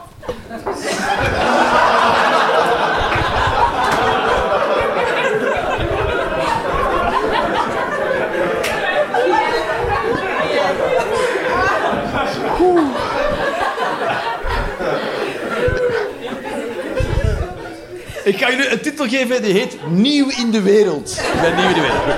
Ik 18.31 18.39
ga 18.39 18.51
jullie 18.51 18.71
een 18.73 18.81
titel 18.81 19.09
geven 19.09 19.43
die 19.43 19.53
heet 19.53 19.77
Nieuw 19.89 20.29
in 20.29 20.51
de 20.51 20.63
wereld. 20.63 21.11
Ik 21.35 21.41
ben 21.41 21.57
nieuw 21.57 21.69
in 21.69 21.75
de 21.75 21.81
wereld. 21.81 22.03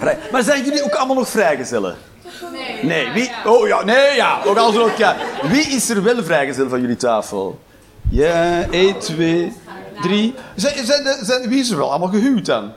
Vrij. 0.00 0.18
Maar 0.32 0.42
zijn 0.42 0.64
jullie 0.64 0.84
ook 0.84 0.94
allemaal 0.94 1.16
nog 1.16 1.28
vrijgezellen? 1.28 1.96
Nee. 2.52 2.84
Nee, 2.84 3.10
wie? 3.12 3.30
Oh 3.44 3.68
ja, 3.68 3.84
nee, 3.84 4.14
ja. 4.16 4.38
Ook 4.44 4.56
al 4.56 4.72
zo, 4.72 4.90
ja. 4.96 5.16
Wie 5.42 5.62
is 5.62 5.90
er 5.90 6.02
wel 6.02 6.24
vrijgezel 6.24 6.68
van 6.68 6.80
jullie 6.80 6.96
tafel? 6.96 7.58
Ja, 8.10 8.66
1, 8.70 8.98
2, 8.98 9.52
drie. 10.02 10.34
Zijn, 10.56 10.86
zijn, 10.86 11.04
de- 11.04 11.18
zijn, 11.22 11.48
wie 11.48 11.60
is 11.60 11.70
er 11.70 11.76
wel 11.76 11.90
allemaal 11.90 12.08
gehuwd 12.08 12.46
dan? 12.46 12.72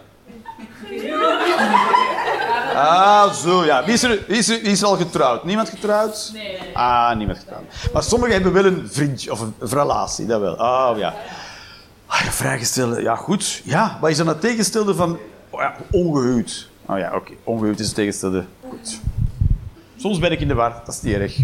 Ah, 2.73 3.33
zo 3.33 3.65
ja. 3.65 3.85
Wie 3.85 3.93
is, 3.93 4.03
er, 4.03 4.19
wie, 4.27 4.37
is 4.37 4.49
er, 4.49 4.61
wie 4.61 4.71
is 4.71 4.81
er 4.81 4.87
al 4.87 4.97
getrouwd? 4.97 5.43
Niemand 5.43 5.69
getrouwd? 5.69 6.29
Nee. 6.33 6.59
Ah, 6.73 7.15
niemand 7.15 7.37
getrouwd. 7.39 7.63
Maar 7.93 8.03
sommigen 8.03 8.33
hebben 8.33 8.53
wel 8.53 8.65
een 8.65 8.89
vriendje 8.91 9.31
of 9.31 9.39
een 9.39 9.53
relatie, 9.59 10.25
dat 10.25 10.39
wel. 10.39 10.53
Oh 10.53 10.93
ja. 10.97 11.13
Ah, 12.05 12.21
ja, 12.23 12.31
vrijgestelde, 12.31 13.01
ja 13.01 13.15
goed. 13.15 13.61
Ja, 13.63 13.97
wat 14.01 14.09
is 14.09 14.17
dan 14.17 14.27
het 14.27 14.41
tegenstelde 14.41 14.95
van 14.95 15.19
oh, 15.49 15.61
ja, 15.61 15.75
ongehuwd? 15.91 16.69
Oh 16.85 16.97
ja, 16.97 17.15
oké. 17.15 17.31
Ongehuwd 17.43 17.79
is 17.79 17.85
het 17.85 17.95
tegenstelde. 17.95 18.45
Goed. 18.69 18.99
Soms 19.97 20.19
ben 20.19 20.31
ik 20.31 20.39
in 20.39 20.47
de 20.47 20.53
war, 20.53 20.81
dat 20.85 20.95
is 20.95 21.01
niet 21.01 21.15
erg. 21.15 21.37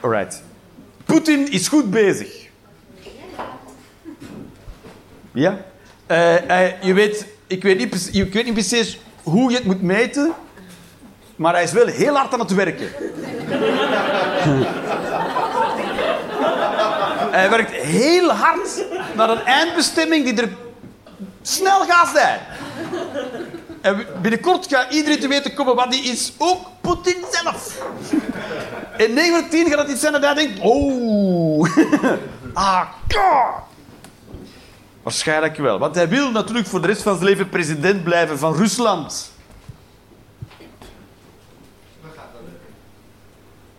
Alright. 0.00 0.42
Poetin 1.04 1.52
is 1.52 1.68
goed 1.68 1.90
bezig. 1.90 2.48
Ja? 5.32 5.58
Eh, 6.06 6.64
eh, 6.66 6.82
je 6.82 6.92
weet, 6.92 7.26
ik, 7.50 7.62
weet 7.62 7.78
niet, 7.78 8.12
niet 8.32 8.52
precies 8.52 8.98
hoe 9.22 9.50
je 9.50 9.56
het 9.56 9.64
moet 9.64 9.82
meten, 9.82 10.32
maar 11.36 11.52
hij 11.52 11.62
is 11.62 11.72
wel 11.72 11.86
heel 11.86 12.14
hard 12.14 12.32
aan 12.32 12.40
het 12.40 12.54
werken. 12.54 12.88
hij 17.36 17.50
werkt 17.50 17.72
heel 17.72 18.30
hard 18.30 18.84
naar 19.16 19.30
een 19.30 19.44
eindbestemming 19.44 20.24
die 20.24 20.42
er 20.42 20.48
snel 21.42 21.80
gaat 21.80 22.08
zijn. 22.08 22.40
En 23.80 24.06
binnenkort 24.22 24.66
gaat 24.66 24.92
iedereen 24.92 25.20
te 25.20 25.28
weten 25.28 25.54
komen 25.54 25.74
wat 25.74 25.90
die 25.90 26.02
is. 26.02 26.32
Ook 26.38 26.66
Poetin 26.80 27.24
zelf. 27.30 27.82
In 28.96 29.12
9 29.12 29.32
van 29.32 29.42
de 29.42 29.48
10 29.48 29.66
gaat 29.66 29.78
het 29.78 29.88
iets 29.88 30.00
zijn 30.00 30.12
dat 30.12 30.22
hij 30.22 30.34
denkt... 30.34 30.60
Oh... 30.60 31.68
ah. 32.54 32.82
Waarschijnlijk 35.02 35.56
wel. 35.56 35.78
Want 35.78 35.94
hij 35.94 36.08
wil 36.08 36.30
natuurlijk 36.30 36.66
voor 36.66 36.80
de 36.80 36.86
rest 36.86 37.02
van 37.02 37.14
zijn 37.14 37.26
leven 37.28 37.48
president 37.48 38.04
blijven 38.04 38.38
van 38.38 38.54
Rusland. 38.54 39.32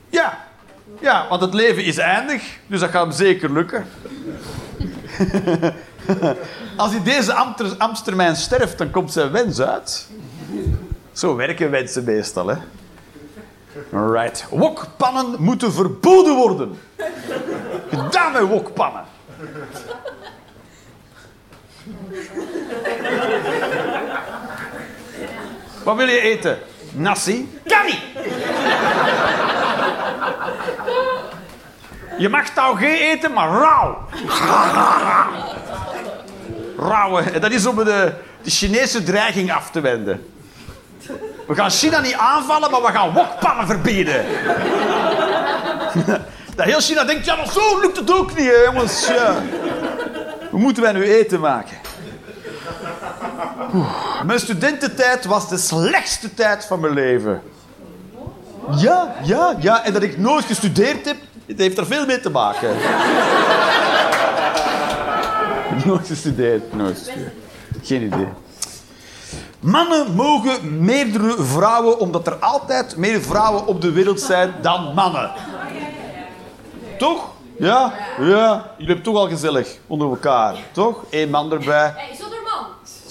Ja. 0.10 0.50
Ja, 1.00 1.28
want 1.30 1.42
het 1.42 1.54
leven 1.54 1.84
is 1.84 1.98
eindig. 1.98 2.60
Dus 2.68 2.80
dat 2.80 2.90
gaat 2.90 3.02
hem 3.02 3.12
zeker 3.12 3.52
lukken. 3.52 3.86
Als 6.78 6.92
hij 6.92 7.04
deze 7.04 7.34
ambtstermijn 7.78 8.36
sterft, 8.36 8.78
dan 8.78 8.92
komt 8.92 9.12
zijn 9.12 9.32
wens 9.32 9.62
uit. 9.62 10.08
Zo 11.12 11.36
werken 11.36 11.72
wensen 11.72 12.04
meestal, 12.04 12.48
hè. 12.48 12.56
Right. 14.12 14.46
Wokpannen 14.50 15.36
moeten 15.40 15.74
verboden 15.74 16.36
worden. 16.36 16.80
Gedaan 17.90 18.32
met 18.32 18.42
wokpannen. 18.42 19.04
Wat 25.84 25.96
wil 25.96 26.08
je 26.08 26.20
eten? 26.20 26.58
Nasi? 26.92 27.60
Niet. 27.86 28.00
Je 32.18 32.30
mag 32.30 32.50
taugé 32.50 32.88
eten, 32.88 33.34
maar 33.34 33.50
rauw. 33.50 33.98
Rauwe. 36.78 37.40
Dat 37.40 37.52
is 37.52 37.66
om 37.66 37.76
de, 37.76 38.14
de 38.42 38.50
Chinese 38.50 39.04
dreiging 39.04 39.54
af 39.54 39.72
te 39.72 39.82
wenden. 39.82 40.26
We 41.48 41.56
gaan 41.56 41.70
China 41.70 42.00
niet 42.00 42.14
aanvallen, 42.14 42.72
maar 42.72 42.82
we 42.82 42.92
gaan 42.92 43.14
wokpannen 43.14 43.68
verbieden. 43.68 44.26
Dat 46.56 46.66
heel 46.66 46.80
China 46.80 47.04
denkt, 47.04 47.26
ja, 47.26 47.36
maar 47.36 47.52
zo 47.52 47.80
lukt 47.80 47.98
het 47.98 48.14
ook 48.14 48.36
niet, 48.36 48.46
hè, 48.46 48.64
jongens. 48.66 49.08
Ja. 49.08 49.36
Hoe 50.50 50.60
moeten 50.60 50.84
wij 50.84 50.92
nu 50.92 51.04
eten 51.04 51.40
maken? 51.40 51.78
Mijn 54.26 54.40
studententijd 54.40 55.26
was 55.26 55.50
de 55.50 55.58
slechtste 55.58 56.34
tijd 56.34 56.66
van 56.66 56.80
mijn 56.80 56.94
leven. 56.94 57.42
Ja, 58.76 59.16
ja, 59.24 59.56
ja. 59.60 59.86
En 59.86 59.94
dat 59.94 60.04
ik 60.04 60.18
nooit 60.18 60.46
gestudeerd 60.46 61.06
heb, 61.06 61.18
heeft 61.58 61.78
er 61.78 61.86
veel 61.86 62.06
mee 62.06 62.20
te 62.20 62.30
maken. 62.30 62.70
nooit 65.86 66.08
gestudeerd, 66.08 66.74
nooit. 66.74 67.12
Geen 67.84 68.02
idee. 68.02 68.28
Mannen 69.60 70.16
mogen 70.16 70.84
meerdere 70.84 71.44
vrouwen, 71.44 72.00
omdat 72.00 72.28
er 72.28 72.36
altijd 72.36 72.98
meer 72.98 73.22
vrouwen 73.22 73.68
op 73.68 73.82
de 73.82 73.92
wereld 73.92 74.22
zijn 74.22 74.54
dan 74.62 74.94
mannen. 74.94 75.32
Toch? 76.98 77.30
Ja? 77.58 77.94
Ja. 78.20 78.66
Jullie 78.78 78.94
hebben 78.94 79.02
toch 79.02 79.16
al 79.16 79.28
gezellig 79.28 79.78
onder 79.88 80.10
elkaar, 80.10 80.56
toch? 80.72 81.04
Eén 81.10 81.30
man 81.30 81.52
erbij. 81.52 81.94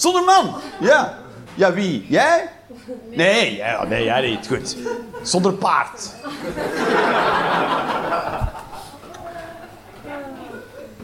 Zonder 0.01 0.24
man. 0.24 0.55
Ja. 0.80 1.18
Ja, 1.55 1.72
wie? 1.72 2.07
Jij? 2.09 2.48
Nee, 3.11 3.62
nee, 3.88 4.05
jij 4.05 4.30
niet. 4.30 4.46
Goed. 4.46 4.76
Zonder 5.22 5.53
paard. 5.53 6.12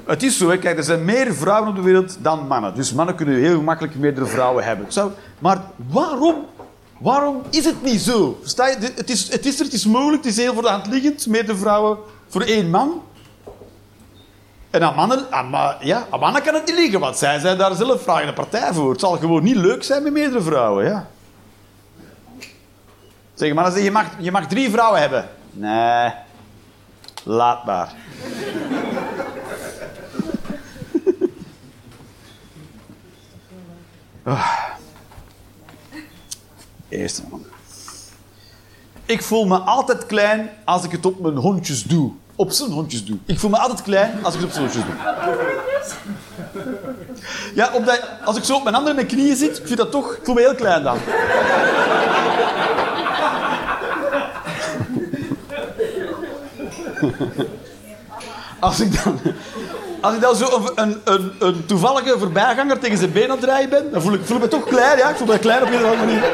Het 0.04 0.22
is 0.22 0.38
zo, 0.38 0.46
kijk, 0.46 0.76
er 0.76 0.84
zijn 0.84 1.04
meer 1.04 1.34
vrouwen 1.34 1.68
op 1.68 1.76
de 1.76 1.82
wereld 1.82 2.16
dan 2.20 2.46
mannen. 2.46 2.74
Dus 2.74 2.92
mannen 2.92 3.14
kunnen 3.14 3.34
heel 3.34 3.62
makkelijk 3.62 3.94
meerdere 3.94 4.26
vrouwen 4.26 4.64
hebben. 4.64 4.92
Zo, 4.92 5.12
maar 5.38 5.60
waarom, 5.90 6.46
waarom 6.98 7.42
is 7.50 7.64
het 7.64 7.82
niet 7.82 8.00
zo? 8.00 8.38
Het 8.42 9.10
is, 9.10 9.32
het 9.32 9.46
is 9.46 9.58
het 9.58 9.72
is 9.72 9.86
mogelijk, 9.86 10.24
het 10.24 10.32
is 10.32 10.38
heel 10.38 10.54
voor 10.54 10.62
de 10.62 10.68
hand 10.68 10.86
liggend. 10.86 11.26
Meerdere 11.26 11.58
vrouwen 11.58 11.98
voor 12.28 12.42
één 12.42 12.70
man. 12.70 13.02
En 14.76 14.82
aan 14.82 14.94
mannen, 14.94 15.26
ja, 15.80 16.06
aan 16.10 16.20
mannen 16.20 16.42
kan 16.42 16.54
het 16.54 16.66
niet 16.66 16.74
liggen, 16.74 17.00
want 17.00 17.16
zij 17.16 17.38
zijn 17.38 17.58
daar 17.58 17.74
zelf 17.74 18.02
vragende 18.02 18.32
partij 18.32 18.72
voor. 18.72 18.90
Het 18.90 19.00
zal 19.00 19.16
gewoon 19.16 19.42
niet 19.42 19.56
leuk 19.56 19.82
zijn 19.82 20.02
met 20.02 20.12
meerdere 20.12 20.42
vrouwen, 20.42 20.84
ja. 20.84 21.08
Zeg, 23.34 23.54
zeggen, 23.54 23.82
je 23.82 23.90
mag, 23.90 24.06
je 24.18 24.30
mag 24.30 24.46
drie 24.46 24.70
vrouwen 24.70 25.00
hebben. 25.00 25.28
Nee, 25.50 26.12
laat 27.24 27.64
maar. 27.64 27.92
Ah. 34.24 34.56
Eerste 36.88 37.22
man. 37.30 37.44
Ik 39.04 39.22
voel 39.22 39.46
me 39.46 39.58
altijd 39.58 40.06
klein 40.06 40.50
als 40.64 40.84
ik 40.84 40.90
het 40.90 41.06
op 41.06 41.20
mijn 41.20 41.36
hondjes 41.36 41.82
doe. 41.82 42.12
Op 42.36 42.50
zijn 42.50 42.70
hondjes 42.70 43.04
doe. 43.04 43.18
Ik 43.26 43.38
voel 43.38 43.50
me 43.50 43.58
altijd 43.58 43.82
klein 43.82 44.18
als 44.22 44.34
ik 44.34 44.40
het 44.40 44.48
op 44.48 44.54
zijn 44.54 44.64
hondjes 44.64 44.84
doe. 44.84 44.94
Ja, 47.54 47.70
omdat, 47.72 48.02
als 48.24 48.36
ik 48.36 48.44
zo 48.44 48.54
op 48.56 48.62
mijn 48.62 48.74
handen 48.74 48.90
en 48.92 48.96
mijn 48.98 49.08
knieën 49.08 49.36
zit, 49.36 49.70
ik 49.70 49.76
dat 49.76 49.90
toch... 49.90 50.12
Ik 50.12 50.20
voel 50.22 50.34
me 50.34 50.40
heel 50.40 50.54
klein 50.54 50.82
dan. 50.82 50.98
Als 58.60 58.80
ik 58.80 59.04
dan... 59.04 59.20
Als 60.00 60.14
ik 60.14 60.20
dan 60.20 60.36
zo 60.36 60.70
een, 60.74 61.00
een, 61.04 61.32
een, 61.38 61.66
toevallige 61.66 62.18
voorbijganger 62.18 62.78
tegen 62.78 62.98
zijn 62.98 63.12
been 63.12 63.24
aan 63.24 63.30
het 63.30 63.40
draaien 63.40 63.68
ben, 63.68 63.90
dan 63.92 64.02
voel 64.02 64.12
ik, 64.12 64.20
voel 64.24 64.36
ik 64.36 64.42
me 64.42 64.48
toch 64.48 64.64
klein, 64.64 64.98
ja. 64.98 65.08
Ik 65.08 65.16
voel 65.16 65.26
me 65.26 65.38
klein 65.38 65.62
op 65.62 65.68
of 65.68 65.74
andere 65.74 65.96
manier. 65.96 66.24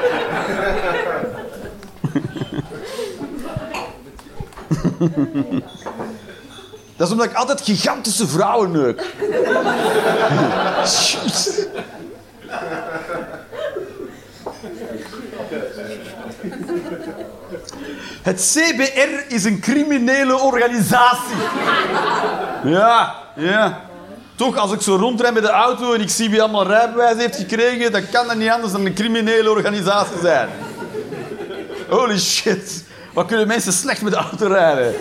Dat 7.03 7.11
is 7.11 7.17
omdat 7.17 7.31
ik 7.31 7.37
altijd 7.37 7.61
gigantische 7.61 8.29
vrouwen 8.29 8.71
neuk. 8.71 9.15
Het 18.23 18.53
CBR 18.53 19.35
is 19.35 19.45
een 19.45 19.61
criminele 19.61 20.39
organisatie. 20.39 21.37
Ja, 22.65 23.15
ja. 23.37 23.81
Toch, 24.35 24.57
als 24.57 24.73
ik 24.73 24.81
zo 24.81 24.97
rondrijd 24.97 25.35
met 25.35 25.43
de 25.43 25.51
auto 25.51 25.93
en 25.93 26.01
ik 26.01 26.11
zie 26.11 26.31
wie 26.31 26.43
allemaal 26.43 26.67
rijbewijs 26.67 27.17
heeft 27.17 27.37
gekregen, 27.37 27.93
dan 27.93 28.09
kan 28.11 28.27
dat 28.27 28.37
niet 28.37 28.51
anders 28.51 28.73
dan 28.73 28.87
een 28.87 28.95
criminele 28.95 29.51
organisatie 29.51 30.21
zijn. 30.21 30.49
Holy 31.89 32.19
shit. 32.19 32.85
Wat 33.13 33.27
kunnen 33.27 33.47
mensen 33.47 33.73
slecht 33.73 34.03
met 34.03 34.13
de 34.13 34.19
auto 34.19 34.47
rijden? 34.47 34.95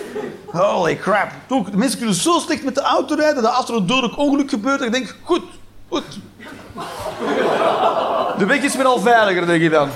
Holy 0.52 0.96
crap. 0.96 1.30
De 1.48 1.76
mensen 1.76 1.98
kunnen 1.98 2.16
zo 2.16 2.38
slecht 2.38 2.64
met 2.64 2.74
de 2.74 2.80
auto 2.80 3.14
rijden 3.14 3.42
dat 3.42 3.54
als 3.54 3.68
er 3.68 3.74
een 3.74 3.86
dodelijk 3.86 4.18
ongeluk 4.18 4.50
gebeurt, 4.50 4.78
dan 4.80 4.90
denk 4.90 5.08
ik, 5.08 5.16
goed, 5.22 5.42
goed. 5.88 6.04
De 8.38 8.46
weg 8.46 8.62
is 8.62 8.76
weer 8.76 8.84
al 8.84 9.00
veiliger, 9.00 9.46
denk 9.46 9.62
ik 9.62 9.70
dan. 9.70 9.88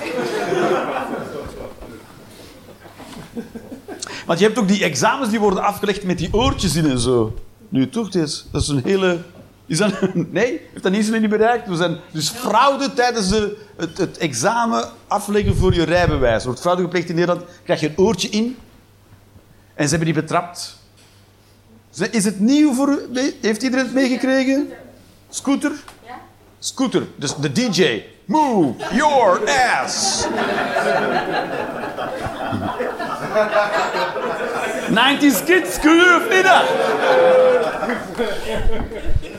Want 4.26 4.38
je 4.38 4.44
hebt 4.44 4.58
ook 4.58 4.68
die 4.68 4.84
examens 4.84 5.30
die 5.30 5.40
worden 5.40 5.62
afgelegd 5.62 6.04
met 6.04 6.18
die 6.18 6.28
oortjes 6.32 6.76
in 6.76 6.90
en 6.90 6.98
zo. 6.98 7.34
Nu 7.68 7.88
toch, 7.88 8.10
dat 8.10 8.62
is, 8.62 8.68
een 8.68 8.82
hele... 8.84 9.18
Is 9.66 9.78
dat, 9.78 9.92
nee, 10.14 10.60
heeft 10.72 10.82
dat 10.82 10.92
niet 10.92 11.04
zo 11.04 11.18
niet 11.18 11.30
bereikt? 11.30 11.68
Er 11.68 11.76
zijn 11.76 11.98
dus 12.12 12.28
fraude 12.28 12.92
tijdens 12.92 13.28
de, 13.28 13.56
het, 13.76 13.98
het 13.98 14.18
examen 14.18 14.88
afleggen 15.06 15.56
voor 15.56 15.74
je 15.74 15.82
rijbewijs. 15.82 16.44
Wordt 16.44 16.60
fraude 16.60 16.82
gepleegd 16.82 17.08
in 17.08 17.14
Nederland, 17.14 17.44
krijg 17.64 17.80
je 17.80 17.88
een 17.88 17.98
oortje 17.98 18.28
in 18.28 18.56
en 19.76 19.84
ze 19.84 19.90
hebben 19.96 20.12
die 20.12 20.22
betrapt. 20.22 20.76
Is 22.10 22.24
het 22.24 22.40
nieuw 22.40 22.74
voor 22.74 22.88
u? 22.88 23.08
Heeft 23.40 23.62
iedereen 23.62 23.84
het 23.84 23.94
meegekregen? 23.94 24.68
Scooter? 25.28 25.72
Ja? 26.06 26.14
Scooter, 26.58 27.06
dus 27.16 27.36
de 27.36 27.52
DJ. 27.52 28.02
Move 28.24 28.74
your 28.92 29.40
ass. 29.82 30.24
90s 34.90 35.44
kids, 35.44 35.78
geloof 35.78 36.22
niet 36.30 36.42
dat? 36.42 36.62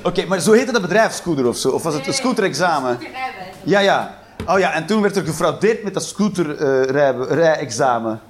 Oké, 0.04 0.26
maar 0.26 0.40
zo 0.40 0.52
heette 0.52 0.72
dat 0.72 0.82
bedrijf 0.82 1.14
Scooter 1.14 1.48
of 1.48 1.58
zo? 1.58 1.70
Of 1.70 1.84
was 1.84 1.94
het 1.94 2.08
een 2.08 2.14
scooterexamen? 2.14 3.00
Ja, 3.64 3.80
ja. 3.80 4.18
Oh 4.48 4.60
ja, 4.60 4.74
en 4.74 4.86
toen 4.86 5.02
werd 5.02 5.16
er 5.16 5.26
gefraudeerd 5.26 5.84
met 5.84 5.94
dat 5.94 6.04
scooterrij-examen. 6.04 8.22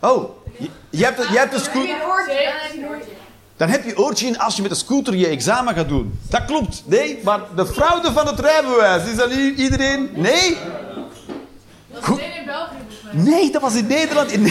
Oh, 0.00 0.30
je, 0.58 0.68
je 0.90 1.04
hebt, 1.04 1.28
je 1.30 1.38
hebt 1.38 1.54
een 1.54 1.60
scooter... 1.60 1.96
Dan 3.56 3.68
heb 3.68 3.84
je 3.84 3.98
oortje 3.98 4.26
in 4.26 4.38
als 4.38 4.56
je 4.56 4.62
met 4.62 4.70
een 4.70 4.76
scooter 4.76 5.14
je 5.16 5.26
examen 5.26 5.74
gaat 5.74 5.88
doen. 5.88 6.18
Dat 6.30 6.44
klopt. 6.44 6.82
Nee, 6.86 7.18
maar 7.24 7.40
de 7.56 7.66
fraude 7.66 8.12
van 8.12 8.26
het 8.26 8.40
rijbewijs, 8.40 9.04
is 9.04 9.16
dat 9.16 9.34
niet 9.34 9.58
iedereen? 9.58 10.10
Nee? 10.14 10.56
Goed. 12.00 12.18
in 12.18 12.26
België. 12.46 13.30
Nee, 13.30 13.50
dat 13.50 13.62
was 13.62 13.74
in 13.74 13.86
Nederland. 13.86 14.32
In, 14.32 14.42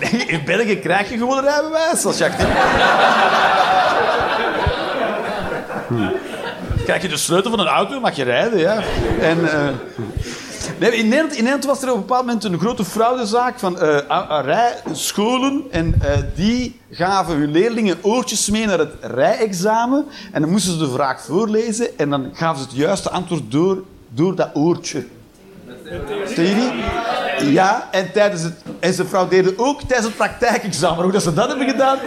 nee, 0.00 0.26
in 0.26 0.44
België 0.44 0.78
krijg 0.78 1.10
je 1.10 1.18
gewoon 1.18 1.38
een 1.38 1.44
rijbewijs 1.44 2.04
als 2.04 2.18
je 2.18 2.24
actief... 2.24 2.46
Hm. 5.88 6.08
Krijg 6.84 7.02
je 7.02 7.08
de 7.08 7.16
sleutel 7.16 7.50
van 7.50 7.60
een 7.60 7.66
auto, 7.66 8.00
mag 8.00 8.16
je 8.16 8.24
rijden, 8.24 8.58
ja. 8.58 8.82
En... 9.20 9.52
eh, 9.52 9.68
In, 10.78 11.08
Nederland, 11.08 11.64
was 11.64 11.82
er 11.82 11.88
op 11.88 11.94
een 11.94 12.00
bepaald 12.00 12.26
moment 12.26 12.44
een 12.44 12.58
grote 12.58 12.84
fraudezaak 12.84 13.58
van 13.58 13.78
rijscholen. 14.44 15.62
En 15.70 15.94
eh, 16.00 16.10
die 16.34 16.80
gaven 16.90 17.36
hun 17.36 17.50
leerlingen 17.50 17.96
oortjes 18.02 18.50
mee 18.50 18.66
naar 18.66 18.78
het 18.78 18.92
rijexamen. 19.00 20.04
En 20.32 20.40
dan 20.40 20.50
moesten 20.50 20.72
ze 20.72 20.78
de 20.78 20.90
vraag 20.90 21.22
voorlezen. 21.22 21.98
En 21.98 22.10
dan 22.10 22.30
gaven 22.32 22.62
ze 22.62 22.68
het 22.68 22.76
juiste 22.76 23.10
antwoord 23.10 23.42
door, 23.48 23.82
door 24.08 24.34
dat 24.34 24.50
oortje. 24.54 25.04
Die? 26.34 26.72
Ja, 27.52 27.88
en, 27.90 28.12
tijdens 28.12 28.42
het, 28.42 28.54
en 28.80 28.92
ze 28.92 29.04
fraudeerden 29.04 29.54
ook 29.56 29.80
tijdens 29.80 30.06
het 30.06 30.16
praktijkexamen. 30.16 31.02
Hoe 31.02 31.12
dat 31.12 31.22
ze 31.22 31.34
dat 31.34 31.48
hebben 31.48 31.68
gedaan, 31.68 31.98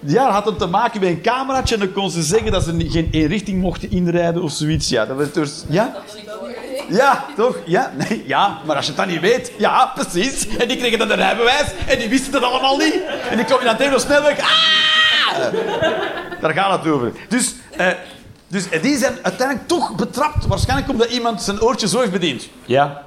ja, 0.00 0.30
had 0.30 0.58
te 0.58 0.66
maken 0.66 1.00
met 1.00 1.08
een 1.08 1.20
cameraatje. 1.20 1.74
En 1.74 1.80
dan 1.80 1.92
kon 1.92 2.10
ze 2.10 2.22
zeggen 2.22 2.52
dat 2.52 2.62
ze 2.62 2.86
geen 2.88 3.08
één 3.10 3.26
richting 3.26 3.60
mochten 3.60 3.90
inrijden 3.90 4.42
of 4.42 4.52
zoiets. 4.52 4.88
Ja, 4.88 5.06
dat 5.06 5.16
was 5.16 5.32
dus, 5.32 5.64
ja? 5.68 5.96
Ja, 6.92 7.24
toch? 7.36 7.56
Ja, 7.66 7.92
nee, 7.96 8.24
ja, 8.26 8.58
maar 8.64 8.76
als 8.76 8.86
je 8.86 8.92
het 8.92 9.00
dan 9.00 9.10
niet 9.10 9.20
weet, 9.20 9.52
ja, 9.58 9.92
precies. 9.94 10.48
En 10.56 10.68
die 10.68 10.76
kregen 10.76 10.98
dan 10.98 11.10
een 11.10 11.16
rijbewijs 11.16 11.66
en 11.86 11.98
die 11.98 12.08
wisten 12.08 12.32
het 12.32 12.42
allemaal 12.42 12.76
niet. 12.76 13.00
En 13.30 13.36
die 13.36 13.44
kom 13.44 13.58
je 13.58 13.64
dan 13.64 13.76
tegen 13.76 13.94
op 13.94 14.00
snelweg. 14.00 14.38
Ah! 14.40 15.52
Daar 16.40 16.52
gaat 16.52 16.82
het 16.82 16.92
over. 16.92 17.12
Dus, 17.28 17.54
eh, 17.76 17.86
dus 18.48 18.68
en 18.68 18.80
die 18.80 18.96
zijn 18.96 19.14
uiteindelijk 19.22 19.68
toch 19.68 19.94
betrapt. 19.94 20.46
Waarschijnlijk 20.46 20.90
omdat 20.90 21.10
iemand 21.10 21.42
zijn 21.42 21.62
oortje 21.62 21.88
zo 21.88 21.98
heeft 21.98 22.12
bediend. 22.12 22.48
Ja. 22.64 23.02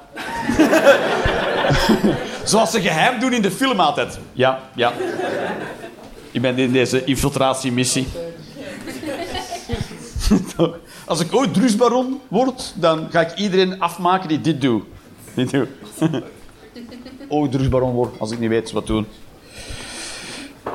Zoals 2.44 2.70
ze 2.70 2.80
geheim 2.80 3.20
doen 3.20 3.32
in 3.32 3.42
de 3.42 3.50
film 3.50 3.80
altijd. 3.80 4.18
Ja, 4.32 4.58
ja. 4.74 4.92
Ik 6.30 6.40
ben 6.40 6.58
in 6.58 6.72
deze 6.72 7.04
infiltratiemissie. 7.04 8.08
Als 11.06 11.20
ik 11.20 11.34
ooit 11.34 11.54
drugsbaron 11.54 12.20
word, 12.28 12.72
dan 12.76 13.08
ga 13.10 13.20
ik 13.20 13.34
iedereen 13.34 13.80
afmaken 13.80 14.28
die 14.28 14.40
dit 14.40 14.60
doet. 14.60 14.84
Dit 15.34 15.50
doet. 15.50 15.68
ooit 17.28 17.52
drugsbaron 17.52 17.92
word, 17.92 18.20
als 18.20 18.30
ik 18.30 18.38
niet 18.38 18.48
weet 18.48 18.72
wat 18.72 18.86
doen. 18.86 19.06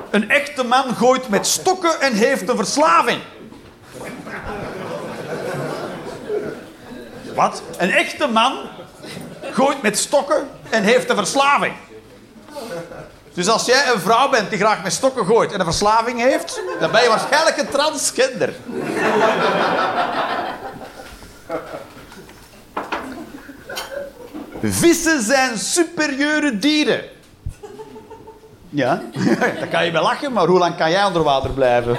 Een 0.10 0.30
echte 0.30 0.64
man 0.64 0.96
gooit 0.96 1.30
met 1.30 1.48
stokken 1.48 2.02
en 2.02 2.14
heeft 2.14 2.50
een 2.50 2.56
verslaving. 2.56 3.20
Wat? 7.36 7.64
Een 7.78 7.92
echte 7.92 8.28
man 8.28 8.58
gooit 9.42 9.82
met 9.82 9.98
stokken 9.98 10.48
en 10.70 10.84
heeft 10.84 11.10
een 11.10 11.16
verslaving. 11.16 11.74
Dus 13.34 13.48
als 13.48 13.66
jij 13.66 13.92
een 13.94 14.00
vrouw 14.00 14.30
bent 14.30 14.50
die 14.50 14.60
graag 14.60 14.84
met 14.84 14.94
stokken 14.94 15.26
gooit 15.26 15.52
en 15.52 15.60
een 15.60 15.66
verslaving 15.66 16.20
heeft, 16.22 16.62
dan 16.80 16.92
ben 16.92 17.02
je 17.02 17.10
waarschijnlijk 17.10 17.58
een 17.58 17.70
transgender. 17.70 18.54
Vissen 24.62 25.22
zijn 25.22 25.58
superieure 25.58 26.60
dieren. 26.60 27.04
Ja, 28.70 29.02
daar 29.60 29.68
kan 29.68 29.86
je 29.86 29.92
wel 29.92 30.04
lachen, 30.04 30.34
maar 30.34 30.48
hoe 30.48 30.60
lang 30.60 30.76
kan 30.76 30.92
jij 30.92 31.04
onder 31.04 31.24
water 31.24 31.50
blijven? 31.50 31.94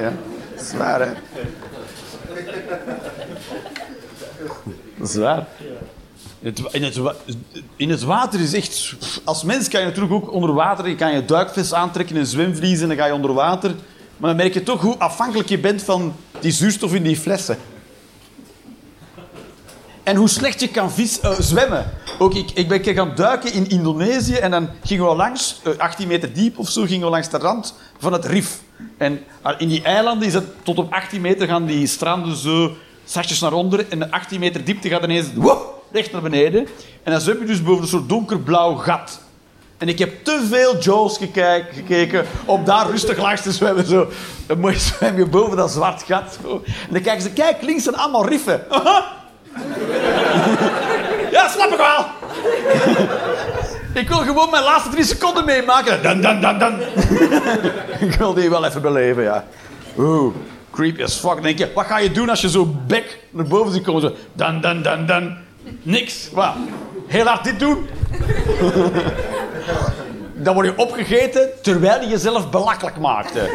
ja, 0.00 0.12
dat 0.54 0.64
is 0.64 0.72
waar, 0.72 1.00
hè? 1.00 1.12
Dat 4.96 5.08
is 5.08 5.14
waar. 5.16 5.46
In 7.76 7.90
het, 7.90 8.02
water 8.02 8.40
is 8.40 8.52
echt... 8.52 8.96
Als 9.24 9.42
mens 9.42 9.68
kan 9.68 9.80
je 9.80 9.86
natuurlijk 9.86 10.14
ook 10.14 10.32
onder 10.32 10.52
water... 10.52 10.88
Je 10.88 10.94
kan 10.94 11.14
je 11.14 11.24
duikvis 11.24 11.74
aantrekken 11.74 12.16
en 12.16 12.26
zwemvlies 12.26 12.80
en 12.80 12.88
dan 12.88 12.96
ga 12.96 13.06
je 13.06 13.14
onder 13.14 13.32
water. 13.32 13.74
Maar 14.16 14.28
dan 14.28 14.36
merk 14.36 14.54
je 14.54 14.62
toch 14.62 14.80
hoe 14.80 14.98
afhankelijk 14.98 15.48
je 15.48 15.58
bent 15.58 15.82
van 15.82 16.14
die 16.40 16.52
zuurstof 16.52 16.94
in 16.94 17.02
die 17.02 17.16
flessen. 17.16 17.58
En 20.02 20.16
hoe 20.16 20.28
slecht 20.28 20.60
je 20.60 20.68
kan 20.68 20.92
vis, 20.92 21.20
eh, 21.20 21.32
zwemmen. 21.38 21.90
Ook 22.18 22.34
ik, 22.34 22.50
ik 22.50 22.68
ben 22.68 22.80
keer 22.80 22.94
gaan 22.94 23.14
duiken 23.14 23.52
in 23.52 23.68
Indonesië 23.68 24.34
en 24.34 24.50
dan 24.50 24.68
gingen 24.82 25.08
we 25.08 25.14
langs, 25.14 25.60
eh, 25.64 25.72
18 25.76 26.08
meter 26.08 26.32
diep 26.32 26.58
of 26.58 26.68
zo, 26.68 26.84
gingen 26.84 27.04
we 27.04 27.10
langs 27.10 27.30
de 27.30 27.38
rand 27.38 27.74
van 27.98 28.12
het 28.12 28.24
rif. 28.24 28.60
En 28.98 29.20
ah, 29.42 29.60
in 29.60 29.68
die 29.68 29.82
eilanden 29.82 30.28
is 30.28 30.34
het 30.34 30.44
tot 30.62 30.78
op 30.78 30.92
18 30.92 31.20
meter 31.20 31.46
gaan 31.46 31.66
die 31.66 31.86
stranden 31.86 32.36
zo 32.36 32.72
zachtjes 33.04 33.40
naar 33.40 33.52
onder 33.52 33.88
en 33.88 33.98
de 33.98 34.10
18 34.10 34.40
meter 34.40 34.64
diepte 34.64 34.88
gaat 34.88 35.02
ineens 35.02 35.26
recht 35.94 36.12
naar 36.12 36.22
beneden. 36.22 36.66
En 37.02 37.12
dan 37.12 37.20
zwem 37.20 37.38
je 37.38 37.44
dus 37.44 37.62
boven 37.62 37.82
een 37.82 37.88
soort 37.88 38.08
donkerblauw 38.08 38.74
gat. 38.74 39.20
En 39.78 39.88
ik 39.88 39.98
heb 39.98 40.24
te 40.24 40.46
veel 40.50 40.78
Jaws 40.78 41.18
gekijk- 41.18 41.70
gekeken 41.74 42.26
om 42.44 42.64
daar 42.64 42.90
rustig 42.90 43.18
langs 43.18 43.42
te 43.42 43.52
zwemmen. 43.52 43.86
Zo. 43.86 44.08
Een 44.46 44.58
mooi 44.60 44.74
zwem 44.78 45.16
je 45.16 45.26
boven 45.26 45.56
dat 45.56 45.70
zwart 45.70 46.02
gat. 46.02 46.38
Zo. 46.42 46.62
En 46.66 46.92
dan 46.92 47.02
kijken 47.02 47.22
ze, 47.22 47.30
kijk, 47.30 47.62
links 47.62 47.82
zijn 47.82 47.96
allemaal 47.96 48.28
riffen. 48.28 48.62
Ja, 51.30 51.48
snap 51.48 51.70
ik 51.70 51.76
wel. 51.76 52.04
ik 54.02 54.08
wil 54.08 54.18
gewoon 54.18 54.50
mijn 54.50 54.64
laatste 54.64 54.90
drie 54.90 55.04
seconden 55.04 55.44
meemaken. 55.44 56.02
Dan, 56.02 56.20
dan, 56.20 56.40
dan, 56.40 56.58
dan. 56.58 56.80
ik 58.08 58.14
wil 58.18 58.34
die 58.34 58.50
wel 58.50 58.64
even 58.64 58.82
beleven, 58.82 59.22
ja. 59.22 59.44
Oeh, 59.98 60.34
creepy 60.70 61.02
as 61.02 61.14
fuck. 61.18 61.32
Dan 61.34 61.42
denk 61.42 61.58
je, 61.58 61.70
wat 61.74 61.86
ga 61.86 61.98
je 61.98 62.10
doen 62.10 62.28
als 62.28 62.40
je 62.40 62.50
zo 62.50 62.74
bek 62.86 63.18
naar 63.30 63.46
boven 63.46 63.72
ziet 63.72 63.82
komen? 63.82 64.02
Zo, 64.02 64.14
dan, 64.32 64.60
dan, 64.60 64.82
dan, 64.82 65.06
dan. 65.06 65.36
Niks. 65.82 66.28
Wat? 66.32 66.54
Heel 67.06 67.26
hard 67.26 67.44
dit 67.44 67.58
doen? 67.58 67.86
dan 70.34 70.54
word 70.54 70.66
je 70.66 70.76
opgegeten 70.76 71.48
terwijl 71.62 72.00
je 72.00 72.06
jezelf 72.08 72.50
belachelijk 72.50 72.98
maakte. 72.98 73.50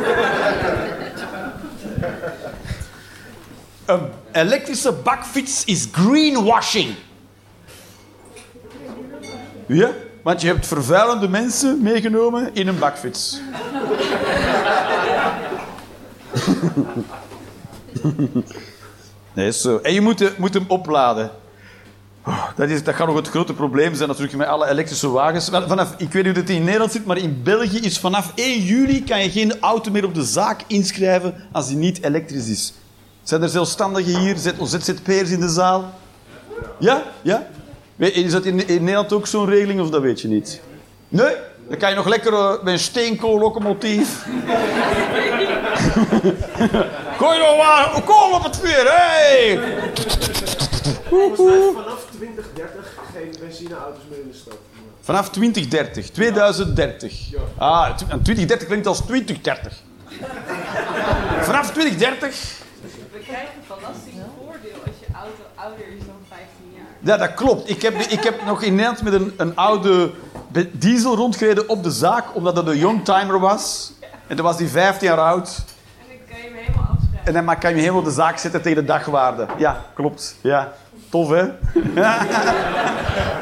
Een 3.85 3.99
elektrische 4.31 4.91
bakfiets 4.91 5.65
is 5.65 5.87
greenwashing. 5.91 6.95
Ja, 9.65 9.89
want 10.23 10.41
je 10.41 10.47
hebt 10.47 10.67
vervuilende 10.67 11.27
mensen 11.27 11.81
meegenomen 11.81 12.49
in 12.53 12.67
een 12.67 12.79
bakfiets. 12.79 13.39
Nee, 19.33 19.51
zo. 19.51 19.77
En 19.77 19.93
je 19.93 20.01
moet, 20.01 20.17
de- 20.17 20.33
moet 20.37 20.53
hem 20.53 20.65
opladen. 20.67 21.31
Oh, 22.29 22.47
dat, 22.55 22.69
is, 22.69 22.83
dat 22.83 22.95
gaat 22.95 23.07
nog 23.07 23.15
het 23.15 23.29
grote 23.29 23.53
probleem 23.53 23.95
zijn 23.95 24.07
natuurlijk 24.07 24.37
met 24.37 24.47
alle 24.47 24.69
elektrische 24.69 25.09
wagens. 25.09 25.49
Vanaf, 25.49 25.93
ik 25.97 26.11
weet 26.11 26.23
niet 26.23 26.33
hoe 26.33 26.41
het 26.41 26.49
in 26.49 26.63
Nederland 26.63 26.91
zit, 26.91 27.05
maar 27.05 27.17
in 27.17 27.41
België 27.43 27.79
is 27.79 27.99
vanaf 27.99 28.31
1 28.35 28.61
juli 28.61 29.03
kan 29.03 29.23
je 29.23 29.29
geen 29.29 29.59
auto 29.59 29.91
meer 29.91 30.05
op 30.05 30.13
de 30.13 30.23
zaak 30.23 30.61
inschrijven 30.67 31.35
als 31.51 31.67
die 31.67 31.77
niet 31.77 32.03
elektrisch 32.03 32.47
is. 32.47 32.73
Zijn 33.23 33.41
er 33.41 33.49
zelfstandigen 33.49 34.19
hier, 34.19 34.37
ZZP'ers 34.37 35.29
in 35.29 35.39
de 35.39 35.49
zaal? 35.49 35.93
Ja? 36.79 37.03
Ja? 37.21 37.47
Is 37.97 38.31
dat 38.31 38.45
in, 38.45 38.67
in 38.67 38.79
Nederland 38.79 39.13
ook 39.13 39.27
zo'n 39.27 39.49
regeling 39.49 39.81
of 39.81 39.89
dat 39.89 40.01
weet 40.01 40.21
je 40.21 40.27
niet? 40.27 40.61
Nee? 41.07 41.35
Dan 41.69 41.77
kan 41.77 41.89
je 41.89 41.95
nog 41.95 42.07
lekker 42.07 42.33
eh, 42.33 42.63
met 42.63 42.73
een 42.73 42.79
steenkoollocomotief. 42.79 44.25
Gooi 47.19 47.39
nog 47.39 47.57
maar 47.57 48.01
kool 48.05 48.31
op 48.33 48.43
het 48.43 48.57
vuur, 48.57 48.85
hey! 48.85 49.59
Volgens 52.19 52.45
mij 52.55 52.65
vanaf 52.65 52.89
2030 52.93 52.97
geen 53.13 53.35
benzineauto's 53.39 54.03
meer 54.09 54.19
in 54.19 54.27
de 54.31 54.37
stad. 54.37 54.57
Vanaf 55.01 55.29
2030, 55.29 56.09
2030. 56.09 57.27
Ah, 57.57 57.95
tw- 57.97 58.01
en 58.11 58.21
2030 58.21 58.67
klinkt 58.67 58.87
als 58.87 59.01
2030. 59.01 59.73
Vanaf 61.41 61.71
2030, 61.71 62.57
We 63.11 63.19
krijgen 63.19 63.47
een 63.55 63.75
belastingvoordeel 63.75 64.71
als 64.85 64.95
je 64.99 65.05
auto 65.13 65.43
ouder 65.55 65.85
is 65.97 66.05
dan 66.05 66.15
15 66.29 66.47
jaar. 66.75 66.85
ja 66.99 67.17
dat 67.17 67.33
klopt. 67.33 67.69
Ik 67.69 67.81
heb, 67.81 67.93
ik 67.95 68.23
heb 68.23 68.45
nog 68.45 68.61
in 68.61 68.75
Nederland 68.75 69.01
met 69.01 69.13
een, 69.13 69.33
een 69.37 69.55
oude 69.55 70.11
diesel 70.71 71.15
rondgereden 71.15 71.69
op 71.69 71.83
de 71.83 71.91
zaak, 71.91 72.35
omdat 72.35 72.55
dat 72.55 72.67
een 72.67 72.77
youngtimer 72.77 73.39
was. 73.39 73.91
En 74.27 74.35
toen 74.35 74.45
was 74.45 74.57
hij 74.59 74.67
15 74.67 75.07
jaar 75.07 75.17
oud. 75.19 75.47
En 76.07 76.13
ik 76.13 76.19
kan 76.29 76.37
je 76.43 76.49
me 76.51 76.57
helemaal 76.57 76.87
afschrijven. 76.91 77.25
En 77.27 77.33
dan 77.33 77.43
maar 77.43 77.57
kan 77.59 77.69
je 77.75 77.79
helemaal 77.79 77.99
op 77.99 78.05
de 78.05 78.11
zaak 78.11 78.37
zetten 78.37 78.61
tegen 78.61 78.77
de 78.85 78.87
dagwaarde. 78.87 79.45
Ja, 79.57 79.85
klopt. 79.93 80.35
Ja, 80.41 80.73
tof 81.09 81.29
hè? 81.29 81.43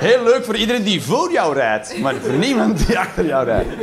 Heel 0.07 0.23
leuk 0.23 0.45
voor 0.45 0.55
iedereen 0.55 0.83
die 0.83 1.01
voor 1.01 1.31
jou 1.31 1.53
rijdt, 1.53 1.99
maar 1.99 2.15
voor 2.15 2.33
niemand 2.33 2.87
die 2.87 2.99
achter 2.99 3.25
jou 3.25 3.45
rijdt. 3.45 3.69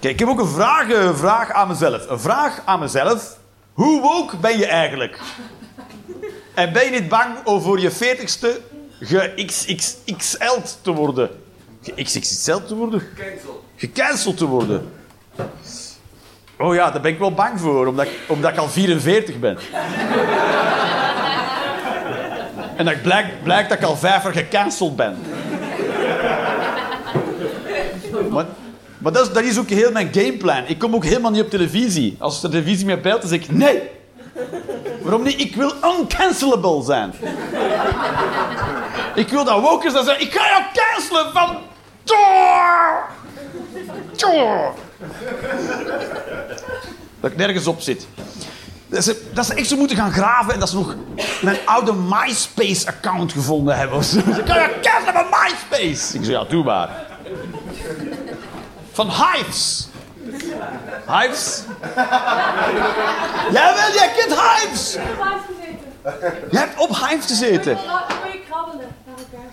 Kijk, 0.00 0.12
ik 0.12 0.18
heb 0.18 0.28
ook 0.28 0.40
een 0.40 0.46
vraag, 0.46 0.90
een 0.90 1.16
vraag 1.16 1.50
aan 1.50 1.68
mezelf. 1.68 2.08
Een 2.08 2.20
vraag 2.20 2.62
aan 2.64 2.80
mezelf. 2.80 3.36
Hoe 3.72 4.00
woke 4.00 4.36
ben 4.36 4.58
je 4.58 4.66
eigenlijk? 4.66 5.20
En 6.54 6.72
ben 6.72 6.84
je 6.84 6.90
niet 6.90 7.08
bang 7.08 7.36
om 7.44 7.60
voor 7.60 7.80
je 7.80 7.90
40ste 7.90 8.48
ge-XXXL 9.00 10.60
te 10.82 10.92
worden? 10.92 11.30
Ge-XXXL 11.82 12.58
te 12.66 12.74
worden? 12.74 13.08
Cancel. 13.16 13.64
Gecanceld 13.76 14.36
te 14.36 14.46
worden. 14.46 14.92
Oh 16.58 16.74
ja, 16.74 16.90
daar 16.90 17.00
ben 17.00 17.12
ik 17.12 17.18
wel 17.18 17.32
bang 17.32 17.60
voor, 17.60 17.86
omdat 17.86 18.06
ik, 18.06 18.12
omdat 18.26 18.52
ik 18.52 18.58
al 18.58 18.68
44 18.68 19.38
ben. 19.38 19.58
en 22.76 22.84
dat 22.84 23.02
blijkt, 23.02 23.42
blijkt 23.42 23.68
dat 23.68 23.78
ik 23.78 23.84
al 23.84 23.96
vijf 23.96 24.22
jaar 24.22 24.32
gecanceld 24.32 24.96
ben. 24.96 25.16
maar 28.30 28.46
maar 29.04 29.12
dat, 29.12 29.36
is, 29.36 29.42
is 29.42 29.58
ook 29.58 29.68
heel 29.68 29.92
mijn 29.92 30.08
gameplan. 30.12 30.64
Ik 30.66 30.78
kom 30.78 30.94
ook 30.94 31.04
helemaal 31.04 31.30
niet 31.30 31.42
op 31.42 31.50
televisie. 31.50 32.16
Als 32.18 32.40
de 32.40 32.48
televisie 32.48 32.86
mij 32.86 33.00
belt, 33.00 33.20
dan 33.20 33.30
zeg 33.30 33.40
ik 33.40 33.50
nee. 33.50 33.82
Waarom 35.02 35.22
niet? 35.22 35.40
Ik 35.40 35.56
wil 35.56 35.72
uncancelable 35.98 36.82
zijn. 36.82 37.12
ik 39.14 39.28
wil 39.28 39.44
dat 39.44 39.60
wokers 39.60 39.92
dan 39.92 40.04
zeggen, 40.04 40.24
ik 40.24 40.32
ga 40.32 40.46
jou 40.48 40.62
cancelen 40.72 41.32
van... 41.32 41.56
Door! 42.04 43.08
Door! 44.16 44.74
Dat 47.24 47.32
ik 47.32 47.38
nergens 47.38 47.66
op 47.66 47.80
zit. 47.80 48.06
Dat 48.86 49.04
ze, 49.04 49.30
dat 49.32 49.46
ze 49.46 49.54
echt 49.54 49.68
zo 49.68 49.76
moeten 49.76 49.96
gaan 49.96 50.12
graven 50.12 50.52
en 50.52 50.60
dat 50.60 50.68
ze 50.68 50.76
nog 50.76 50.94
mijn 51.42 51.58
oude 51.64 51.92
MySpace-account 51.92 53.32
gevonden 53.32 53.76
hebben. 53.76 54.04
Ze 54.04 54.22
kan 54.22 54.58
je 54.58 54.78
cancelen 54.82 55.14
van 55.14 55.26
MySpace. 55.30 56.18
Ik 56.18 56.24
zeg, 56.24 56.26
ja, 56.26 56.44
doe 56.44 56.64
maar. 56.64 57.06
Van 58.92 59.10
Hives. 59.10 59.88
Hives? 61.06 61.62
Jawel, 63.52 63.92
jij 63.94 64.12
kent 64.16 64.40
Hives. 64.40 64.94
Ik 64.94 65.00
heb 65.02 65.16
thuis 65.18 65.42
gezeten. 65.46 66.48
Je 66.50 66.58
hebt 66.58 66.78
op 66.78 66.88
Hives 66.88 67.26
gezeten. 67.26 67.74
Dan 67.74 68.00
kon 68.22 68.32
je 68.32 68.40
krabbelen 68.48 68.86
naar 69.06 69.16
elkaar. 69.18 69.50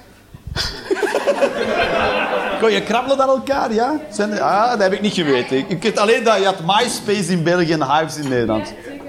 Kon 2.60 2.72
je 2.72 2.84
krabbelen 2.84 3.18
naar 3.18 3.28
elkaar, 3.28 3.74
ja? 3.74 4.00
Zijn 4.12 4.32
er- 4.32 4.42
ah, 4.42 4.70
dat 4.70 4.80
heb 4.80 4.94
ik 4.94 5.02
niet 5.02 5.14
geweten. 5.14 5.58
Ik, 5.70 5.84
weet 5.84 5.98
alleen 6.00 6.24
dat 6.24 6.38
je 6.38 6.46
had 6.46 6.60
MySpace 6.66 7.32
in 7.32 7.44
België 7.44 7.72
en 7.72 7.92
Hives 7.92 8.18
in 8.18 8.30
Nederland. 8.30 8.68
Ja, 8.68 8.74
zeker. 8.86 9.06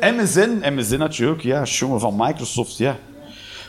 En 0.00 0.18
MSN. 0.22 0.60
MSN, 0.62 0.74
MSN 0.74 1.00
had 1.00 1.16
je 1.16 1.26
ook, 1.28 1.40
ja. 1.40 1.62
Jongen, 1.62 2.00
van 2.00 2.14
Microsoft, 2.16 2.76
ja. 2.76 2.96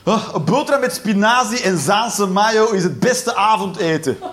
Oh, 0.04 0.28
een 0.34 0.44
boterham 0.44 0.82
met 0.82 0.94
spinazie 0.94 1.62
en 1.62 1.78
Zaanse 1.78 2.26
mayo 2.26 2.70
is 2.72 2.84
het 2.84 3.00
beste 3.00 3.36
avondeten. 3.36 4.18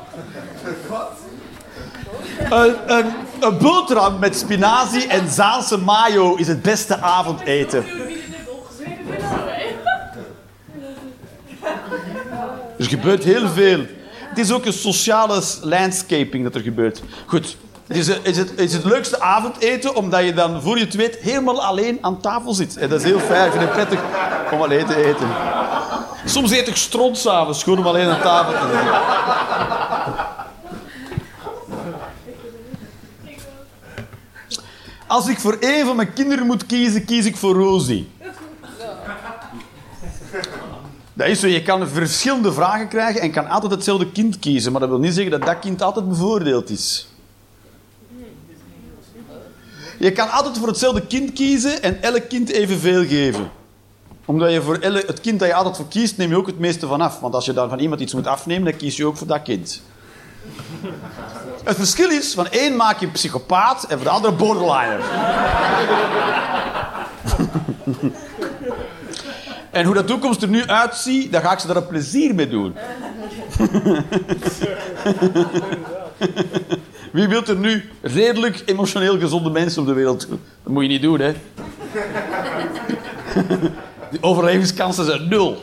Een, 2.51 2.75
een, 2.87 3.07
een 3.41 3.59
boterham 3.59 4.19
met 4.19 4.37
spinazie 4.39 5.07
en 5.07 5.31
Zaanse 5.31 5.79
mayo 5.79 6.35
is 6.35 6.49
het 6.49 6.63
beste 6.63 7.01
avondeten. 7.01 7.85
Er 12.79 12.85
gebeurt 12.85 13.25
heel 13.25 13.49
veel. 13.49 13.79
Het 14.19 14.39
is 14.39 14.53
ook 14.53 14.65
een 14.65 14.73
sociale 14.73 15.43
landscaping 15.63 16.45
dat 16.45 16.55
er 16.55 16.61
gebeurt. 16.61 17.03
Goed. 17.27 17.57
Het 17.87 17.97
is, 17.97 18.09
is 18.23 18.37
het 18.37 18.53
is 18.57 18.73
het 18.73 18.85
leukste 18.85 19.21
avondeten, 19.21 19.95
omdat 19.95 20.25
je 20.25 20.33
dan, 20.33 20.63
voor 20.63 20.79
je 20.79 20.85
het 20.85 20.95
weet, 20.95 21.17
helemaal 21.17 21.63
alleen 21.63 21.99
aan 22.01 22.21
tafel 22.21 22.55
zit. 22.55 22.77
En 22.77 22.89
dat 22.89 22.99
is 22.99 23.05
heel 23.05 23.19
fijn. 23.19 23.47
Ik 23.47 23.53
vind 23.53 23.63
het 23.65 23.73
prettig 23.73 24.01
om 24.53 24.63
alleen 24.63 24.87
te 24.87 25.05
eten. 25.05 25.29
Soms 26.25 26.51
eet 26.51 26.69
ik 26.69 26.77
stront 26.77 27.19
s'avonds, 27.19 27.63
gewoon 27.63 27.79
om 27.79 27.87
alleen 27.87 28.09
aan 28.09 28.21
tafel 28.21 28.53
te 28.53 28.73
zitten. 28.73 29.01
Als 35.07 35.29
ik 35.29 35.39
voor 35.39 35.57
één 35.61 35.87
van 35.87 35.97
mijn 35.97 36.13
kinderen 36.13 36.47
moet 36.47 36.67
kiezen, 36.67 37.05
kies 37.05 37.25
ik 37.25 37.37
voor 37.37 37.55
Rosie. 37.55 38.11
Dat 41.17 41.27
is 41.27 41.41
zo, 41.41 41.47
je 41.47 41.63
kan 41.63 41.89
verschillende 41.89 42.53
vragen 42.53 42.89
krijgen 42.89 43.21
en 43.21 43.31
kan 43.31 43.47
altijd 43.49 43.73
hetzelfde 43.73 44.11
kind 44.13 44.39
kiezen. 44.39 44.73
Maar 44.73 44.81
dat 44.81 44.91
wil 44.91 44.99
niet 44.99 45.15
zeggen 45.15 45.31
dat 45.33 45.43
dat 45.43 45.59
kind 45.59 45.83
altijd 45.83 46.09
bevoordeeld 46.09 46.71
is. 46.71 47.09
Je 49.99 50.13
kan 50.13 50.31
altijd 50.31 50.59
voor 50.59 50.67
hetzelfde 50.69 51.07
kind 51.07 51.33
kiezen 51.33 51.83
en 51.83 52.03
elk 52.03 52.29
kind 52.29 52.51
evenveel 52.51 53.05
geven. 53.07 53.51
Omdat 54.25 54.53
je 54.53 54.63
voor 54.63 54.77
elle- 54.81 55.03
het 55.07 55.21
kind 55.21 55.39
dat 55.39 55.49
je 55.49 55.55
altijd 55.55 55.77
voor 55.77 55.89
kiest, 55.89 56.17
neem 56.17 56.31
je 56.31 56.37
ook 56.37 56.47
het 56.47 56.59
meeste 56.59 56.87
van 56.87 57.01
af. 57.01 57.21
Want 57.21 57.35
als 57.35 57.45
je 57.45 57.53
dan 57.53 57.69
van 57.69 57.79
iemand 57.79 58.01
iets 58.01 58.15
moet 58.15 58.27
afnemen, 58.27 58.65
dan 58.71 58.77
kies 58.79 58.97
je 58.97 59.07
ook 59.07 59.17
voor 59.17 59.27
dat 59.27 59.43
kind. 59.43 59.83
Het 61.65 61.77
verschil 61.77 62.11
is, 62.11 62.35
van 62.35 62.49
één 62.49 62.77
maak 62.77 63.01
je 63.01 63.07
psychopaat 63.09 63.85
en 63.85 63.97
voor 63.97 64.05
de 64.07 64.11
andere 64.13 64.35
borderliner. 64.35 65.01
En 69.75 69.85
hoe 69.85 69.95
dat 69.95 70.07
toekomst 70.07 70.43
er 70.43 70.49
nu 70.49 70.67
uitziet, 70.67 71.33
dan 71.33 71.41
ga 71.41 71.53
ik 71.53 71.59
ze 71.59 71.67
daar 71.67 71.77
een 71.77 71.87
plezier 71.87 72.35
mee 72.35 72.49
doen. 72.49 72.75
Wie 77.13 77.29
wil 77.29 77.45
er 77.47 77.57
nu 77.57 77.91
redelijk 78.01 78.63
emotioneel 78.67 79.19
gezonde 79.19 79.51
mensen 79.51 79.81
op 79.81 79.89
de 79.89 79.93
wereld? 79.93 80.29
Dat 80.29 80.39
moet 80.73 80.83
je 80.83 80.89
niet 80.89 81.03
doen, 81.03 81.21
hè? 81.21 81.33
Die 84.11 84.23
overlevingskansen 84.23 85.05
zijn 85.05 85.29
nul. 85.29 85.63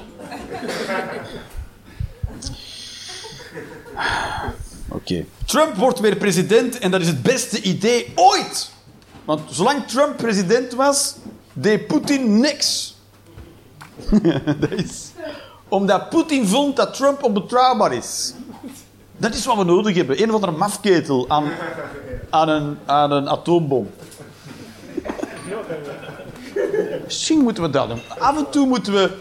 Oké. 4.87 5.25
Trump 5.45 5.75
wordt 5.75 5.99
weer 5.99 6.15
president 6.15 6.79
en 6.79 6.91
dat 6.91 7.01
is 7.01 7.07
het 7.07 7.21
beste 7.21 7.61
idee 7.61 8.11
ooit. 8.15 8.71
Want 9.25 9.41
zolang 9.49 9.87
Trump 9.87 10.17
president 10.17 10.73
was, 10.73 11.15
deed 11.53 11.87
Poetin 11.87 12.39
niks. 12.39 12.95
is 14.77 15.11
omdat 15.71 16.09
Poetin 16.09 16.47
vond 16.47 16.75
dat 16.75 16.93
Trump 16.93 17.23
onbetrouwbaar 17.23 17.93
is. 17.93 18.33
Dat 19.17 19.33
is 19.33 19.45
wat 19.45 19.57
we 19.57 19.63
nodig 19.63 19.95
hebben. 19.95 20.21
Een 20.21 20.29
of 20.29 20.35
andere 20.35 20.51
mafketel 20.51 21.25
aan, 21.27 21.51
aan, 22.29 22.49
een, 22.49 22.77
aan 22.85 23.11
een 23.11 23.29
atoombom. 23.29 23.89
Misschien 27.03 27.39
moeten 27.39 27.63
we 27.63 27.69
dat 27.69 27.87
doen. 27.89 28.01
Af 28.19 28.37
en 28.37 28.49
toe 28.49 28.67
moeten 28.67 28.93
we 28.93 29.11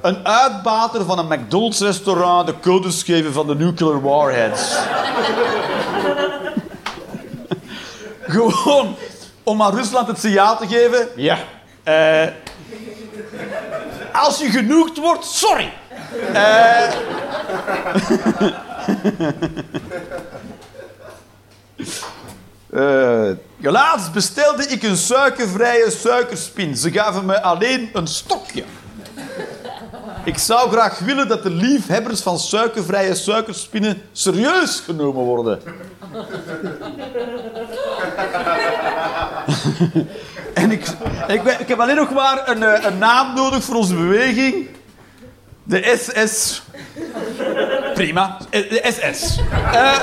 een 0.00 0.26
uitbater 0.26 1.04
van 1.04 1.18
een 1.18 1.40
McDonald's-restaurant 1.40 2.46
de 2.46 2.54
codes 2.60 3.02
geven 3.02 3.32
van 3.32 3.46
de 3.46 3.54
nuclear 3.54 4.02
warheads. 4.02 4.74
Gewoon 8.22 8.94
om 9.42 9.62
aan 9.62 9.74
Rusland 9.74 10.06
het 10.06 10.18
signaal 10.18 10.56
te 10.58 10.66
geven. 10.66 11.08
Ja. 11.16 11.38
eh, 11.82 12.26
als 14.20 14.38
je 14.38 14.50
genoegd 14.50 14.98
wordt, 14.98 15.24
sorry. 15.24 15.72
Eh. 16.32 16.92
Eh, 22.70 23.30
laatst 23.58 24.12
bestelde 24.12 24.66
ik 24.66 24.82
een 24.82 24.96
suikervrije 24.96 25.90
suikerspin. 25.90 26.76
Ze 26.76 26.90
gaven 26.90 27.26
me 27.26 27.42
alleen 27.42 27.90
een 27.92 28.06
stokje. 28.06 28.64
Ik 30.24 30.38
zou 30.38 30.70
graag 30.70 30.98
willen 30.98 31.28
dat 31.28 31.42
de 31.42 31.50
liefhebbers 31.50 32.20
van 32.20 32.38
suikervrije 32.38 33.14
suikerspinnen 33.14 34.02
serieus 34.12 34.80
genomen 34.80 35.24
worden. 35.24 35.60
en 40.54 40.70
ik, 40.70 40.86
ik, 41.58 41.68
heb 41.68 41.80
alleen 41.80 41.96
nog 41.96 42.10
maar 42.10 42.48
een, 42.48 42.62
eh, 42.62 42.84
een 42.84 42.98
naam 42.98 43.34
nodig 43.34 43.64
voor 43.64 43.74
onze 43.74 43.94
beweging. 43.94 44.68
De 45.62 45.98
SS. 45.98 46.62
Prima. 47.94 48.36
Eh, 48.50 48.70
De 48.70 48.92
SS. 48.92 49.38
Eh. 49.72 49.98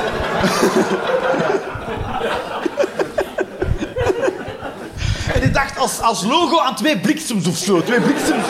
en 5.35 5.43
ik 5.43 5.53
dacht 5.53 5.77
als, 5.77 6.01
als 6.01 6.23
logo 6.23 6.59
aan 6.59 6.75
twee 6.75 6.99
bliksems 6.99 7.47
of 7.47 7.57
zo. 7.57 7.81
Twee 7.81 8.01
bliksems. 8.01 8.45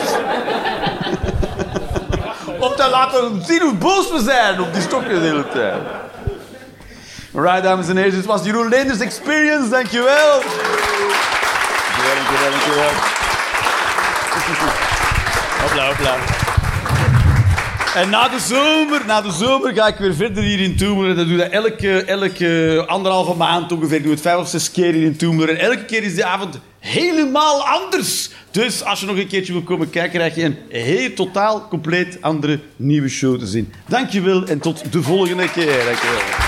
Om 2.58 2.74
te 2.76 2.88
laten 2.90 3.44
zien 3.46 3.60
hoe 3.60 3.74
boos 3.74 4.10
we 4.10 4.22
zijn 4.22 4.60
op 4.60 4.72
die 4.72 4.82
stokjes 4.82 5.18
de 5.18 5.26
hele 5.26 5.48
tijd. 5.48 5.74
Alright, 7.34 7.62
dames 7.62 7.88
en 7.88 7.96
heren, 7.96 8.12
dit 8.12 8.24
was 8.24 8.44
Jeroen 8.44 8.68
Leenders 8.68 9.00
Experience. 9.00 9.68
Dankjewel. 9.68 10.42
Dankjewel, 12.14 12.50
dankjewel, 12.50 12.90
dankjewel. 14.32 14.72
Hopla. 15.88 16.16
En 17.94 18.10
na 18.10 18.28
de 18.28 18.38
zomer, 18.38 19.06
na 19.06 19.20
de 19.20 19.32
zomer 19.32 19.74
ga 19.74 19.86
ik 19.86 19.96
weer 19.96 20.14
verder 20.14 20.42
hier 20.42 20.60
in 20.60 20.76
Toemler. 20.76 21.16
Dat 21.16 21.28
doe 21.28 21.44
ik 21.44 21.52
elke, 21.52 22.04
elke 22.04 22.84
anderhalve 22.86 23.34
maand 23.34 23.72
ongeveer. 23.72 23.96
Ik 23.96 24.02
doe 24.02 24.12
het 24.12 24.20
vijf 24.20 24.36
of 24.36 24.48
zes 24.48 24.70
keer 24.70 24.92
hier 24.92 25.02
in 25.02 25.16
Toemler. 25.16 25.48
En 25.48 25.58
elke 25.58 25.84
keer 25.84 26.02
is 26.02 26.14
de 26.14 26.24
avond 26.24 26.58
helemaal 26.78 27.66
anders. 27.66 28.30
Dus 28.50 28.84
als 28.84 29.00
je 29.00 29.06
nog 29.06 29.16
een 29.16 29.28
keertje 29.28 29.52
wil 29.52 29.62
komen 29.62 29.90
kijken, 29.90 30.12
krijg 30.12 30.34
je 30.34 30.44
een 30.44 30.58
heel 30.68 31.12
totaal, 31.14 31.68
compleet 31.68 32.18
andere 32.20 32.60
nieuwe 32.76 33.08
show 33.08 33.38
te 33.38 33.46
zien. 33.46 33.72
Dankjewel 33.86 34.46
en 34.46 34.58
tot 34.58 34.92
de 34.92 35.02
volgende 35.02 35.50
keer. 35.50 35.84
Dankjewel. 35.84 36.47